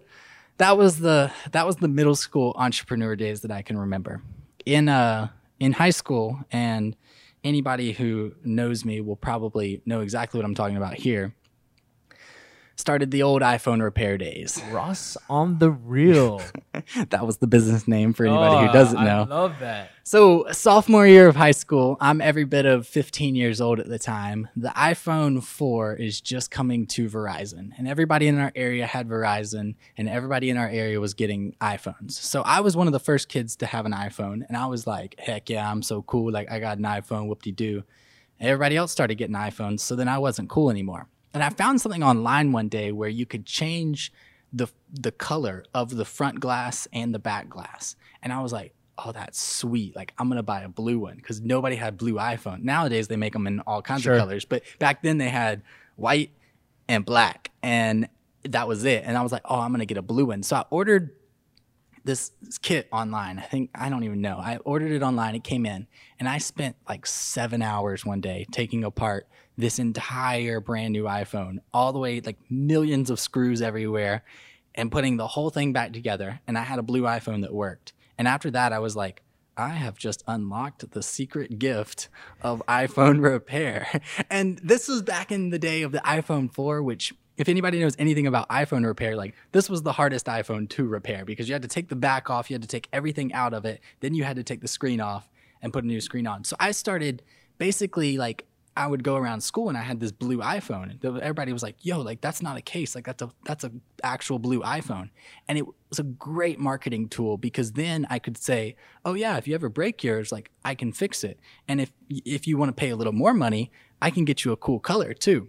that 0.59 0.77
was 0.77 0.99
the 0.99 1.33
that 1.53 1.67
was 1.67 1.77
the 1.77 1.89
middle 1.89 2.15
school 2.15 2.53
entrepreneur 2.57 3.17
days 3.17 3.41
that 3.41 3.51
I 3.51 3.63
can 3.63 3.79
remember. 3.79 4.21
In 4.67 4.89
uh 4.89 5.29
in 5.59 5.73
high 5.73 5.91
school 5.91 6.39
and 6.51 6.97
anybody 7.45 7.93
who 7.93 8.33
knows 8.45 8.85
me 8.85 9.01
will 9.01 9.17
probably 9.17 9.83
know 9.87 10.01
exactly 10.01 10.39
what 10.39 10.45
I'm 10.45 10.55
talking 10.55 10.77
about 10.77 10.95
here. 10.95 11.35
Started 12.81 13.11
the 13.11 13.23
old 13.23 13.43
iPhone 13.43 13.83
repair 13.83 14.17
days. 14.17 14.59
Ross 14.71 15.15
on 15.29 15.59
the 15.59 15.71
real. 15.71 16.41
That 17.11 17.27
was 17.27 17.37
the 17.37 17.47
business 17.47 17.87
name 17.87 18.15
for 18.15 18.25
anybody 18.25 18.65
who 18.65 18.71
oh, 18.71 18.73
doesn't 18.73 18.97
Oh, 18.97 19.01
I 19.01 19.05
know. 19.05 19.27
love 19.29 19.55
that. 19.61 19.91
So, 20.03 20.47
sophomore 20.51 21.07
year 21.07 21.29
of 21.29 21.37
high 21.37 21.51
school, 21.51 21.99
I'm 22.01 22.23
every 22.23 22.45
bit 22.45 22.65
of 22.65 22.87
15 22.87 23.35
years 23.35 23.61
old 23.61 23.81
at 23.81 23.89
the 23.89 23.99
time. 23.99 24.49
The 24.57 24.71
iPhone 24.71 25.43
4 25.43 25.97
is 25.97 26.21
just 26.23 26.51
coming 26.51 26.87
to 26.89 27.09
Verizon, 27.09 27.73
and 27.77 27.87
everybody 27.87 28.29
in 28.29 28.39
our 28.39 28.51
area 28.55 28.87
had 28.87 29.09
Verizon, 29.09 29.75
and 29.99 30.09
everybody 30.09 30.49
in 30.49 30.57
our 30.57 30.69
area 30.69 30.99
was 31.01 31.13
getting 31.13 31.55
iPhones. 31.61 32.13
So, 32.13 32.41
I 32.43 32.61
was 32.61 32.77
one 32.77 32.87
of 32.87 32.95
the 32.95 33.01
first 33.01 33.29
kids 33.29 33.57
to 33.57 33.67
have 33.67 33.85
an 33.85 33.93
iPhone, 33.93 34.43
and 34.49 34.57
I 34.57 34.67
was 34.67 34.87
like, 34.87 35.17
heck 35.19 35.51
yeah, 35.51 35.71
I'm 35.71 35.83
so 35.83 36.01
cool. 36.03 36.33
Like, 36.33 36.51
I 36.51 36.61
got 36.61 36.79
an 36.79 36.85
iPhone, 36.85 37.29
whoop 37.29 37.43
de 37.43 37.53
doo. 37.53 37.83
Everybody 38.41 38.77
else 38.77 38.91
started 38.91 39.17
getting 39.17 39.37
iPhones, 39.37 39.81
so 39.81 39.95
then 39.97 40.09
I 40.09 40.19
wasn't 40.19 40.49
cool 40.49 40.71
anymore. 40.71 41.09
And 41.33 41.43
I 41.43 41.51
found 41.51 41.81
something 41.81 42.03
online 42.03 42.53
one 42.53 42.69
day 42.69 42.93
where 42.93 43.09
you 43.09 43.27
could 43.27 43.47
change 43.47 44.13
the 44.53 44.67
the 44.93 45.13
color 45.13 45.65
of 45.73 45.95
the 45.97 46.05
front 46.05 46.41
glass 46.41 46.89
and 46.93 47.15
the 47.15 47.19
back 47.21 47.49
glass. 47.49 47.95
And 48.23 48.33
I 48.33 48.41
was 48.43 48.53
like, 48.53 48.75
"Oh, 48.99 49.13
that's 49.13 49.41
sweet. 49.41 49.95
Like 49.95 50.13
I'm 50.19 50.29
going 50.29 50.37
to 50.39 50.43
buy 50.43 50.63
a 50.63 50.69
blue 50.69 50.99
one 50.99 51.21
cuz 51.21 51.41
nobody 51.41 51.77
had 51.77 51.97
blue 51.97 52.15
iPhone. 52.15 52.63
Nowadays 52.65 53.07
they 53.09 53.17
make 53.17 53.33
them 53.33 53.47
in 53.47 53.61
all 53.61 53.81
kinds 53.83 54.03
Sure. 54.03 54.15
of 54.15 54.21
colors, 54.21 54.45
but 54.45 54.63
back 54.81 55.03
then 55.03 55.19
they 55.19 55.29
had 55.29 55.63
white 55.97 56.31
and 56.89 57.05
black 57.05 57.53
and 57.63 58.09
that 58.43 58.67
was 58.67 58.85
it. 58.85 59.05
And 59.07 59.17
I 59.17 59.23
was 59.23 59.31
like, 59.33 59.43
"Oh, 59.45 59.61
I'm 59.61 59.71
going 59.71 59.81
to 59.81 59.87
get 59.87 59.99
a 59.99 60.03
blue 60.03 60.25
one." 60.27 60.43
So 60.43 60.57
I 60.57 60.65
ordered 60.71 61.11
this 62.05 62.33
kit 62.63 62.89
online. 62.93 63.39
I 63.39 63.43
think 63.43 63.71
I 63.75 63.89
don't 63.89 64.05
even 64.05 64.21
know. 64.21 64.39
I 64.39 64.59
ordered 64.59 64.93
it 64.93 65.03
online. 65.03 65.35
It 65.35 65.45
came 65.45 65.67
in, 65.67 65.87
and 66.19 66.29
I 66.29 66.39
spent 66.39 66.77
like 66.89 67.07
seven 67.07 67.63
hours 67.63 68.05
one 68.05 68.21
day 68.21 68.47
taking 68.51 68.85
apart 68.85 69.27
this 69.57 69.79
entire 69.79 70.61
brand 70.61 70.93
new 70.93 71.05
iPhone, 71.05 71.59
all 71.73 71.93
the 71.93 71.99
way 71.99 72.21
like 72.21 72.39
millions 72.49 73.11
of 73.11 73.21
screws 73.21 73.63
everywhere, 73.63 74.25
and 74.75 74.93
putting 74.93 75.17
the 75.17 75.27
whole 75.27 75.51
thing 75.51 75.73
back 75.73 75.93
together. 75.93 76.41
And 76.47 76.57
I 76.57 76.63
had 76.63 76.79
a 76.79 76.83
blue 76.83 77.03
iPhone 77.03 77.43
that 77.43 77.53
worked. 77.55 77.93
And 78.19 78.27
after 78.29 78.51
that, 78.51 78.73
I 78.73 78.79
was 78.79 78.97
like. 78.97 79.23
I 79.57 79.71
have 79.71 79.99
just 79.99 80.25
unlocked 80.27 80.93
the 80.93 81.03
secret 81.03 81.59
gift 81.59 82.09
of 82.41 82.63
iPhone 82.67 83.23
repair. 83.23 84.01
And 84.31 84.59
this 84.63 84.89
was 84.89 85.03
back 85.03 85.31
in 85.31 85.51
the 85.51 85.59
day 85.59 85.83
of 85.83 85.93
the 85.93 85.99
iPhone 85.99 86.51
4, 86.51 86.83
which 86.83 87.13
if 87.41 87.49
anybody 87.49 87.81
knows 87.81 87.97
anything 87.99 88.27
about 88.27 88.47
iPhone 88.51 88.85
repair, 88.85 89.17
like 89.17 89.35
this 89.53 89.71
was 89.71 89.83
the 89.83 89.93
hardest 89.93 90.27
iPhone 90.27 90.69
to 90.69 90.87
repair 90.87 91.25
because 91.25 91.49
you 91.49 91.55
had 91.55 91.63
to 91.63 91.69
take 91.69 91.89
the 91.89 91.97
back 91.97 92.29
off, 92.29 92.51
you 92.51 92.55
had 92.55 92.63
to 92.63 92.69
take 92.69 92.87
everything 92.93 93.33
out 93.33 93.55
of 93.55 93.65
it, 93.65 93.81
then 94.01 94.15
you 94.15 94.25
had 94.25 94.37
to 94.37 94.43
take 94.43 94.61
the 94.61 94.69
screen 94.69 95.01
off 95.01 95.27
and 95.63 95.73
put 95.73 95.83
a 95.83 95.87
new 95.87 96.03
screen 96.03 96.27
on. 96.27 96.45
So 96.45 96.55
I 96.61 96.73
started 96.73 97.23
basically 97.57 98.19
like 98.19 98.45
I 98.77 98.87
would 98.87 99.03
go 99.03 99.17
around 99.17 99.41
school 99.41 99.69
and 99.69 99.77
I 99.77 99.81
had 99.81 100.01
this 100.01 100.13
blue 100.13 100.39
iPhone. 100.39 101.03
Everybody 101.05 101.53
was 101.53 101.63
like, 101.63 101.77
"Yo, 101.81 102.01
like 102.01 102.21
that's 102.21 102.43
not 102.43 102.57
a 102.57 102.61
case. 102.61 102.95
Like 102.95 103.05
that's 103.05 103.23
a 103.23 103.31
that's 103.45 103.65
a 103.65 103.73
actual 104.05 104.39
blue 104.39 104.61
iPhone." 104.61 105.09
And 105.49 105.57
it 105.57 105.65
was 105.89 105.99
a 105.99 106.05
great 106.05 106.59
marketing 106.59 107.09
tool 107.09 107.37
because 107.37 107.73
then 107.73 108.07
I 108.11 108.19
could 108.19 108.37
say, 108.37 108.77
"Oh 109.05 109.15
yeah, 109.15 109.39
if 109.39 109.49
you 109.49 109.55
ever 109.55 109.69
break 109.69 110.05
yours, 110.05 110.31
like 110.31 110.51
I 110.65 110.75
can 110.75 110.93
fix 110.93 111.25
it. 111.25 111.41
And 111.67 111.81
if 111.81 111.91
if 112.09 112.47
you 112.47 112.59
want 112.59 112.69
to 112.69 112.79
pay 112.79 112.91
a 112.91 112.97
little 112.97 113.13
more 113.13 113.35
money, 113.35 113.73
I 114.01 114.11
can 114.11 114.25
get 114.25 114.45
you 114.45 114.53
a 114.53 114.57
cool 114.57 114.79
color 114.79 115.15
too." 115.15 115.49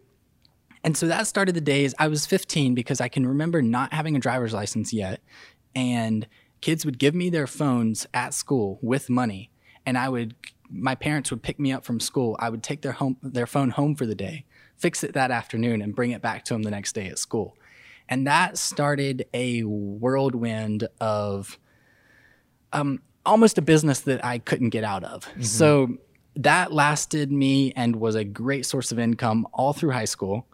And 0.83 0.97
so 0.97 1.07
that 1.07 1.27
started 1.27 1.55
the 1.55 1.61
days. 1.61 1.93
I 1.99 2.07
was 2.07 2.25
15 2.25 2.73
because 2.73 3.01
I 3.01 3.07
can 3.07 3.25
remember 3.25 3.61
not 3.61 3.93
having 3.93 4.15
a 4.15 4.19
driver's 4.19 4.53
license 4.53 4.91
yet. 4.93 5.21
And 5.75 6.27
kids 6.61 6.85
would 6.85 6.97
give 6.97 7.13
me 7.13 7.29
their 7.29 7.47
phones 7.47 8.07
at 8.13 8.33
school 8.33 8.79
with 8.81 9.09
money. 9.09 9.51
And 9.85 9.97
I 9.97 10.09
would, 10.09 10.35
my 10.69 10.95
parents 10.95 11.29
would 11.31 11.43
pick 11.43 11.59
me 11.59 11.71
up 11.71 11.85
from 11.85 11.99
school. 11.99 12.35
I 12.39 12.49
would 12.49 12.63
take 12.63 12.81
their 12.81 12.93
home, 12.93 13.17
their 13.21 13.47
phone 13.47 13.69
home 13.69 13.95
for 13.95 14.05
the 14.05 14.15
day, 14.15 14.45
fix 14.77 15.03
it 15.03 15.13
that 15.13 15.31
afternoon, 15.31 15.81
and 15.81 15.95
bring 15.95 16.11
it 16.11 16.21
back 16.21 16.45
to 16.45 16.53
them 16.53 16.63
the 16.63 16.71
next 16.71 16.93
day 16.93 17.07
at 17.07 17.19
school. 17.19 17.55
And 18.09 18.27
that 18.27 18.57
started 18.57 19.25
a 19.33 19.61
whirlwind 19.61 20.87
of 20.99 21.57
um, 22.73 23.01
almost 23.25 23.57
a 23.57 23.61
business 23.61 24.01
that 24.01 24.23
I 24.25 24.39
couldn't 24.39 24.69
get 24.69 24.83
out 24.83 25.03
of. 25.03 25.29
So 25.41 25.97
that 26.35 26.73
lasted 26.73 27.31
me 27.31 27.71
and 27.75 27.95
was 27.97 28.15
a 28.15 28.23
great 28.23 28.65
source 28.65 28.91
of 28.91 28.99
income 28.99 29.47
all 29.53 29.73
through 29.73 29.91
high 29.91 30.05
school 30.05 30.47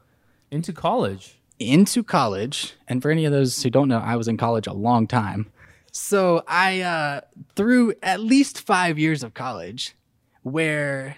Into 0.51 0.73
college. 0.73 1.35
into 1.59 2.03
college. 2.03 2.73
And 2.87 3.01
for 3.01 3.09
any 3.11 3.25
of 3.25 3.31
those 3.31 3.61
who 3.63 3.69
don't 3.69 3.87
know, 3.87 3.97
I 3.99 4.15
was 4.15 4.27
in 4.27 4.37
college 4.37 4.67
a 4.67 4.73
long 4.73 5.07
time. 5.07 5.51
So 5.91 6.43
I, 6.47 6.81
uh, 6.81 7.21
through 7.55 7.95
at 8.03 8.19
least 8.19 8.61
five 8.61 8.99
years 8.99 9.23
of 9.23 9.33
college, 9.33 9.95
where 10.43 11.17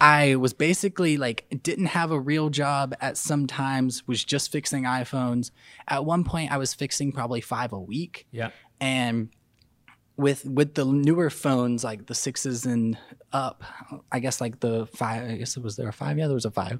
I 0.00 0.34
was 0.36 0.52
basically 0.52 1.16
like 1.16 1.46
didn't 1.62 1.86
have 1.86 2.10
a 2.10 2.18
real 2.18 2.50
job 2.50 2.94
at 3.00 3.16
some 3.16 3.46
times, 3.46 4.06
was 4.08 4.24
just 4.24 4.50
fixing 4.50 4.84
iPhones. 4.84 5.50
At 5.86 6.04
one 6.04 6.24
point, 6.24 6.50
I 6.50 6.56
was 6.56 6.74
fixing 6.74 7.12
probably 7.12 7.40
five 7.40 7.72
a 7.72 7.78
week 7.80 8.26
Yeah. 8.32 8.50
and 8.80 9.28
with 10.16 10.44
with 10.44 10.74
the 10.74 10.84
newer 10.84 11.30
phones 11.30 11.82
like 11.82 12.04
the 12.06 12.14
sixes 12.14 12.66
and 12.66 12.98
up 13.32 13.62
i 14.12 14.18
guess 14.18 14.38
like 14.38 14.60
the 14.60 14.84
five 14.94 15.30
i 15.30 15.36
guess 15.36 15.56
it 15.56 15.62
was 15.62 15.76
there 15.76 15.88
a 15.88 15.92
five 15.94 16.18
yeah 16.18 16.26
there 16.26 16.34
was 16.34 16.44
a 16.44 16.50
five 16.50 16.78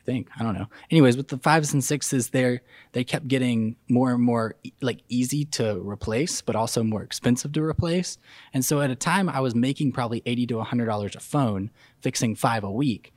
i 0.00 0.04
think. 0.04 0.28
I 0.38 0.42
don't 0.42 0.54
know. 0.54 0.66
Anyways 0.90 1.16
with 1.16 1.28
the 1.28 1.38
fives 1.38 1.72
and 1.72 1.84
sixes 1.84 2.30
there 2.30 2.62
they 2.92 3.04
kept 3.04 3.28
getting 3.28 3.76
more 3.88 4.12
and 4.12 4.22
more 4.22 4.54
like 4.80 5.00
easy 5.08 5.44
to 5.46 5.80
replace 5.80 6.40
but 6.42 6.56
also 6.56 6.82
more 6.82 7.02
expensive 7.02 7.52
to 7.52 7.62
replace. 7.62 8.18
And 8.54 8.64
so 8.64 8.80
at 8.80 8.90
a 8.90 8.96
time 8.96 9.28
i 9.28 9.40
was 9.40 9.54
making 9.54 9.92
probably 9.92 10.22
80 10.26 10.46
to 10.48 10.56
100 10.56 10.86
dollars 10.86 11.16
a 11.16 11.20
phone 11.20 11.70
fixing 12.00 12.34
five 12.34 12.64
a 12.64 12.70
week 12.70 13.12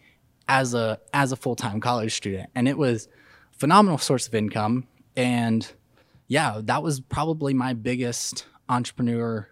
as 0.48 0.74
a 0.74 1.00
as 1.14 1.32
a 1.32 1.36
full-time 1.36 1.80
college 1.80 2.14
student. 2.14 2.50
And 2.56 2.68
it 2.68 2.78
was 2.78 3.08
phenomenal 3.52 3.98
source 3.98 4.28
of 4.28 4.36
income. 4.36 4.88
And 5.16 5.72
yeah, 6.28 6.60
that 6.64 6.84
was 6.84 7.00
probably 7.00 7.54
my 7.54 7.74
biggest 7.74 8.46
entrepreneur 8.70 9.48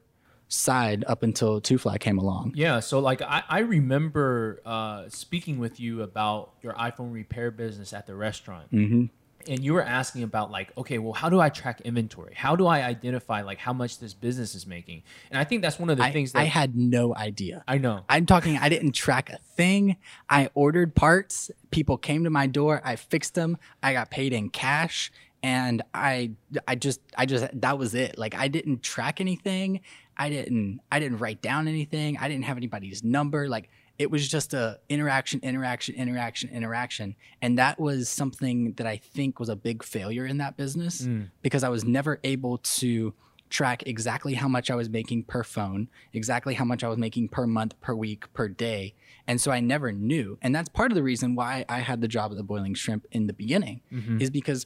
side 0.52 1.04
up 1.08 1.24
until 1.24 1.62
Two 1.62 1.78
Fly 1.78 1.98
came 1.98 2.18
along. 2.18 2.54
Yeah, 2.56 2.82
so 2.82 3.00
like 3.00 3.22
I, 3.22 3.44
I 3.48 3.60
remember 3.60 4.62
uh, 4.66 5.06
speaking 5.10 5.60
with 5.60 5.80
you 5.80 6.02
about 6.02 6.54
your 6.62 6.74
iPhone 6.74 7.14
repair 7.14 7.52
business 7.52 7.94
at 7.94 8.06
the 8.06 8.16
restaurant. 8.16 8.72
Mm-hmm. 8.72 9.06
And 9.48 9.64
you 9.64 9.74
were 9.74 9.82
asking 9.82 10.22
about 10.22 10.52
like, 10.52 10.72
okay, 10.78 11.00
well, 11.00 11.14
how 11.14 11.28
do 11.28 11.40
I 11.40 11.50
track 11.50 11.82
inventory? 11.82 12.36
How 12.36 12.56
do 12.56 12.68
I 12.68 12.84
identify 12.84 13.42
like 13.42 13.58
how 13.58 13.74
much 13.74 13.98
this 13.98 14.14
business 14.14 14.54
is 14.54 14.68
making? 14.68 15.02
And 15.32 15.40
I 15.40 15.46
think 15.46 15.64
that's 15.64 15.80
one 15.80 15.90
of 15.90 15.98
the 15.98 16.04
I, 16.04 16.12
things 16.12 16.34
that 16.34 16.40
I 16.40 16.44
had 16.44 16.76
no 16.76 17.16
idea. 17.16 17.64
I 17.68 17.80
know. 17.80 18.06
I'm 18.08 18.28
talking, 18.28 18.58
I 18.58 18.70
didn't 18.70 18.92
track 18.92 19.32
a 19.32 19.40
thing. 19.56 19.98
I 20.30 20.50
ordered 20.54 20.94
parts. 20.94 21.50
People 21.72 21.98
came 21.98 22.24
to 22.26 22.30
my 22.30 22.46
door. 22.46 22.82
I 22.86 22.96
fixed 22.96 23.34
them. 23.34 23.58
I 23.82 23.94
got 23.94 24.12
paid 24.12 24.32
in 24.32 24.50
cash. 24.50 25.12
And 25.44 25.82
I, 25.94 26.32
I 26.68 26.76
just, 26.76 27.02
I 27.18 27.26
just, 27.26 27.48
that 27.62 27.78
was 27.78 27.96
it. 27.96 28.18
Like 28.18 28.36
I 28.36 28.48
didn't 28.48 28.84
track 28.84 29.20
anything. 29.20 29.82
I 30.18 30.30
didn't, 30.30 30.82
I 30.92 31.00
didn't 31.00 31.18
write 31.18 31.42
down 31.42 31.68
anything. 31.68 32.18
I 32.18 32.28
didn't 32.28 32.46
have 32.46 32.58
anybody's 32.58 33.04
number. 33.04 33.50
Like 33.50 33.70
it 33.98 34.10
was 34.10 34.28
just 34.28 34.54
a 34.54 34.80
interaction, 34.90 35.40
interaction, 35.44 35.96
interaction, 35.96 36.50
interaction. 36.50 37.16
And 37.42 37.58
that 37.58 37.80
was 37.80 38.10
something 38.10 38.74
that 38.74 38.88
I 38.88 38.98
think 38.98 39.40
was 39.40 39.50
a 39.50 39.56
big 39.56 39.84
failure 39.84 40.26
in 40.26 40.38
that 40.38 40.58
business 40.58 41.02
mm. 41.02 41.30
because 41.42 41.64
I 41.64 41.70
was 41.70 41.84
never 41.84 42.20
able 42.24 42.58
to 42.58 43.14
track 43.52 43.84
exactly 43.86 44.34
how 44.34 44.48
much 44.48 44.72
I 44.72 44.76
was 44.76 44.90
making 44.90 45.26
per 45.26 45.44
phone, 45.44 45.90
exactly 46.14 46.56
how 46.56 46.66
much 46.66 46.84
I 46.84 46.88
was 46.88 46.98
making 46.98 47.30
per 47.30 47.46
month, 47.46 47.80
per 47.82 47.94
week, 47.94 48.32
per 48.34 48.48
day. 48.48 48.96
And 49.28 49.40
so 49.40 49.52
I 49.52 49.60
never 49.60 49.92
knew. 49.92 50.40
And 50.42 50.56
that's 50.56 50.70
part 50.70 50.92
of 50.92 50.96
the 50.96 51.04
reason 51.04 51.36
why 51.36 51.66
I 51.70 51.80
had 51.80 52.02
the 52.02 52.08
job 52.08 52.32
at 52.32 52.38
the 52.38 52.44
Boiling 52.44 52.74
Shrimp 52.74 53.06
in 53.12 53.28
the 53.28 53.34
beginning 53.34 53.82
mm-hmm. 53.92 54.20
is 54.20 54.30
because 54.30 54.66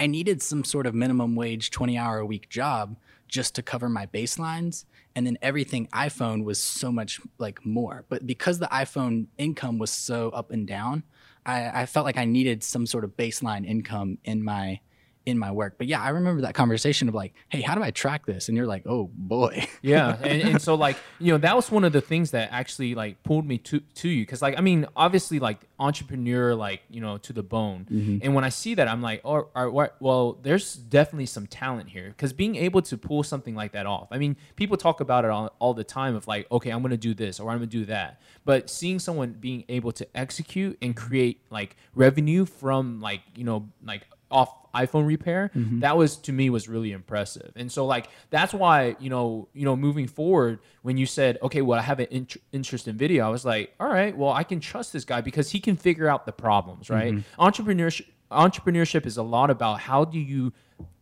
I 0.00 0.06
needed 0.06 0.40
some 0.40 0.64
sort 0.64 0.86
of 0.86 0.94
minimum 0.94 1.36
wage 1.36 1.70
20 1.70 1.98
hour 1.98 2.18
a 2.18 2.26
week 2.26 2.48
job 2.48 2.96
just 3.28 3.54
to 3.56 3.62
cover 3.62 3.88
my 3.90 4.06
baselines. 4.06 4.86
And 5.14 5.26
then 5.26 5.36
everything 5.42 5.88
iPhone 5.88 6.42
was 6.42 6.58
so 6.58 6.90
much 6.90 7.20
like 7.38 7.66
more. 7.66 8.06
But 8.08 8.26
because 8.26 8.58
the 8.58 8.66
iPhone 8.68 9.26
income 9.36 9.78
was 9.78 9.90
so 9.90 10.30
up 10.30 10.50
and 10.50 10.66
down, 10.66 11.02
I, 11.44 11.82
I 11.82 11.86
felt 11.86 12.06
like 12.06 12.16
I 12.16 12.24
needed 12.24 12.64
some 12.64 12.86
sort 12.86 13.04
of 13.04 13.16
baseline 13.16 13.66
income 13.66 14.16
in 14.24 14.42
my 14.42 14.80
in 15.26 15.38
my 15.38 15.50
work. 15.50 15.74
But 15.78 15.86
yeah, 15.86 16.02
I 16.02 16.10
remember 16.10 16.42
that 16.42 16.54
conversation 16.54 17.08
of 17.08 17.14
like, 17.14 17.34
hey, 17.48 17.60
how 17.60 17.74
do 17.74 17.82
I 17.82 17.90
track 17.90 18.26
this? 18.26 18.48
And 18.48 18.56
you're 18.56 18.66
like, 18.66 18.84
oh 18.86 19.10
boy. 19.14 19.66
yeah 19.82 20.16
and, 20.22 20.42
and 20.42 20.62
so 20.62 20.74
like 20.74 20.96
you 21.18 21.32
know 21.32 21.38
that 21.38 21.54
was 21.56 21.70
one 21.70 21.84
of 21.84 21.92
the 21.92 22.00
things 22.00 22.30
that 22.32 22.48
actually 22.52 22.94
like 22.94 23.22
pulled 23.22 23.46
me 23.46 23.58
to 23.58 23.80
to 23.94 24.08
you 24.08 24.22
because 24.24 24.42
like 24.42 24.56
i 24.58 24.60
mean 24.60 24.86
obviously 24.96 25.38
like 25.38 25.60
entrepreneur 25.78 26.54
like 26.54 26.82
you 26.90 27.00
know 27.00 27.16
to 27.18 27.32
the 27.32 27.42
bone 27.42 27.86
mm-hmm. 27.90 28.18
and 28.22 28.34
when 28.34 28.44
i 28.44 28.48
see 28.48 28.74
that 28.74 28.88
i'm 28.88 29.00
like 29.02 29.20
oh, 29.24 29.48
all 29.54 29.70
right, 29.70 29.92
well 30.00 30.38
there's 30.42 30.74
definitely 30.74 31.26
some 31.26 31.46
talent 31.46 31.88
here 31.88 32.08
because 32.08 32.32
being 32.32 32.56
able 32.56 32.82
to 32.82 32.96
pull 32.96 33.22
something 33.22 33.54
like 33.54 33.72
that 33.72 33.86
off 33.86 34.08
i 34.10 34.18
mean 34.18 34.36
people 34.56 34.76
talk 34.76 35.00
about 35.00 35.24
it 35.24 35.30
all, 35.30 35.54
all 35.58 35.74
the 35.74 35.84
time 35.84 36.14
of 36.14 36.26
like 36.26 36.46
okay 36.52 36.70
i'm 36.70 36.82
gonna 36.82 36.96
do 36.96 37.14
this 37.14 37.40
or 37.40 37.50
i'm 37.50 37.58
gonna 37.58 37.66
do 37.66 37.84
that 37.84 38.20
but 38.44 38.68
seeing 38.68 38.98
someone 38.98 39.32
being 39.32 39.64
able 39.68 39.92
to 39.92 40.06
execute 40.16 40.76
and 40.82 40.96
create 40.96 41.40
like 41.50 41.76
revenue 41.94 42.44
from 42.44 43.00
like 43.00 43.22
you 43.34 43.44
know 43.44 43.68
like 43.84 44.02
off 44.30 44.54
iPhone 44.74 45.06
repair, 45.06 45.50
mm-hmm. 45.54 45.80
that 45.80 45.96
was 45.96 46.16
to 46.16 46.32
me 46.32 46.50
was 46.50 46.68
really 46.68 46.92
impressive. 46.92 47.52
And 47.56 47.70
so 47.70 47.86
like 47.86 48.08
that's 48.30 48.54
why 48.54 48.96
you 49.00 49.10
know 49.10 49.48
you 49.52 49.64
know 49.64 49.76
moving 49.76 50.06
forward 50.06 50.60
when 50.82 50.96
you 50.96 51.06
said 51.06 51.38
okay 51.42 51.62
well 51.62 51.78
I 51.78 51.82
have 51.82 52.00
an 52.00 52.08
int- 52.10 52.36
interest 52.52 52.88
in 52.88 52.96
video 52.96 53.26
I 53.26 53.28
was 53.28 53.44
like 53.44 53.74
all 53.80 53.88
right 53.88 54.16
well 54.16 54.32
I 54.32 54.44
can 54.44 54.60
trust 54.60 54.92
this 54.92 55.04
guy 55.04 55.20
because 55.20 55.50
he 55.50 55.60
can 55.60 55.76
figure 55.76 56.08
out 56.08 56.26
the 56.26 56.32
problems 56.32 56.90
right 56.90 57.14
mm-hmm. 57.14 57.42
entrepreneurship 57.42 58.06
entrepreneurship 58.30 59.06
is 59.06 59.16
a 59.16 59.22
lot 59.22 59.50
about 59.50 59.80
how 59.80 60.04
do 60.04 60.18
you 60.18 60.52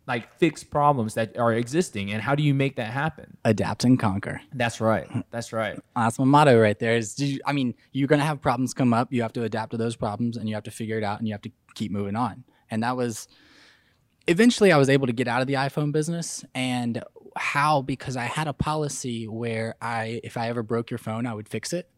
like 0.06 0.32
fix 0.38 0.64
problems 0.64 1.12
that 1.14 1.36
are 1.36 1.52
existing 1.52 2.10
and 2.10 2.22
how 2.22 2.34
do 2.34 2.42
you 2.42 2.54
make 2.54 2.76
that 2.76 2.90
happen 2.90 3.36
Adapt 3.44 3.84
and 3.84 3.98
conquer. 3.98 4.40
that's 4.54 4.80
right 4.80 5.06
that's 5.30 5.52
right 5.52 5.78
That's 5.96 6.18
my 6.18 6.24
motto 6.24 6.58
right 6.58 6.78
there. 6.78 6.96
Is 6.96 7.18
you- 7.18 7.40
I 7.44 7.52
mean, 7.52 7.74
you're 7.92 8.08
gonna 8.08 8.24
have 8.24 8.40
problems 8.40 8.72
come 8.72 8.94
up. 8.94 9.12
You 9.12 9.22
have 9.22 9.32
to 9.34 9.42
adapt 9.42 9.72
to 9.72 9.76
those 9.76 9.96
problems, 9.96 10.36
and 10.36 10.48
you 10.48 10.54
have 10.54 10.64
to 10.64 10.70
figure 10.70 10.96
it 10.96 11.04
out, 11.04 11.18
and 11.18 11.26
you 11.26 11.34
have 11.34 11.42
to 11.42 11.50
keep 11.74 11.90
moving 11.90 12.16
on. 12.16 12.44
And 12.70 12.82
that 12.82 12.96
was 12.96 13.28
eventually 14.26 14.72
I 14.72 14.76
was 14.78 14.88
able 14.88 15.06
to 15.06 15.12
get 15.12 15.28
out 15.28 15.40
of 15.40 15.46
the 15.46 15.54
iPhone 15.54 15.92
business. 15.92 16.44
And 16.54 17.02
how? 17.36 17.82
Because 17.82 18.16
I 18.16 18.24
had 18.24 18.48
a 18.48 18.52
policy 18.52 19.28
where 19.28 19.76
I, 19.80 20.20
if 20.24 20.36
I 20.36 20.48
ever 20.48 20.62
broke 20.62 20.90
your 20.90 20.98
phone, 20.98 21.26
I 21.26 21.34
would 21.34 21.48
fix 21.48 21.72
it, 21.72 21.88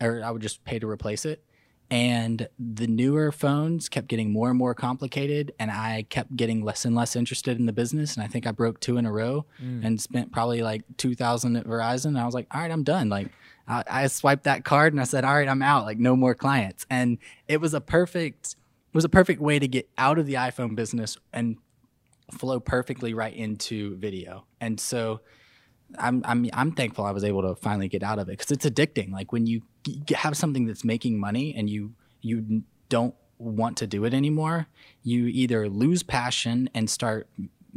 or 0.00 0.22
I 0.24 0.30
would 0.30 0.42
just 0.42 0.64
pay 0.64 0.78
to 0.78 0.88
replace 0.88 1.24
it. 1.24 1.44
And 1.90 2.48
the 2.58 2.86
newer 2.86 3.32
phones 3.32 3.88
kept 3.88 4.08
getting 4.08 4.30
more 4.30 4.50
and 4.50 4.58
more 4.58 4.74
complicated, 4.74 5.54
and 5.58 5.70
I 5.70 6.04
kept 6.10 6.36
getting 6.36 6.62
less 6.62 6.84
and 6.84 6.94
less 6.94 7.16
interested 7.16 7.58
in 7.58 7.64
the 7.64 7.72
business. 7.72 8.14
And 8.14 8.22
I 8.22 8.26
think 8.26 8.46
I 8.46 8.50
broke 8.50 8.78
two 8.78 8.98
in 8.98 9.06
a 9.06 9.12
row 9.12 9.46
mm. 9.58 9.82
and 9.82 9.98
spent 9.98 10.30
probably 10.30 10.60
like 10.60 10.82
two 10.98 11.14
thousand 11.14 11.56
at 11.56 11.66
Verizon. 11.66 12.08
And 12.08 12.18
I 12.18 12.26
was 12.26 12.34
like, 12.34 12.46
all 12.50 12.60
right, 12.60 12.70
I'm 12.70 12.82
done. 12.82 13.08
Like 13.08 13.28
I, 13.66 13.84
I 13.90 14.06
swiped 14.08 14.44
that 14.44 14.66
card 14.66 14.92
and 14.92 15.00
I 15.00 15.04
said, 15.04 15.24
all 15.24 15.34
right, 15.34 15.48
I'm 15.48 15.62
out. 15.62 15.86
Like 15.86 15.98
no 15.98 16.14
more 16.14 16.34
clients. 16.34 16.84
And 16.90 17.16
it 17.46 17.58
was 17.58 17.72
a 17.72 17.80
perfect, 17.80 18.56
it 18.88 18.94
was 18.94 19.04
a 19.04 19.08
perfect 19.08 19.40
way 19.40 19.58
to 19.58 19.68
get 19.68 19.88
out 19.98 20.18
of 20.18 20.26
the 20.26 20.34
iPhone 20.34 20.74
business 20.74 21.16
and 21.32 21.56
flow 22.32 22.60
perfectly 22.60 23.14
right 23.14 23.34
into 23.34 23.96
video. 23.96 24.46
And 24.60 24.80
so 24.80 25.20
I'm 25.98 26.22
I'm 26.24 26.48
I'm 26.52 26.72
thankful 26.72 27.04
I 27.04 27.12
was 27.12 27.24
able 27.24 27.42
to 27.42 27.54
finally 27.54 27.88
get 27.88 28.02
out 28.02 28.18
of 28.18 28.28
it 28.28 28.32
because 28.32 28.50
it's 28.50 28.66
addicting. 28.66 29.12
Like 29.12 29.32
when 29.32 29.46
you 29.46 29.62
have 30.14 30.36
something 30.36 30.66
that's 30.66 30.84
making 30.84 31.18
money 31.18 31.54
and 31.56 31.70
you 31.70 31.94
you 32.20 32.62
don't 32.88 33.14
want 33.38 33.76
to 33.78 33.86
do 33.86 34.04
it 34.04 34.12
anymore, 34.12 34.66
you 35.02 35.26
either 35.26 35.68
lose 35.68 36.02
passion 36.02 36.68
and 36.74 36.90
start 36.90 37.28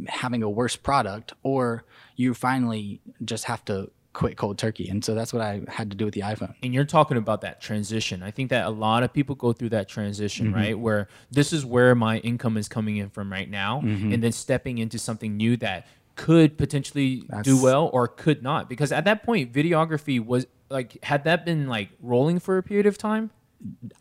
having 0.08 0.42
a 0.42 0.50
worse 0.50 0.76
product, 0.76 1.32
or 1.42 1.84
you 2.16 2.34
finally 2.34 3.00
just 3.24 3.44
have 3.44 3.64
to 3.66 3.90
quit 4.12 4.36
cold 4.36 4.58
turkey. 4.58 4.88
And 4.88 5.04
so 5.04 5.14
that's 5.14 5.32
what 5.32 5.40
I 5.42 5.62
had 5.68 5.90
to 5.90 5.96
do 5.96 6.04
with 6.04 6.14
the 6.14 6.20
iPhone. 6.20 6.54
and 6.62 6.74
you're 6.74 6.84
talking 6.84 7.16
about 7.16 7.40
that 7.40 7.60
transition. 7.60 8.22
I 8.22 8.30
think 8.30 8.50
that 8.50 8.66
a 8.66 8.70
lot 8.70 9.02
of 9.02 9.12
people 9.12 9.34
go 9.34 9.52
through 9.52 9.70
that 9.70 9.88
transition, 9.88 10.46
Mm-hmm. 10.48 10.54
right? 10.54 10.78
Where 10.78 11.08
this 11.30 11.52
is 11.52 11.64
where 11.64 11.94
my 11.94 12.18
income 12.18 12.56
is 12.56 12.68
coming 12.68 12.98
in 12.98 13.08
from 13.10 13.32
right 13.32 13.48
now, 13.50 13.80
Mm-hmm. 13.80 14.12
and 14.12 14.22
then 14.22 14.32
stepping 14.32 14.78
into 14.78 14.98
something 14.98 15.36
new 15.36 15.56
that 15.58 15.86
could 16.14 16.58
potentially 16.58 17.24
do 17.42 17.62
well 17.62 17.88
or 17.92 18.06
could 18.06 18.42
not. 18.42 18.68
Because 18.68 18.92
at 18.92 19.04
that 19.06 19.22
point, 19.22 19.50
videography 19.52 20.22
was 20.24 20.46
like, 20.68 21.02
had 21.04 21.24
that 21.24 21.46
been 21.46 21.66
like 21.68 21.88
rolling 22.00 22.38
for 22.38 22.58
a 22.58 22.62
period 22.62 22.84
of 22.86 22.98
time? 22.98 23.30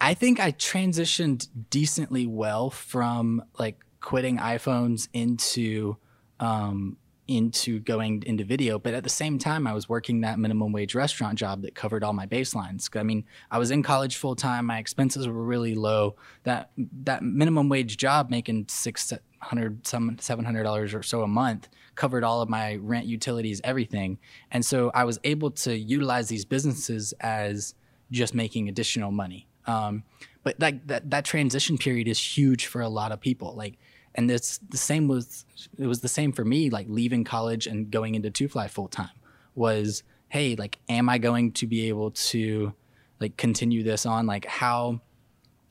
I 0.02 0.14
think 0.14 0.40
I 0.40 0.52
transitioned 0.52 1.48
decently 1.70 2.26
well 2.28 2.70
from 2.70 3.44
like 3.58 3.80
quitting 4.02 4.40
iPhones 4.40 5.08
into 5.14 5.96
um, 6.40 6.98
into 7.38 7.80
going 7.80 8.24
into 8.26 8.44
video, 8.44 8.78
but 8.78 8.94
at 8.94 9.04
the 9.04 9.10
same 9.10 9.40
time, 9.40 9.66
I 9.66 9.74
was 9.74 9.90
working 9.90 10.22
that 10.22 10.38
minimum 10.38 10.72
wage 10.72 10.94
restaurant 10.96 11.38
job 11.38 11.62
that 11.64 11.76
covered 11.76 12.04
all 12.04 12.14
my 12.14 12.28
baselines. 12.28 12.90
I 12.96 13.04
mean, 13.04 13.26
I 13.50 13.58
was 13.58 13.72
in 13.72 13.84
college 13.84 14.18
full 14.18 14.36
time. 14.36 14.66
My 14.66 14.78
expenses 14.78 15.28
were 15.28 15.44
really 15.44 15.76
low. 15.76 16.16
That 16.44 16.72
that 17.04 17.24
minimum 17.24 17.70
wage 17.70 17.98
job, 17.98 18.30
making 18.30 18.66
six 18.70 19.14
hundred 19.40 19.88
some 19.88 20.18
seven 20.20 20.46
hundred 20.46 20.64
dollars 20.64 20.94
or 20.94 21.04
so 21.04 21.24
a 21.24 21.28
month, 21.28 21.70
covered 21.96 22.24
all 22.24 22.42
of 22.42 22.50
my 22.50 22.76
rent, 22.76 23.06
utilities, 23.06 23.62
everything. 23.64 24.20
And 24.52 24.66
so 24.66 24.92
I 24.94 25.04
was 25.04 25.20
able 25.24 25.52
to 25.52 25.78
utilize 25.78 26.28
these 26.28 26.46
businesses 26.46 27.14
as 27.20 27.76
just 28.12 28.34
making 28.34 28.70
additional 28.70 29.12
money. 29.12 29.48
Um, 29.66 30.04
but 30.44 30.60
like 30.60 30.88
that 30.88 31.10
that 31.12 31.26
transition 31.26 31.78
period 31.78 32.08
is 32.08 32.20
huge 32.20 32.66
for 32.66 32.82
a 32.82 32.90
lot 32.90 33.12
of 33.12 33.20
people. 33.20 33.56
Like, 33.56 33.78
and 34.16 34.30
it's 34.30 34.58
the 34.70 34.78
same 34.78 35.08
with 35.08 35.46
it 35.78 35.88
was 35.88 36.02
the 36.02 36.08
same 36.08 36.32
for 36.32 36.46
me. 36.46 36.70
Like 36.70 36.88
leaving 36.90 37.24
college 37.24 37.68
and 37.68 37.90
going 37.92 38.16
into 38.16 38.30
Two 38.30 38.48
Fly 38.48 38.68
full 38.68 38.88
time 38.88 39.10
was 39.56 40.04
hey, 40.32 40.56
like, 40.56 40.80
am 40.88 41.10
I 41.10 41.18
going 41.18 41.52
to 41.52 41.68
be 41.68 41.90
able 41.90 42.12
to 42.12 42.74
like 43.20 43.36
continue 43.36 43.84
this 43.84 44.06
on? 44.06 44.26
Like, 44.26 44.46
how 44.46 45.02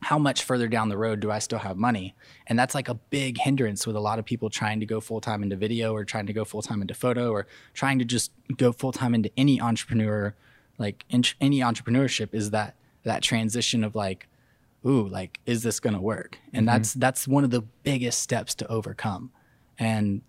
how 0.03 0.19
much 0.19 0.45
further 0.45 0.67
down 0.67 0.89
the 0.89 0.97
road 0.97 1.21
do 1.21 1.31
I 1.31 1.39
still 1.41 1.59
have 1.59 1.77
money? 1.77 2.15
And 2.47 2.59
that's 2.59 2.75
like 2.75 2.89
a 2.89 2.95
big 2.95 3.39
hindrance 3.39 3.87
with 3.87 3.97
a 3.97 4.01
lot 4.01 4.19
of 4.19 4.25
people 4.25 4.49
trying 4.49 4.81
to 4.81 4.87
go 4.87 5.01
full 5.01 5.21
time 5.21 5.43
into 5.43 5.57
video 5.57 5.95
or 5.95 6.05
trying 6.05 6.27
to 6.27 6.33
go 6.33 6.45
full 6.45 6.63
time 6.63 6.81
into 6.81 6.95
photo 6.95 7.31
or 7.31 7.47
trying 7.75 7.99
to 7.99 8.05
just 8.05 8.33
go 8.57 8.73
full 8.73 8.93
time 8.93 9.15
into 9.15 9.31
any 9.37 9.61
entrepreneur, 9.61 10.35
like 10.79 11.05
in, 11.11 11.25
any 11.41 11.61
entrepreneurship 11.61 12.33
is 12.33 12.51
that 12.51 12.77
that 13.03 13.23
transition 13.23 13.83
of 13.83 13.95
like, 13.95 14.27
ooh, 14.87 15.07
like 15.07 15.41
is 15.47 15.63
this 15.63 15.81
gonna 15.81 16.01
work? 16.01 16.39
And 16.53 16.69
that's 16.69 16.95
that's 16.95 17.29
one 17.29 17.45
of 17.45 17.51
the 17.51 17.63
biggest 17.83 18.21
steps 18.21 18.55
to 18.57 18.67
overcome, 18.69 19.31
and 19.79 20.23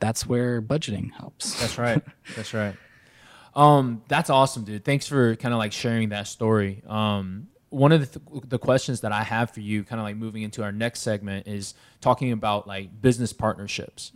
that's 0.00 0.26
where 0.26 0.60
budgeting 0.60 1.12
helps. 1.12 1.60
That's 1.60 1.78
right. 1.78 2.02
That's 2.36 2.52
right. 2.52 2.76
Um, 3.56 4.02
that's 4.08 4.30
awesome, 4.30 4.64
dude. 4.64 4.84
Thanks 4.84 5.06
for 5.06 5.36
kind 5.36 5.54
of 5.54 5.58
like 5.58 5.72
sharing 5.72 6.08
that 6.08 6.26
story. 6.26 6.82
Um, 6.88 7.46
one 7.74 7.92
of 7.92 8.00
the, 8.00 8.18
th- 8.20 8.42
the 8.48 8.58
questions 8.58 9.00
that 9.00 9.12
I 9.12 9.22
have 9.24 9.50
for 9.50 9.60
you, 9.60 9.82
kind 9.84 10.00
of 10.00 10.04
like 10.04 10.16
moving 10.16 10.42
into 10.42 10.62
our 10.62 10.70
next 10.72 11.00
segment, 11.00 11.48
is 11.48 11.74
talking 12.00 12.32
about 12.32 12.66
like 12.68 13.00
business 13.02 13.32
partnerships. 13.32 14.12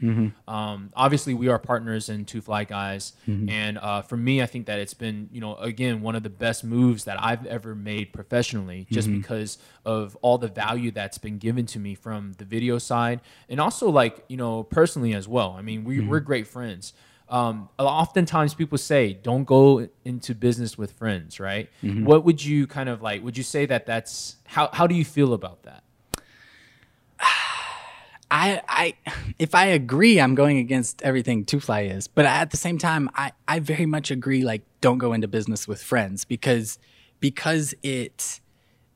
Um, 0.47 0.90
obviously, 0.94 1.35
we 1.35 1.49
are 1.49 1.59
partners 1.59 2.09
in 2.09 2.25
Two 2.25 2.40
Fly 2.40 2.64
Guys, 2.64 3.14
and 3.49 3.79
uh, 3.79 4.03
for 4.03 4.16
me, 4.16 4.40
I 4.42 4.47
think 4.47 4.66
that 4.66 4.79
it's 4.79 4.94
been, 4.94 5.29
you 5.33 5.40
know, 5.40 5.57
again, 5.57 6.03
one 6.03 6.14
of 6.14 6.23
the 6.23 6.31
best 6.31 6.62
moves 6.64 7.05
that 7.05 7.23
I've 7.23 7.44
ever 7.47 7.75
made 7.75 8.12
professionally, 8.12 8.87
just 8.90 9.09
because 9.21 9.59
of 9.85 10.16
all 10.23 10.38
the 10.38 10.49
value 10.49 10.90
that's 10.90 11.19
been 11.19 11.38
given 11.38 11.67
to 11.67 11.79
me 11.79 11.94
from 11.94 12.35
the 12.38 12.44
video 12.44 12.79
side, 12.79 13.21
and 13.48 13.61
also 13.61 13.90
like 13.90 14.25
you 14.29 14.37
know 14.37 14.63
personally 14.63 15.15
as 15.15 15.27
well. 15.27 15.56
I 15.59 15.63
mean, 15.63 15.85
we, 15.85 16.00
we're 16.00 16.21
great 16.21 16.46
friends 16.46 16.92
um, 17.31 17.68
oftentimes 17.79 18.54
people 18.54 18.79
say 18.79 19.12
don't 19.12 19.44
go 19.44 19.88
into 20.04 20.35
business 20.35 20.79
with 20.79 20.92
friends 20.92 21.38
right 21.38 21.68
what 22.04 22.24
would 22.24 22.44
you 22.44 22.66
kind 22.66 22.88
of 22.88 23.02
like 23.02 23.22
would 23.22 23.37
you 23.37 23.42
say 23.42 23.66
that 23.66 23.87
that's 23.87 24.37
how, 24.46 24.68
how 24.72 24.87
do 24.87 24.94
you 24.94 25.04
feel 25.04 25.33
about 25.33 25.62
that 25.64 25.83
I, 28.31 28.60
I, 28.68 28.94
if 29.38 29.54
I 29.54 29.66
agree, 29.66 30.20
I'm 30.20 30.35
going 30.35 30.58
against 30.58 31.02
everything 31.02 31.44
Two 31.44 31.60
Fly 31.60 31.83
is. 31.83 32.08
But 32.08 32.26
at 32.26 32.50
the 32.50 32.56
same 32.56 32.76
time, 32.79 33.08
I, 33.14 33.33
I 33.46 33.58
very 33.58 33.87
much 33.87 34.10
agree. 34.10 34.44
Like, 34.44 34.62
don't 34.81 34.98
go 34.98 35.12
into 35.12 35.26
business 35.29 35.66
with 35.66 35.83
friends 35.83 36.26
because, 36.26 36.79
because 37.20 37.74
it, 37.83 38.40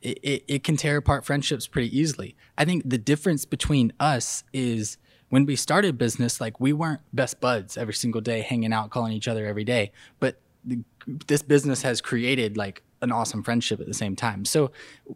it, 0.02 0.18
it, 0.22 0.44
it 0.48 0.64
can 0.64 0.76
tear 0.76 0.98
apart 0.98 1.24
friendships 1.24 1.66
pretty 1.66 1.96
easily. 1.96 2.36
I 2.58 2.64
think 2.64 2.88
the 2.88 2.98
difference 2.98 3.44
between 3.44 3.92
us 3.98 4.44
is 4.52 4.98
when 5.32 5.46
we 5.46 5.56
started 5.56 5.96
business, 5.96 6.42
like 6.42 6.60
we 6.60 6.74
weren't 6.74 7.00
best 7.14 7.40
buds 7.40 7.78
every 7.78 7.94
single 7.94 8.20
day, 8.20 8.42
hanging 8.42 8.70
out, 8.70 8.90
calling 8.90 9.14
each 9.14 9.26
other 9.26 9.46
every 9.46 9.64
day. 9.64 9.90
But 10.20 10.38
the, 10.62 10.80
this 11.06 11.40
business 11.40 11.80
has 11.80 12.02
created 12.02 12.58
like 12.58 12.82
an 13.00 13.10
awesome 13.10 13.42
friendship 13.42 13.80
at 13.80 13.86
the 13.86 13.94
same 13.94 14.14
time. 14.14 14.44
So 14.44 14.72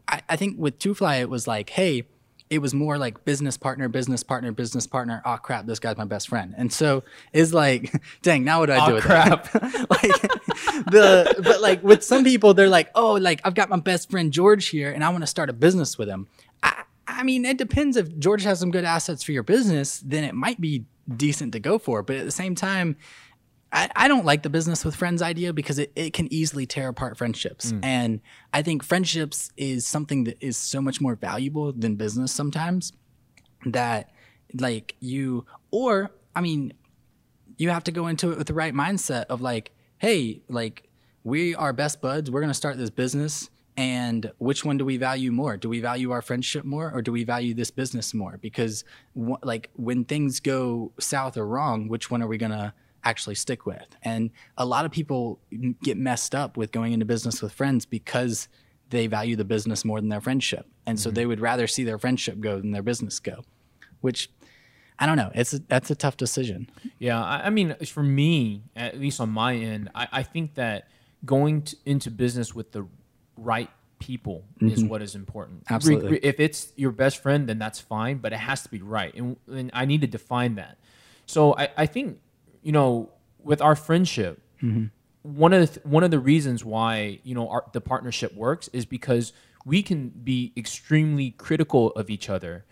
I, 0.09 0.23
I 0.27 0.37
think 0.37 0.59
with 0.59 0.79
Two 0.79 0.95
Fly, 0.95 1.17
it 1.17 1.29
was 1.29 1.47
like, 1.47 1.69
hey, 1.69 2.05
it 2.49 2.61
was 2.61 2.73
more 2.73 2.97
like 2.97 3.27
business 3.27 3.59
partner, 3.59 3.91
business 3.91 4.23
partner, 4.23 4.53
business 4.53 4.87
partner. 4.87 5.21
Oh 5.27 5.37
crap, 5.37 5.67
this 5.67 5.81
guy's 5.81 5.99
my 5.99 6.07
best 6.07 6.29
friend. 6.31 6.55
And 6.57 6.73
so 6.73 7.05
it's 7.35 7.53
like, 7.53 7.93
dang, 8.23 8.43
now 8.43 8.61
what 8.61 8.67
do 8.67 8.73
I 8.73 8.79
Aw, 8.79 8.87
do 8.87 8.95
with 8.95 9.05
crap. 9.05 9.53
that? 9.53 9.63
like 9.91 10.23
the 10.91 11.43
but 11.45 11.61
like 11.61 11.83
with 11.83 12.03
some 12.03 12.25
people, 12.25 12.55
they're 12.55 12.71
like, 12.71 12.91
oh, 12.95 13.13
like 13.15 13.43
I've 13.45 13.55
got 13.55 13.69
my 13.69 13.81
best 13.81 14.11
friend 14.11 14.33
George 14.33 14.69
here, 14.69 14.91
and 14.93 15.05
I 15.05 15.11
want 15.11 15.25
to 15.25 15.27
start 15.27 15.51
a 15.51 15.53
business 15.53 15.99
with 15.99 16.09
him. 16.09 16.27
I, 17.17 17.23
mean, 17.23 17.45
it 17.45 17.59
depends. 17.59 17.97
If 17.97 18.19
George 18.19 18.43
has 18.45 18.61
some 18.61 18.71
good 18.71 18.85
assets 18.85 19.23
for 19.23 19.33
your 19.33 19.43
business, 19.43 20.01
then 20.01 20.25
it 20.25 20.35
might 20.35 20.61
be 20.61 20.85
decent 21.15 21.53
to 21.53 21.61
go 21.61 21.79
for. 21.79 22.03
But 22.03 22.17
at 22.17 22.25
the 22.25 22.31
same 22.31 22.55
time, 22.55 22.97
I, 23.73 23.91
I 23.97 24.09
don't 24.09 24.25
like 24.25 24.43
the 24.43 24.51
business 24.51 24.85
with 24.85 24.95
friends 24.95 25.23
idea 25.23 25.53
because 25.53 25.79
it, 25.79 25.93
it 25.97 26.13
can 26.13 26.33
easily 26.33 26.67
tear 26.67 26.89
apart 26.89 27.17
friendships. 27.19 27.73
Mm. 27.73 27.85
And 27.85 28.21
I 28.53 28.63
think 28.63 28.83
friendships 28.83 29.51
is 29.57 29.87
something 29.87 30.25
that 30.25 30.37
is 30.41 30.57
so 30.57 30.81
much 30.81 31.01
more 31.01 31.17
valuable 31.17 31.73
than 31.73 31.97
business 31.97 32.33
sometimes 32.33 32.93
that 33.65 34.11
like 34.55 34.95
you 35.01 35.45
or 35.71 36.13
I 36.35 36.41
mean 36.41 36.73
you 37.59 37.71
have 37.71 37.85
to 37.85 37.93
go 37.93 38.07
into 38.07 38.31
it 38.33 38.39
with 38.39 38.47
the 38.47 38.55
right 38.55 38.75
mindset 38.75 39.25
of 39.27 39.41
like, 39.41 39.73
hey, 39.99 40.43
like 40.49 40.89
we 41.25 41.55
are 41.55 41.73
best 41.73 42.01
buds. 42.01 42.31
We're 42.31 42.41
going 42.41 42.51
to 42.51 42.55
start 42.55 42.77
this 42.77 42.91
business. 42.91 43.51
And 43.77 44.33
which 44.39 44.65
one 44.65 44.79
do 44.79 44.85
we 44.85 44.97
value 44.97 45.31
more? 45.31 45.57
Do 45.57 45.69
we 45.69 45.81
value 45.81 46.11
our 46.11 46.23
friendship 46.23 46.65
more 46.65 46.91
or 46.91 47.03
do 47.03 47.13
we 47.13 47.25
value 47.25 47.53
this 47.53 47.71
business 47.71 48.15
more? 48.15 48.39
Because 48.41 48.85
wh- 49.15 49.43
like 49.43 49.71
when 49.75 50.05
things 50.05 50.41
go 50.41 50.93
south 50.99 51.37
or 51.37 51.47
wrong, 51.47 51.89
which 51.89 52.11
one 52.11 52.23
are 52.23 52.27
we 52.27 52.39
going 52.39 52.53
to 52.53 52.73
actually 53.05 53.35
stick 53.35 53.67
with? 53.67 53.97
And 54.03 54.31
a 54.57 54.65
lot 54.65 54.87
of 54.87 54.93
people 54.93 55.41
get 55.83 55.99
messed 55.99 56.35
up 56.35 56.57
with 56.57 56.73
going 56.73 56.95
into 56.95 57.05
business 57.05 57.43
with 57.43 57.53
friends 57.53 57.85
because 57.85 58.49
they 58.89 59.07
value 59.07 59.37
the 59.37 59.45
business 59.45 59.85
more 59.85 60.01
than 60.01 60.09
their 60.09 60.21
friendship. 60.21 60.67
And 60.87 60.99
so 60.99 61.11
mm-hmm. 61.11 61.15
they 61.15 61.27
would 61.27 61.41
rather 61.41 61.67
see 61.67 61.85
their 61.85 61.99
friendship 61.99 62.41
go 62.41 62.59
than 62.59 62.71
their 62.71 62.83
business 62.83 63.21
go, 63.21 63.43
which 64.01 64.31
I 64.99 65.05
don't 65.07 65.17
know. 65.17 65.31
It's 65.35 65.53
a, 65.53 65.59
that's 65.59 65.91
a 65.91 65.95
tough 65.95 66.17
decision. 66.17 66.71
Yeah, 66.99 67.23
I, 67.23 67.47
I 67.47 67.51
mean, 67.51 67.77
for 67.85 68.03
me, 68.03 68.63
at 68.75 68.99
least 68.99 69.21
on 69.21 69.29
my 69.29 69.55
end, 69.55 69.91
I, 69.95 70.09
I 70.13 70.23
think 70.23 70.55
that 70.55 70.89
going 71.25 71.67
into 71.85 72.11
business 72.11 72.55
with 72.55 72.73
the 72.73 72.87
right 73.37 73.71
people 73.99 74.45
is 74.61 74.81
mm-hmm. 74.81 74.89
what 74.89 75.03
is 75.03 75.15
important. 75.15 75.65
Absolutely. 75.71 76.19
if 76.19 76.41
it's 76.41 76.73
your 76.77 76.93
best 76.93 77.23
friend, 77.23 77.49
then 77.49 77.59
that's 77.59 77.81
fine, 77.81 78.19
but 78.19 78.33
it 78.33 78.39
has 78.39 78.63
to 78.63 78.69
be 78.69 78.81
right, 78.81 79.15
and, 79.15 79.37
and 79.51 79.71
I 79.73 79.85
need 79.85 80.01
to 80.03 80.07
define 80.07 80.57
that. 80.57 80.79
So 81.27 81.57
I, 81.57 81.69
I 81.77 81.87
think, 81.87 82.21
you 82.63 82.73
know, 82.73 83.11
with 83.43 83.61
our 83.61 83.75
friendship, 83.75 84.41
mm-hmm. 84.63 84.87
one 85.23 85.53
of 85.53 85.61
the 85.61 85.67
th- 85.67 85.87
one 85.87 86.05
of 86.05 86.11
the 86.11 86.19
reasons 86.19 86.65
why 86.65 87.21
you 87.25 87.35
know 87.35 87.49
our, 87.49 87.65
the 87.73 87.81
partnership 87.81 88.35
works 88.35 88.69
is 88.73 88.85
because 88.85 89.33
we 89.65 89.83
can 89.83 90.09
be 90.11 90.53
extremely 90.57 91.31
critical 91.33 91.91
of 91.93 92.11
each 92.11 92.29
other, 92.29 92.65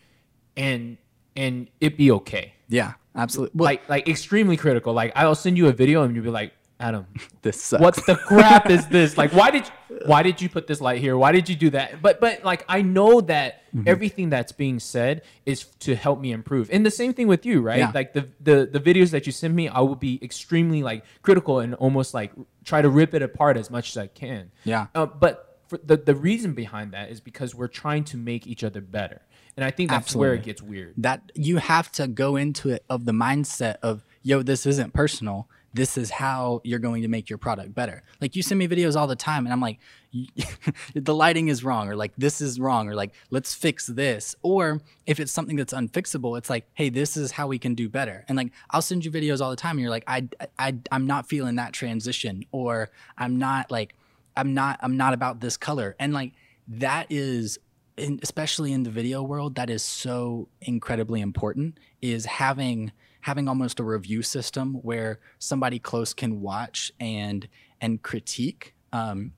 and 0.57 0.99
and 1.37 1.69
it 1.81 1.97
be 1.97 2.11
okay 2.11 2.55
Yeah, 2.69 2.95
absolutely. 3.15 3.59
Well, 3.59 3.67
like 3.67 3.89
like 3.89 4.09
extremely 4.09 4.57
critical. 4.57 4.93
Like 4.93 5.12
I'll 5.15 5.35
send 5.35 5.57
you 5.57 5.69
a 5.69 5.73
video 5.73 6.03
and 6.03 6.15
you'll 6.15 6.25
be 6.25 6.31
like, 6.31 6.53
Adam, 6.81 7.07
this 7.43 7.61
sucks. 7.62 7.81
what 7.83 7.95
the 8.07 8.16
crap 8.16 8.68
is 8.70 8.87
this? 8.89 9.16
Like 9.22 9.33
why 9.33 9.51
did 9.51 9.66
you, 9.66 9.99
why 10.07 10.22
did 10.22 10.43
you 10.43 10.49
put 10.49 10.66
this 10.66 10.81
light 10.81 11.01
here? 11.01 11.16
Why 11.16 11.33
did 11.33 11.49
you 11.49 11.55
do 11.57 11.70
that? 11.70 12.03
But 12.03 12.20
but 12.20 12.45
like 12.45 12.64
I 12.68 12.83
know 12.83 13.20
that 13.22 13.61
Mm-hmm. 13.75 13.89
everything 13.89 14.31
that's 14.31 14.53
being 14.53 14.79
said 14.79 15.22
is 15.47 15.64
to 15.81 15.97
help 15.97 16.20
me 16.20 16.31
improve. 16.31 16.70
And 16.70 16.87
the 16.87 16.93
same 16.93 17.12
thing 17.12 17.27
with 17.27 17.45
you, 17.45 17.61
right? 17.61 17.81
Yeah. 17.81 17.91
Like 17.93 18.12
the 18.12 18.29
the 18.41 18.68
the 18.70 18.79
videos 18.79 19.11
that 19.11 19.27
you 19.27 19.33
send 19.33 19.53
me, 19.57 19.66
I 19.68 19.81
will 19.81 19.97
be 19.97 20.20
extremely 20.22 20.85
like 20.85 21.05
critical 21.22 21.59
and 21.59 21.75
almost 21.75 22.14
like 22.14 22.31
try 22.64 22.83
to 22.83 22.89
rip 22.89 23.14
it 23.14 23.22
apart 23.22 23.57
as 23.57 23.72
much 23.72 23.91
as 23.91 23.97
I 23.97 24.07
can. 24.07 24.53
Yeah. 24.62 24.87
Uh, 24.95 25.07
but 25.07 25.59
for 25.66 25.79
the 25.85 25.97
the 25.97 26.14
reason 26.14 26.53
behind 26.55 26.93
that 26.93 27.11
is 27.11 27.20
because 27.20 27.53
we're 27.53 27.66
trying 27.66 28.05
to 28.05 28.16
make 28.16 28.47
each 28.47 28.62
other 28.62 28.81
better. 28.81 29.22
And 29.57 29.64
I 29.64 29.72
think 29.72 29.91
that's 29.91 30.14
where 30.14 30.35
it 30.35 30.45
gets 30.45 30.62
weird. 30.62 30.95
that 30.99 31.33
you 31.35 31.57
have 31.57 31.91
to 31.93 32.07
go 32.07 32.37
into 32.37 32.70
it 32.70 32.85
of 32.89 33.07
the 33.07 33.12
mindset 33.12 33.79
of, 33.83 34.05
yo, 34.22 34.43
this 34.45 34.66
isn't 34.66 34.95
personal. 34.95 35.49
This 35.75 35.99
is 35.99 36.09
how 36.09 36.61
you're 36.62 36.79
going 36.79 37.03
to 37.03 37.09
make 37.09 37.29
your 37.29 37.39
product 37.39 37.75
better. 37.75 38.05
Like 38.20 38.37
you 38.37 38.43
send 38.43 38.61
me 38.61 38.68
videos 38.68 38.97
all 38.97 39.09
the 39.09 39.16
time, 39.16 39.45
and 39.45 39.53
I'm 39.53 39.61
like, 39.61 39.81
the 40.95 41.14
lighting 41.14 41.49
is 41.49 41.64
wrong, 41.64 41.89
or 41.89 41.97
like 41.97 42.12
this 42.16 42.41
is 42.41 42.61
wrong, 42.61 42.89
or 42.89 42.95
like 42.95 43.12
let's 43.31 43.55
fix 43.55 43.89
this. 43.89 44.37
Or 44.43 44.81
if 45.07 45.18
it's 45.18 45.33
something 45.33 45.57
that's 45.57 45.75
unfixable, 45.75 46.39
it's 46.39 46.49
like, 46.49 46.66
hey, 46.75 46.89
this 46.89 47.16
is 47.16 47.33
how 47.33 47.49
we 47.49 47.59
can 47.59 47.75
do 47.75 47.89
better. 47.89 48.25
And 48.29 48.37
like 48.37 48.53
I'll 48.70 48.83
send 48.83 49.05
you 49.05 49.11
videos 49.11 49.41
all 49.41 49.51
the 49.51 49.57
time, 49.57 49.72
and 49.72 49.81
you're 49.81 49.91
like, 49.91 50.05
I, 50.07 50.29
I, 50.59 50.77
I'm 50.93 51.07
not 51.07 51.29
feeling 51.29 51.57
that 51.57 51.72
transition, 51.72 52.45
or 52.53 52.91
I'm 53.18 53.39
not 53.39 53.70
like, 53.70 53.95
I'm 54.37 54.55
not, 54.55 54.79
I'm 54.81 54.97
not 54.97 55.12
about 55.12 55.41
this 55.41 55.57
color, 55.57 55.97
and 55.99 56.12
like 56.12 56.33
that 56.68 57.09
is 57.11 57.59
especially 57.99 58.72
in 58.72 58.83
the 58.83 58.91
video 58.91 59.22
world, 59.22 59.55
that 59.55 59.70
is 59.70 59.83
so 59.83 60.49
incredibly 60.61 61.20
important. 61.20 61.79
Is 62.01 62.27
having 62.27 62.93
having 63.25 63.49
almost 63.49 63.81
a 63.81 63.83
review 63.83 64.20
system 64.20 64.75
where 64.83 65.18
somebody 65.39 65.79
close 65.79 66.12
can 66.12 66.43
watch 66.43 66.93
and 67.01 67.49
and 67.81 68.03
critique, 68.03 68.75
um, 68.93 69.33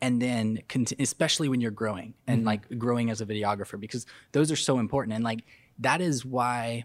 and 0.00 0.22
then 0.22 0.62
cont- 0.68 0.92
especially 1.00 1.48
when 1.48 1.60
you're 1.60 1.72
growing 1.72 2.14
and 2.28 2.44
like 2.44 2.78
growing 2.78 3.10
as 3.10 3.20
a 3.20 3.26
videographer, 3.26 3.78
because 3.78 4.06
those 4.30 4.52
are 4.52 4.56
so 4.56 4.78
important. 4.78 5.16
And 5.16 5.24
like 5.24 5.40
that 5.80 6.00
is 6.00 6.24
why 6.24 6.84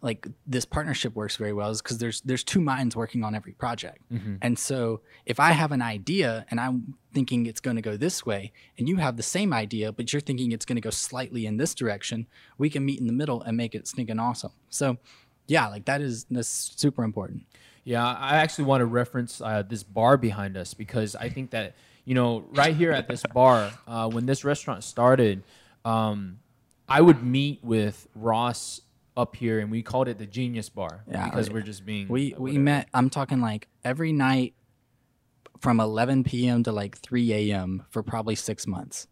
like 0.00 0.28
this 0.46 0.64
partnership 0.64 1.16
works 1.16 1.36
very 1.36 1.52
well 1.52 1.70
is 1.70 1.82
because 1.82 1.98
there's 1.98 2.20
there's 2.20 2.44
two 2.44 2.60
minds 2.60 2.94
working 2.94 3.24
on 3.24 3.34
every 3.34 3.52
project. 3.52 3.98
And 4.42 4.56
so 4.56 5.00
if 5.26 5.40
i 5.40 5.52
have 5.52 5.72
an 5.72 5.80
idea 5.80 6.44
and 6.50 6.60
i'm 6.60 6.94
thinking 7.14 7.46
it's 7.46 7.60
going 7.60 7.76
to 7.76 7.82
go 7.82 7.96
this 7.96 8.26
way 8.26 8.52
and 8.76 8.86
you 8.86 8.96
have 8.96 9.16
the 9.16 9.22
same 9.22 9.52
idea 9.54 9.92
but 9.92 10.12
you're 10.12 10.20
thinking 10.20 10.52
it's 10.52 10.66
going 10.66 10.76
to 10.76 10.82
go 10.82 10.90
slightly 10.90 11.46
in 11.46 11.56
this 11.56 11.74
direction 11.74 12.26
we 12.58 12.68
can 12.68 12.84
meet 12.84 13.00
in 13.00 13.06
the 13.06 13.12
middle 13.12 13.40
and 13.42 13.56
make 13.56 13.74
it 13.74 13.88
stinking 13.88 14.20
awesome. 14.20 14.52
So 14.68 14.98
yeah 15.46 15.68
like 15.68 15.84
that 15.86 16.00
is 16.00 16.24
that's 16.30 16.48
super 16.48 17.04
important. 17.04 17.42
Yeah, 17.86 18.04
I 18.06 18.36
actually 18.36 18.64
want 18.64 18.80
to 18.80 18.86
reference 18.86 19.40
uh, 19.42 19.62
this 19.62 19.82
bar 19.82 20.16
behind 20.16 20.56
us 20.56 20.72
because 20.72 21.14
I 21.14 21.28
think 21.28 21.50
that 21.50 21.74
you 22.06 22.14
know 22.14 22.44
right 22.52 22.74
here 22.74 22.92
at 22.92 23.08
this 23.08 23.22
bar, 23.34 23.70
uh, 23.86 24.08
when 24.08 24.24
this 24.26 24.42
restaurant 24.44 24.82
started, 24.84 25.42
um, 25.84 26.38
I 26.88 27.00
would 27.02 27.22
meet 27.22 27.62
with 27.62 28.06
Ross 28.14 28.80
up 29.16 29.36
here, 29.36 29.60
and 29.60 29.70
we 29.70 29.82
called 29.82 30.08
it 30.08 30.16
the 30.18 30.26
Genius 30.26 30.68
Bar 30.70 31.04
Yeah, 31.10 31.26
because 31.28 31.48
we- 31.50 31.54
we're 31.56 31.60
just 31.62 31.84
being 31.84 32.08
we 32.08 32.34
we 32.38 32.58
met 32.58 32.88
i'm 32.94 33.08
talking 33.10 33.40
like 33.40 33.68
every 33.84 34.12
night 34.12 34.54
from 35.60 35.78
11 35.80 36.24
p.m 36.24 36.62
to 36.64 36.72
like 36.72 36.96
3 36.98 37.32
a.m 37.32 37.84
for 37.90 38.02
probably 38.02 38.34
six 38.34 38.66
months 38.66 39.06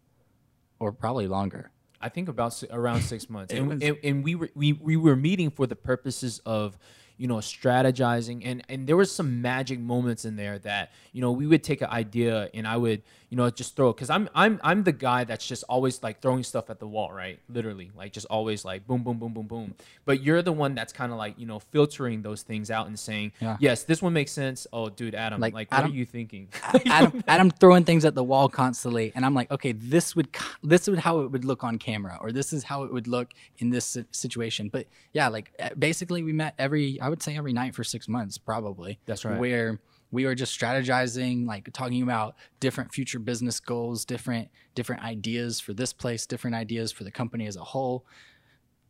or 0.79 0.91
probably 0.91 1.27
longer 1.27 1.71
I 2.03 2.09
think 2.09 2.27
about 2.27 2.53
si- 2.53 2.67
around 2.69 3.01
six 3.13 3.29
months, 3.29 3.53
and, 3.53 3.81
and 3.81 3.97
and 4.03 4.23
we 4.23 4.35
were 4.35 4.49
we, 4.53 4.73
we 4.73 4.97
were 4.97 5.15
meeting 5.15 5.49
for 5.49 5.65
the 5.65 5.75
purposes 5.75 6.41
of 6.45 6.77
you 7.17 7.27
know 7.27 7.37
strategizing, 7.37 8.41
and 8.43 8.61
and 8.67 8.85
there 8.87 8.97
was 8.97 9.11
some 9.11 9.41
magic 9.41 9.79
moments 9.79 10.25
in 10.25 10.35
there 10.35 10.59
that 10.59 10.91
you 11.13 11.21
know 11.21 11.31
we 11.31 11.47
would 11.47 11.63
take 11.63 11.81
an 11.81 11.89
idea 11.89 12.49
and 12.53 12.67
I 12.67 12.77
would 12.77 13.01
you 13.33 13.37
know 13.37 13.49
just 13.49 13.75
throw 13.75 13.89
it. 13.89 13.95
because 13.95 14.11
I'm 14.11 14.29
I'm 14.35 14.59
I'm 14.63 14.83
the 14.83 14.91
guy 14.91 15.23
that's 15.23 15.47
just 15.47 15.63
always 15.67 16.03
like 16.03 16.21
throwing 16.21 16.43
stuff 16.43 16.69
at 16.69 16.79
the 16.79 16.85
wall, 16.85 17.11
right? 17.11 17.39
Literally, 17.49 17.89
like 17.97 18.13
just 18.13 18.27
always 18.29 18.63
like 18.63 18.85
boom 18.85 19.01
boom 19.01 19.17
boom 19.17 19.33
boom 19.33 19.47
boom. 19.47 19.73
But 20.05 20.21
you're 20.21 20.43
the 20.43 20.51
one 20.51 20.75
that's 20.75 20.93
kind 20.93 21.11
of 21.11 21.17
like 21.17 21.39
you 21.39 21.47
know 21.47 21.57
filtering 21.57 22.21
those 22.21 22.43
things 22.43 22.69
out 22.69 22.85
and 22.85 22.99
saying, 22.99 23.31
Yeah. 23.39 23.57
yes, 23.59 23.85
this 23.85 24.03
one 24.03 24.13
makes 24.13 24.31
sense. 24.31 24.67
Oh, 24.71 24.89
dude, 24.89 25.15
Adam, 25.15 25.41
like, 25.41 25.55
Like, 25.55 25.71
what 25.71 25.85
are 25.85 25.87
you 25.87 26.05
thinking? 26.05 26.49
Adam, 26.85 27.23
Adam 27.27 27.49
throwing 27.49 27.85
things 27.85 28.05
at 28.05 28.13
the 28.13 28.23
wall 28.23 28.49
constantly, 28.49 29.11
and 29.15 29.25
I'm 29.25 29.33
like, 29.33 29.49
okay, 29.49 29.71
this 29.71 30.15
would 30.15 30.27
this 30.61 30.87
would 30.87 30.99
how 30.99 31.21
it 31.21 31.31
would 31.31 31.43
look 31.43 31.63
on 31.63 31.79
camera, 31.79 32.19
or 32.21 32.31
this 32.31 32.53
is 32.53 32.63
how 32.63 32.83
it 32.83 32.93
would 32.93 33.07
look 33.07 33.33
in 33.57 33.71
this 33.71 33.97
situation. 34.11 34.69
But 34.69 34.85
yeah, 35.11 35.29
like 35.29 35.51
uh, 35.59 35.69
basically, 35.79 36.21
we 36.21 36.33
met 36.33 36.53
every 36.59 37.01
I 37.01 37.09
would 37.09 37.23
say 37.23 37.35
every 37.35 37.53
night 37.53 37.73
for 37.73 37.83
six 37.83 38.07
months, 38.07 38.37
probably. 38.37 38.99
That's 39.07 39.25
right. 39.25 39.39
Where 39.39 39.79
we 40.13 40.25
were 40.25 40.35
just 40.35 40.57
strategizing, 40.57 41.47
like 41.47 41.73
talking 41.73 42.03
about 42.03 42.35
different 42.59 42.93
future 42.93 43.17
business 43.17 43.59
goals, 43.59 44.05
different 44.05 44.49
different 44.75 45.03
ideas 45.03 45.59
for 45.59 45.73
this 45.73 45.91
place, 45.91 46.27
different 46.27 46.55
ideas 46.55 46.91
for 46.91 47.03
the 47.03 47.11
company 47.11 47.47
as 47.47 47.55
a 47.55 47.63
whole. 47.63 48.05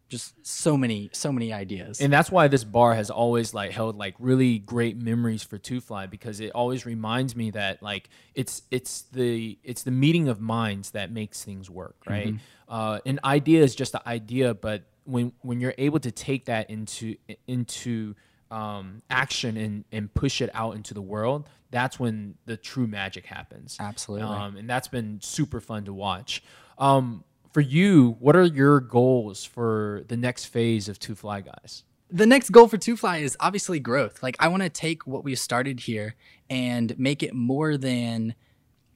Just 0.10 0.46
so 0.46 0.76
many, 0.78 1.10
so 1.14 1.32
many 1.32 1.54
ideas. 1.54 2.02
and 2.02 2.12
that's 2.12 2.30
why 2.30 2.48
this 2.50 2.66
bar 2.66 2.94
has 2.94 3.10
always 3.10 3.54
like 3.54 3.72
held 3.72 3.96
like 3.96 4.16
really 4.20 4.60
great 4.60 4.98
memories 4.98 5.42
for 5.42 5.58
Two 5.58 5.80
Fly 5.80 6.08
because 6.08 6.42
it 6.42 6.52
always 6.54 6.86
reminds 6.86 7.36
me 7.38 7.52
that 7.52 7.82
like 7.82 8.10
it's 8.36 8.64
it's 8.70 9.04
the 9.14 9.58
it's 9.64 9.84
the 9.84 9.92
meeting 9.92 10.28
of 10.28 10.42
minds 10.42 10.92
that 10.92 11.10
makes 11.10 11.44
things 11.44 11.70
work, 11.70 11.96
right? 12.08 12.36
Uh, 12.68 13.00
an 13.06 13.22
idea 13.24 13.64
is 13.64 13.76
just 13.76 13.96
an 13.96 14.02
idea, 14.06 14.54
but 14.54 14.84
when 15.06 15.32
when 15.40 15.62
you're 15.62 15.76
able 15.78 16.02
to 16.02 16.12
take 16.12 16.46
that 16.46 16.70
into 16.70 17.16
into 17.48 18.14
um, 18.54 19.02
action 19.10 19.58
and 19.58 19.86
and 19.92 20.14
push 20.14 20.42
it 20.42 20.50
out 20.54 20.76
into 20.76 20.94
the 20.94 21.02
world, 21.02 21.50
that's 21.72 22.00
when 22.00 22.36
the 22.46 22.58
true 22.58 22.88
magic 22.88 23.26
happens. 23.26 23.78
Absolutely. 23.80 24.28
um, 24.28 24.58
and 24.58 24.70
that's 24.70 24.88
been 24.88 25.20
super 25.22 25.60
fun 25.60 25.86
to 25.86 25.94
watch. 25.94 26.44
Um, 26.78 27.24
for 27.52 27.62
you, 27.62 28.16
what 28.20 28.36
are 28.36 28.46
your 28.46 28.80
goals 28.80 29.44
for 29.46 30.04
the 30.08 30.18
next 30.18 30.46
phase 30.46 30.90
of 30.90 31.00
Two 31.00 31.16
Fly 31.16 31.42
Guys? 31.42 31.84
the 32.14 32.28
next 32.28 32.52
goal 32.52 32.68
for 32.68 32.78
Two 32.78 32.96
Fly 32.96 33.18
is 33.18 33.36
obviously 33.40 33.80
growth. 33.80 34.22
Like 34.22 34.36
I 34.40 34.48
want 34.48 34.62
to 34.62 34.70
take 34.70 35.06
what 35.08 35.24
we 35.24 35.34
started 35.36 35.80
here 35.80 36.16
and 36.50 36.98
make 37.00 37.24
it 37.24 37.34
more 37.34 37.76
than 37.76 38.36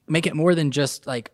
make 0.06 0.26
it 0.26 0.34
more 0.34 0.54
than 0.54 0.70
just 0.70 1.06
like 1.06 1.32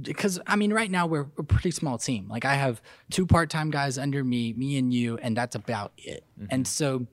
because 0.00 0.40
I 0.46 0.56
mean 0.56 0.72
right 0.72 0.90
now 0.90 1.06
we're 1.06 1.26
a 1.38 1.42
pretty 1.42 1.72
small 1.72 1.98
team. 1.98 2.26
Like 2.28 2.46
I 2.46 2.54
have 2.54 2.80
two 3.10 3.26
part-time 3.26 3.70
guys 3.70 3.98
under 3.98 4.24
me, 4.24 4.54
me 4.54 4.78
and 4.78 4.92
you, 4.92 5.18
and 5.18 5.36
that's 5.36 5.54
about 5.54 5.92
it. 5.98 6.24
Mm-hmm. 6.40 6.46
And 6.50 6.66
so 6.66 7.06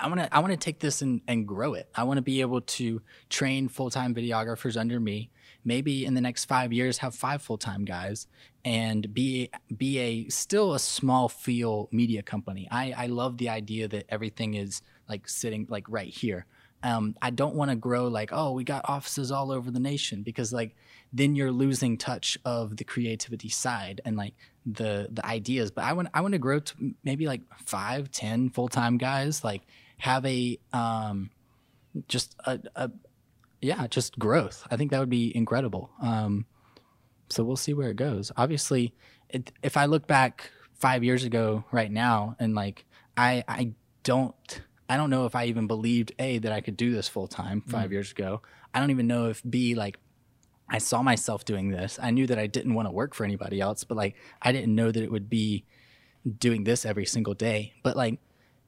I 0.00 0.08
want 0.08 0.20
to 0.20 0.34
I 0.34 0.38
want 0.40 0.52
to 0.52 0.56
take 0.56 0.80
this 0.80 1.02
and, 1.02 1.20
and 1.28 1.46
grow 1.46 1.74
it. 1.74 1.88
I 1.94 2.04
want 2.04 2.18
to 2.18 2.22
be 2.22 2.40
able 2.40 2.60
to 2.62 3.02
train 3.28 3.68
full-time 3.68 4.14
videographers 4.14 4.76
under 4.76 4.98
me. 4.98 5.30
Maybe 5.64 6.06
in 6.06 6.14
the 6.14 6.22
next 6.22 6.46
5 6.46 6.72
years 6.72 6.98
have 6.98 7.14
five 7.14 7.42
full-time 7.42 7.84
guys 7.84 8.26
and 8.64 9.12
be 9.12 9.50
be 9.76 9.98
a 9.98 10.28
still 10.28 10.74
a 10.74 10.78
small 10.78 11.28
feel 11.28 11.88
media 11.92 12.22
company. 12.22 12.66
I 12.70 12.94
I 12.96 13.06
love 13.06 13.38
the 13.38 13.48
idea 13.48 13.88
that 13.88 14.06
everything 14.08 14.54
is 14.54 14.82
like 15.08 15.28
sitting 15.28 15.66
like 15.68 15.84
right 15.88 16.08
here. 16.08 16.46
Um, 16.82 17.14
I 17.20 17.28
don't 17.28 17.54
want 17.54 17.70
to 17.70 17.76
grow 17.76 18.08
like 18.08 18.30
oh 18.32 18.52
we 18.52 18.64
got 18.64 18.88
offices 18.88 19.30
all 19.30 19.52
over 19.52 19.70
the 19.70 19.80
nation 19.80 20.22
because 20.22 20.50
like 20.52 20.74
then 21.12 21.34
you're 21.34 21.52
losing 21.52 21.98
touch 21.98 22.38
of 22.44 22.76
the 22.78 22.84
creativity 22.84 23.50
side 23.50 24.00
and 24.04 24.16
like 24.16 24.34
the 24.66 25.08
the 25.10 25.24
ideas. 25.26 25.70
But 25.70 25.84
I 25.84 25.92
want 25.92 26.08
I 26.14 26.20
want 26.20 26.32
to 26.32 26.38
grow 26.38 26.60
to 26.60 26.94
maybe 27.04 27.26
like 27.26 27.42
five, 27.66 28.10
ten 28.10 28.50
full 28.50 28.68
time 28.68 28.96
guys. 28.96 29.44
Like 29.44 29.62
have 30.00 30.24
a 30.26 30.58
um, 30.72 31.30
just 32.08 32.34
a, 32.44 32.58
a 32.74 32.90
yeah, 33.60 33.86
just 33.86 34.18
growth. 34.18 34.66
I 34.70 34.76
think 34.76 34.90
that 34.90 35.00
would 35.00 35.10
be 35.10 35.34
incredible. 35.36 35.90
Um, 36.02 36.46
so 37.28 37.44
we'll 37.44 37.56
see 37.56 37.74
where 37.74 37.90
it 37.90 37.96
goes. 37.96 38.32
Obviously, 38.36 38.94
it, 39.28 39.52
if 39.62 39.76
I 39.76 39.84
look 39.84 40.06
back 40.06 40.50
five 40.74 41.04
years 41.04 41.24
ago, 41.24 41.64
right 41.70 41.90
now, 41.90 42.36
and 42.38 42.54
like 42.54 42.84
I, 43.16 43.44
I 43.46 43.72
don't, 44.02 44.62
I 44.88 44.96
don't 44.96 45.10
know 45.10 45.26
if 45.26 45.34
I 45.34 45.44
even 45.46 45.66
believed 45.66 46.12
a 46.18 46.38
that 46.38 46.52
I 46.52 46.60
could 46.60 46.76
do 46.76 46.92
this 46.92 47.08
full 47.08 47.28
time 47.28 47.62
5 47.62 47.88
mm. 47.88 47.92
years 47.92 48.10
ago. 48.10 48.42
I 48.74 48.80
don't 48.80 48.90
even 48.90 49.06
know 49.06 49.26
if 49.26 49.42
b 49.48 49.74
like 49.74 49.98
I 50.68 50.78
saw 50.78 51.02
myself 51.02 51.44
doing 51.44 51.70
this. 51.70 51.98
I 52.00 52.10
knew 52.12 52.26
that 52.28 52.38
I 52.38 52.46
didn't 52.46 52.74
want 52.74 52.86
to 52.86 52.92
work 52.92 53.14
for 53.14 53.24
anybody 53.24 53.60
else, 53.60 53.84
but 53.84 53.96
like 53.96 54.16
I 54.40 54.52
didn't 54.52 54.74
know 54.74 54.90
that 54.90 55.02
it 55.02 55.10
would 55.10 55.28
be 55.28 55.64
doing 56.38 56.64
this 56.64 56.86
every 56.86 57.06
single 57.06 57.34
day. 57.34 57.74
But 57.82 57.96
like, 57.96 58.20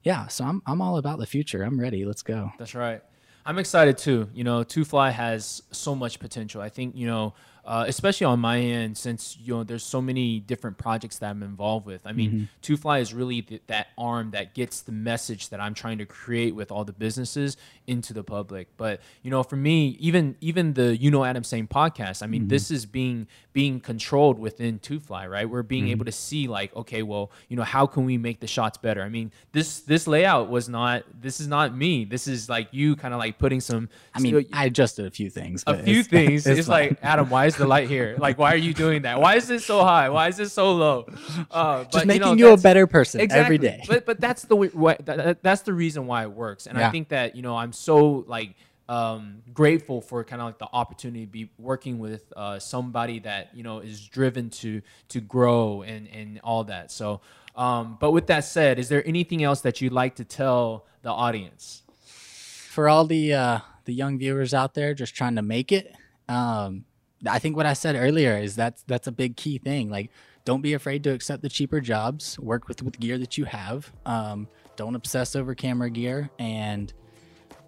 yeah, 0.03 0.27
so 0.27 0.45
I'm 0.45 0.61
I'm 0.65 0.81
all 0.81 0.97
about 0.97 1.19
the 1.19 1.25
future. 1.25 1.63
I'm 1.63 1.79
ready. 1.79 2.05
Let's 2.05 2.21
go. 2.21 2.51
That's 2.59 2.75
right. 2.75 3.01
I'm 3.45 3.57
excited 3.59 3.97
too. 3.97 4.29
You 4.33 4.43
know, 4.43 4.63
Two 4.63 4.85
Fly 4.85 5.09
has 5.09 5.63
so 5.71 5.95
much 5.95 6.19
potential. 6.19 6.61
I 6.61 6.69
think 6.69 6.95
you 6.95 7.07
know 7.07 7.33
uh, 7.65 7.85
especially 7.87 8.25
on 8.25 8.39
my 8.39 8.59
end, 8.59 8.97
since 8.97 9.37
you 9.41 9.53
know 9.53 9.63
there's 9.63 9.83
so 9.83 10.01
many 10.01 10.41
different 10.41 10.77
projects 10.77 11.19
that 11.19 11.29
I'm 11.29 11.41
involved 11.41 11.85
with. 11.85 12.01
I 12.05 12.11
mean, 12.11 12.31
mm-hmm. 12.31 12.43
Two 12.61 12.75
Fly 12.75 12.99
is 12.99 13.13
really 13.13 13.41
th- 13.41 13.61
that 13.67 13.87
arm 13.97 14.31
that 14.31 14.53
gets 14.53 14.81
the 14.81 14.91
message 14.91 15.49
that 15.49 15.61
I'm 15.61 15.73
trying 15.73 15.97
to 15.99 16.05
create 16.05 16.55
with 16.55 16.71
all 16.71 16.83
the 16.83 16.91
businesses 16.91 17.55
into 17.87 18.13
the 18.13 18.23
public. 18.23 18.67
But 18.75 18.99
you 19.21 19.31
know, 19.31 19.43
for 19.43 19.55
me, 19.55 19.97
even 20.01 20.35
even 20.41 20.73
the 20.73 20.97
You 20.97 21.09
Know 21.09 21.23
Adam 21.23 21.45
Saying 21.45 21.67
podcast, 21.67 22.21
I 22.21 22.27
mean, 22.27 22.41
mm-hmm. 22.41 22.49
this 22.49 22.69
is 22.69 22.85
being 22.85 23.27
being 23.53 23.79
controlled 23.79 24.39
within 24.39 24.79
Two 24.79 24.99
Fly, 24.99 25.25
right? 25.27 25.49
We're 25.49 25.63
being 25.63 25.85
mm-hmm. 25.85 25.91
able 25.91 26.05
to 26.05 26.11
see 26.11 26.49
like, 26.49 26.75
okay, 26.75 27.01
well, 27.01 27.31
you 27.47 27.55
know, 27.55 27.63
how 27.63 27.85
can 27.85 28.03
we 28.03 28.17
make 28.17 28.41
the 28.41 28.47
shots 28.47 28.77
better? 28.77 29.01
I 29.01 29.09
mean, 29.09 29.31
this 29.53 29.79
this 29.79 30.05
layout 30.05 30.49
was 30.49 30.67
not. 30.67 31.03
This 31.21 31.39
is 31.39 31.47
not 31.47 31.73
me. 31.73 32.03
This 32.03 32.27
is 32.27 32.49
like 32.49 32.67
you 32.71 32.97
kind 32.97 33.13
of 33.13 33.21
like 33.21 33.39
putting 33.39 33.61
some. 33.61 33.87
I 34.13 34.19
mean, 34.19 34.45
I 34.51 34.65
adjusted 34.65 35.05
a 35.05 35.11
few 35.11 35.29
things. 35.29 35.63
A 35.65 35.81
few 35.81 36.03
things. 36.03 36.45
It's, 36.45 36.59
it's 36.59 36.67
like 36.67 36.97
Adam, 37.01 37.29
why 37.29 37.45
is 37.53 37.59
the 37.59 37.67
light 37.67 37.87
here? 37.87 38.15
Like, 38.17 38.37
why 38.37 38.53
are 38.53 38.57
you 38.57 38.73
doing 38.73 39.03
that? 39.03 39.19
Why 39.19 39.35
is 39.35 39.47
this 39.47 39.65
so 39.65 39.83
high? 39.83 40.09
Why 40.09 40.27
is 40.27 40.37
this 40.37 40.53
so 40.53 40.73
low? 40.73 41.05
Uh, 41.51 41.83
Just 41.85 42.05
making 42.05 42.27
you, 42.27 42.35
know, 42.35 42.49
you 42.49 42.53
a 42.53 42.57
better 42.57 42.87
person 42.87 43.21
exactly. 43.21 43.43
every 43.43 43.57
day. 43.57 43.83
But 43.87 44.05
but 44.05 44.19
that's 44.19 44.43
the 44.43 44.55
way, 44.55 44.97
that, 45.05 45.43
that's 45.43 45.61
the 45.61 45.73
reason 45.73 46.07
why 46.07 46.23
it 46.23 46.31
works, 46.31 46.67
and 46.67 46.77
yeah. 46.77 46.87
I 46.87 46.91
think 46.91 47.09
that 47.09 47.35
you 47.35 47.41
know 47.41 47.55
I'm 47.55 47.73
so 47.73 48.25
like 48.27 48.55
um, 48.89 49.41
grateful 49.53 50.01
for 50.01 50.23
kind 50.23 50.41
of 50.41 50.47
like 50.47 50.59
the 50.59 50.67
opportunity 50.71 51.25
to 51.25 51.31
be 51.31 51.49
working 51.57 51.99
with 51.99 52.31
uh, 52.35 52.59
somebody 52.59 53.19
that 53.19 53.55
you 53.55 53.63
know 53.63 53.79
is 53.79 54.07
driven 54.07 54.49
to 54.49 54.81
to 55.09 55.21
grow 55.21 55.83
and 55.83 56.07
and 56.09 56.39
all 56.43 56.63
that. 56.65 56.91
So, 56.91 57.21
um, 57.55 57.97
but 57.99 58.11
with 58.11 58.27
that 58.27 58.45
said, 58.45 58.79
is 58.79 58.89
there 58.89 59.05
anything 59.07 59.43
else 59.43 59.61
that 59.61 59.81
you'd 59.81 59.93
like 59.93 60.15
to 60.15 60.25
tell 60.25 60.85
the 61.01 61.11
audience? 61.11 61.83
For 62.05 62.89
all 62.89 63.05
the 63.05 63.33
uh, 63.33 63.59
the 63.85 63.93
young 63.93 64.17
viewers 64.17 64.53
out 64.53 64.73
there 64.73 64.93
just 64.93 65.15
trying 65.15 65.35
to 65.35 65.41
make 65.41 65.71
it, 65.71 65.95
um, 66.27 66.85
I 67.27 67.39
think 67.39 67.55
what 67.55 67.65
I 67.65 67.73
said 67.73 67.95
earlier 67.95 68.37
is 68.37 68.55
that's 68.55 68.83
that's 68.83 69.07
a 69.07 69.11
big 69.11 69.37
key 69.37 69.57
thing. 69.57 69.89
Like, 69.89 70.11
don't 70.45 70.61
be 70.61 70.73
afraid 70.73 71.03
to 71.05 71.11
accept 71.11 71.41
the 71.41 71.49
cheaper 71.49 71.79
jobs. 71.79 72.37
Work 72.39 72.67
with 72.67 72.83
with 72.83 72.99
gear 72.99 73.17
that 73.17 73.37
you 73.37 73.45
have. 73.45 73.91
Um, 74.05 74.47
don't 74.75 74.95
obsess 74.95 75.35
over 75.35 75.55
camera 75.55 75.89
gear, 75.89 76.29
and 76.39 76.91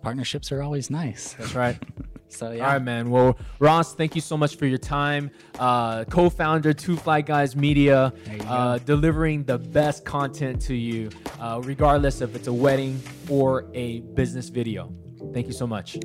partnerships 0.02 0.52
are 0.52 0.62
always 0.62 0.90
nice. 0.90 1.34
That's 1.34 1.56
right. 1.56 1.78
so 2.28 2.52
yeah. 2.52 2.66
All 2.66 2.74
right, 2.74 2.82
man. 2.82 3.10
Well, 3.10 3.38
Ross, 3.60 3.94
thank 3.94 4.16
you 4.16 4.22
so 4.22 4.38
much 4.38 4.58
for 4.58 4.66
your 4.66 4.78
time. 4.78 5.32
Uh, 5.60 6.04
co-founder 6.06 6.74
Two 6.74 6.98
Fly 6.98 7.22
Guys 7.22 7.56
Media, 7.56 8.14
uh, 8.42 8.78
delivering 8.80 9.44
the 9.44 9.58
best 9.58 10.06
content 10.06 10.62
to 10.64 10.76
you, 10.76 11.10
uh, 11.40 11.62
regardless 11.64 12.22
if 12.22 12.36
it's 12.36 12.48
a 12.48 12.54
wedding 12.54 13.02
or 13.30 13.68
a 13.74 14.02
business 14.02 14.50
video. 14.50 14.92
Thank 15.34 15.48
you 15.48 15.54
so 15.54 15.68
much. 15.68 15.98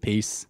Peace. 0.00 0.46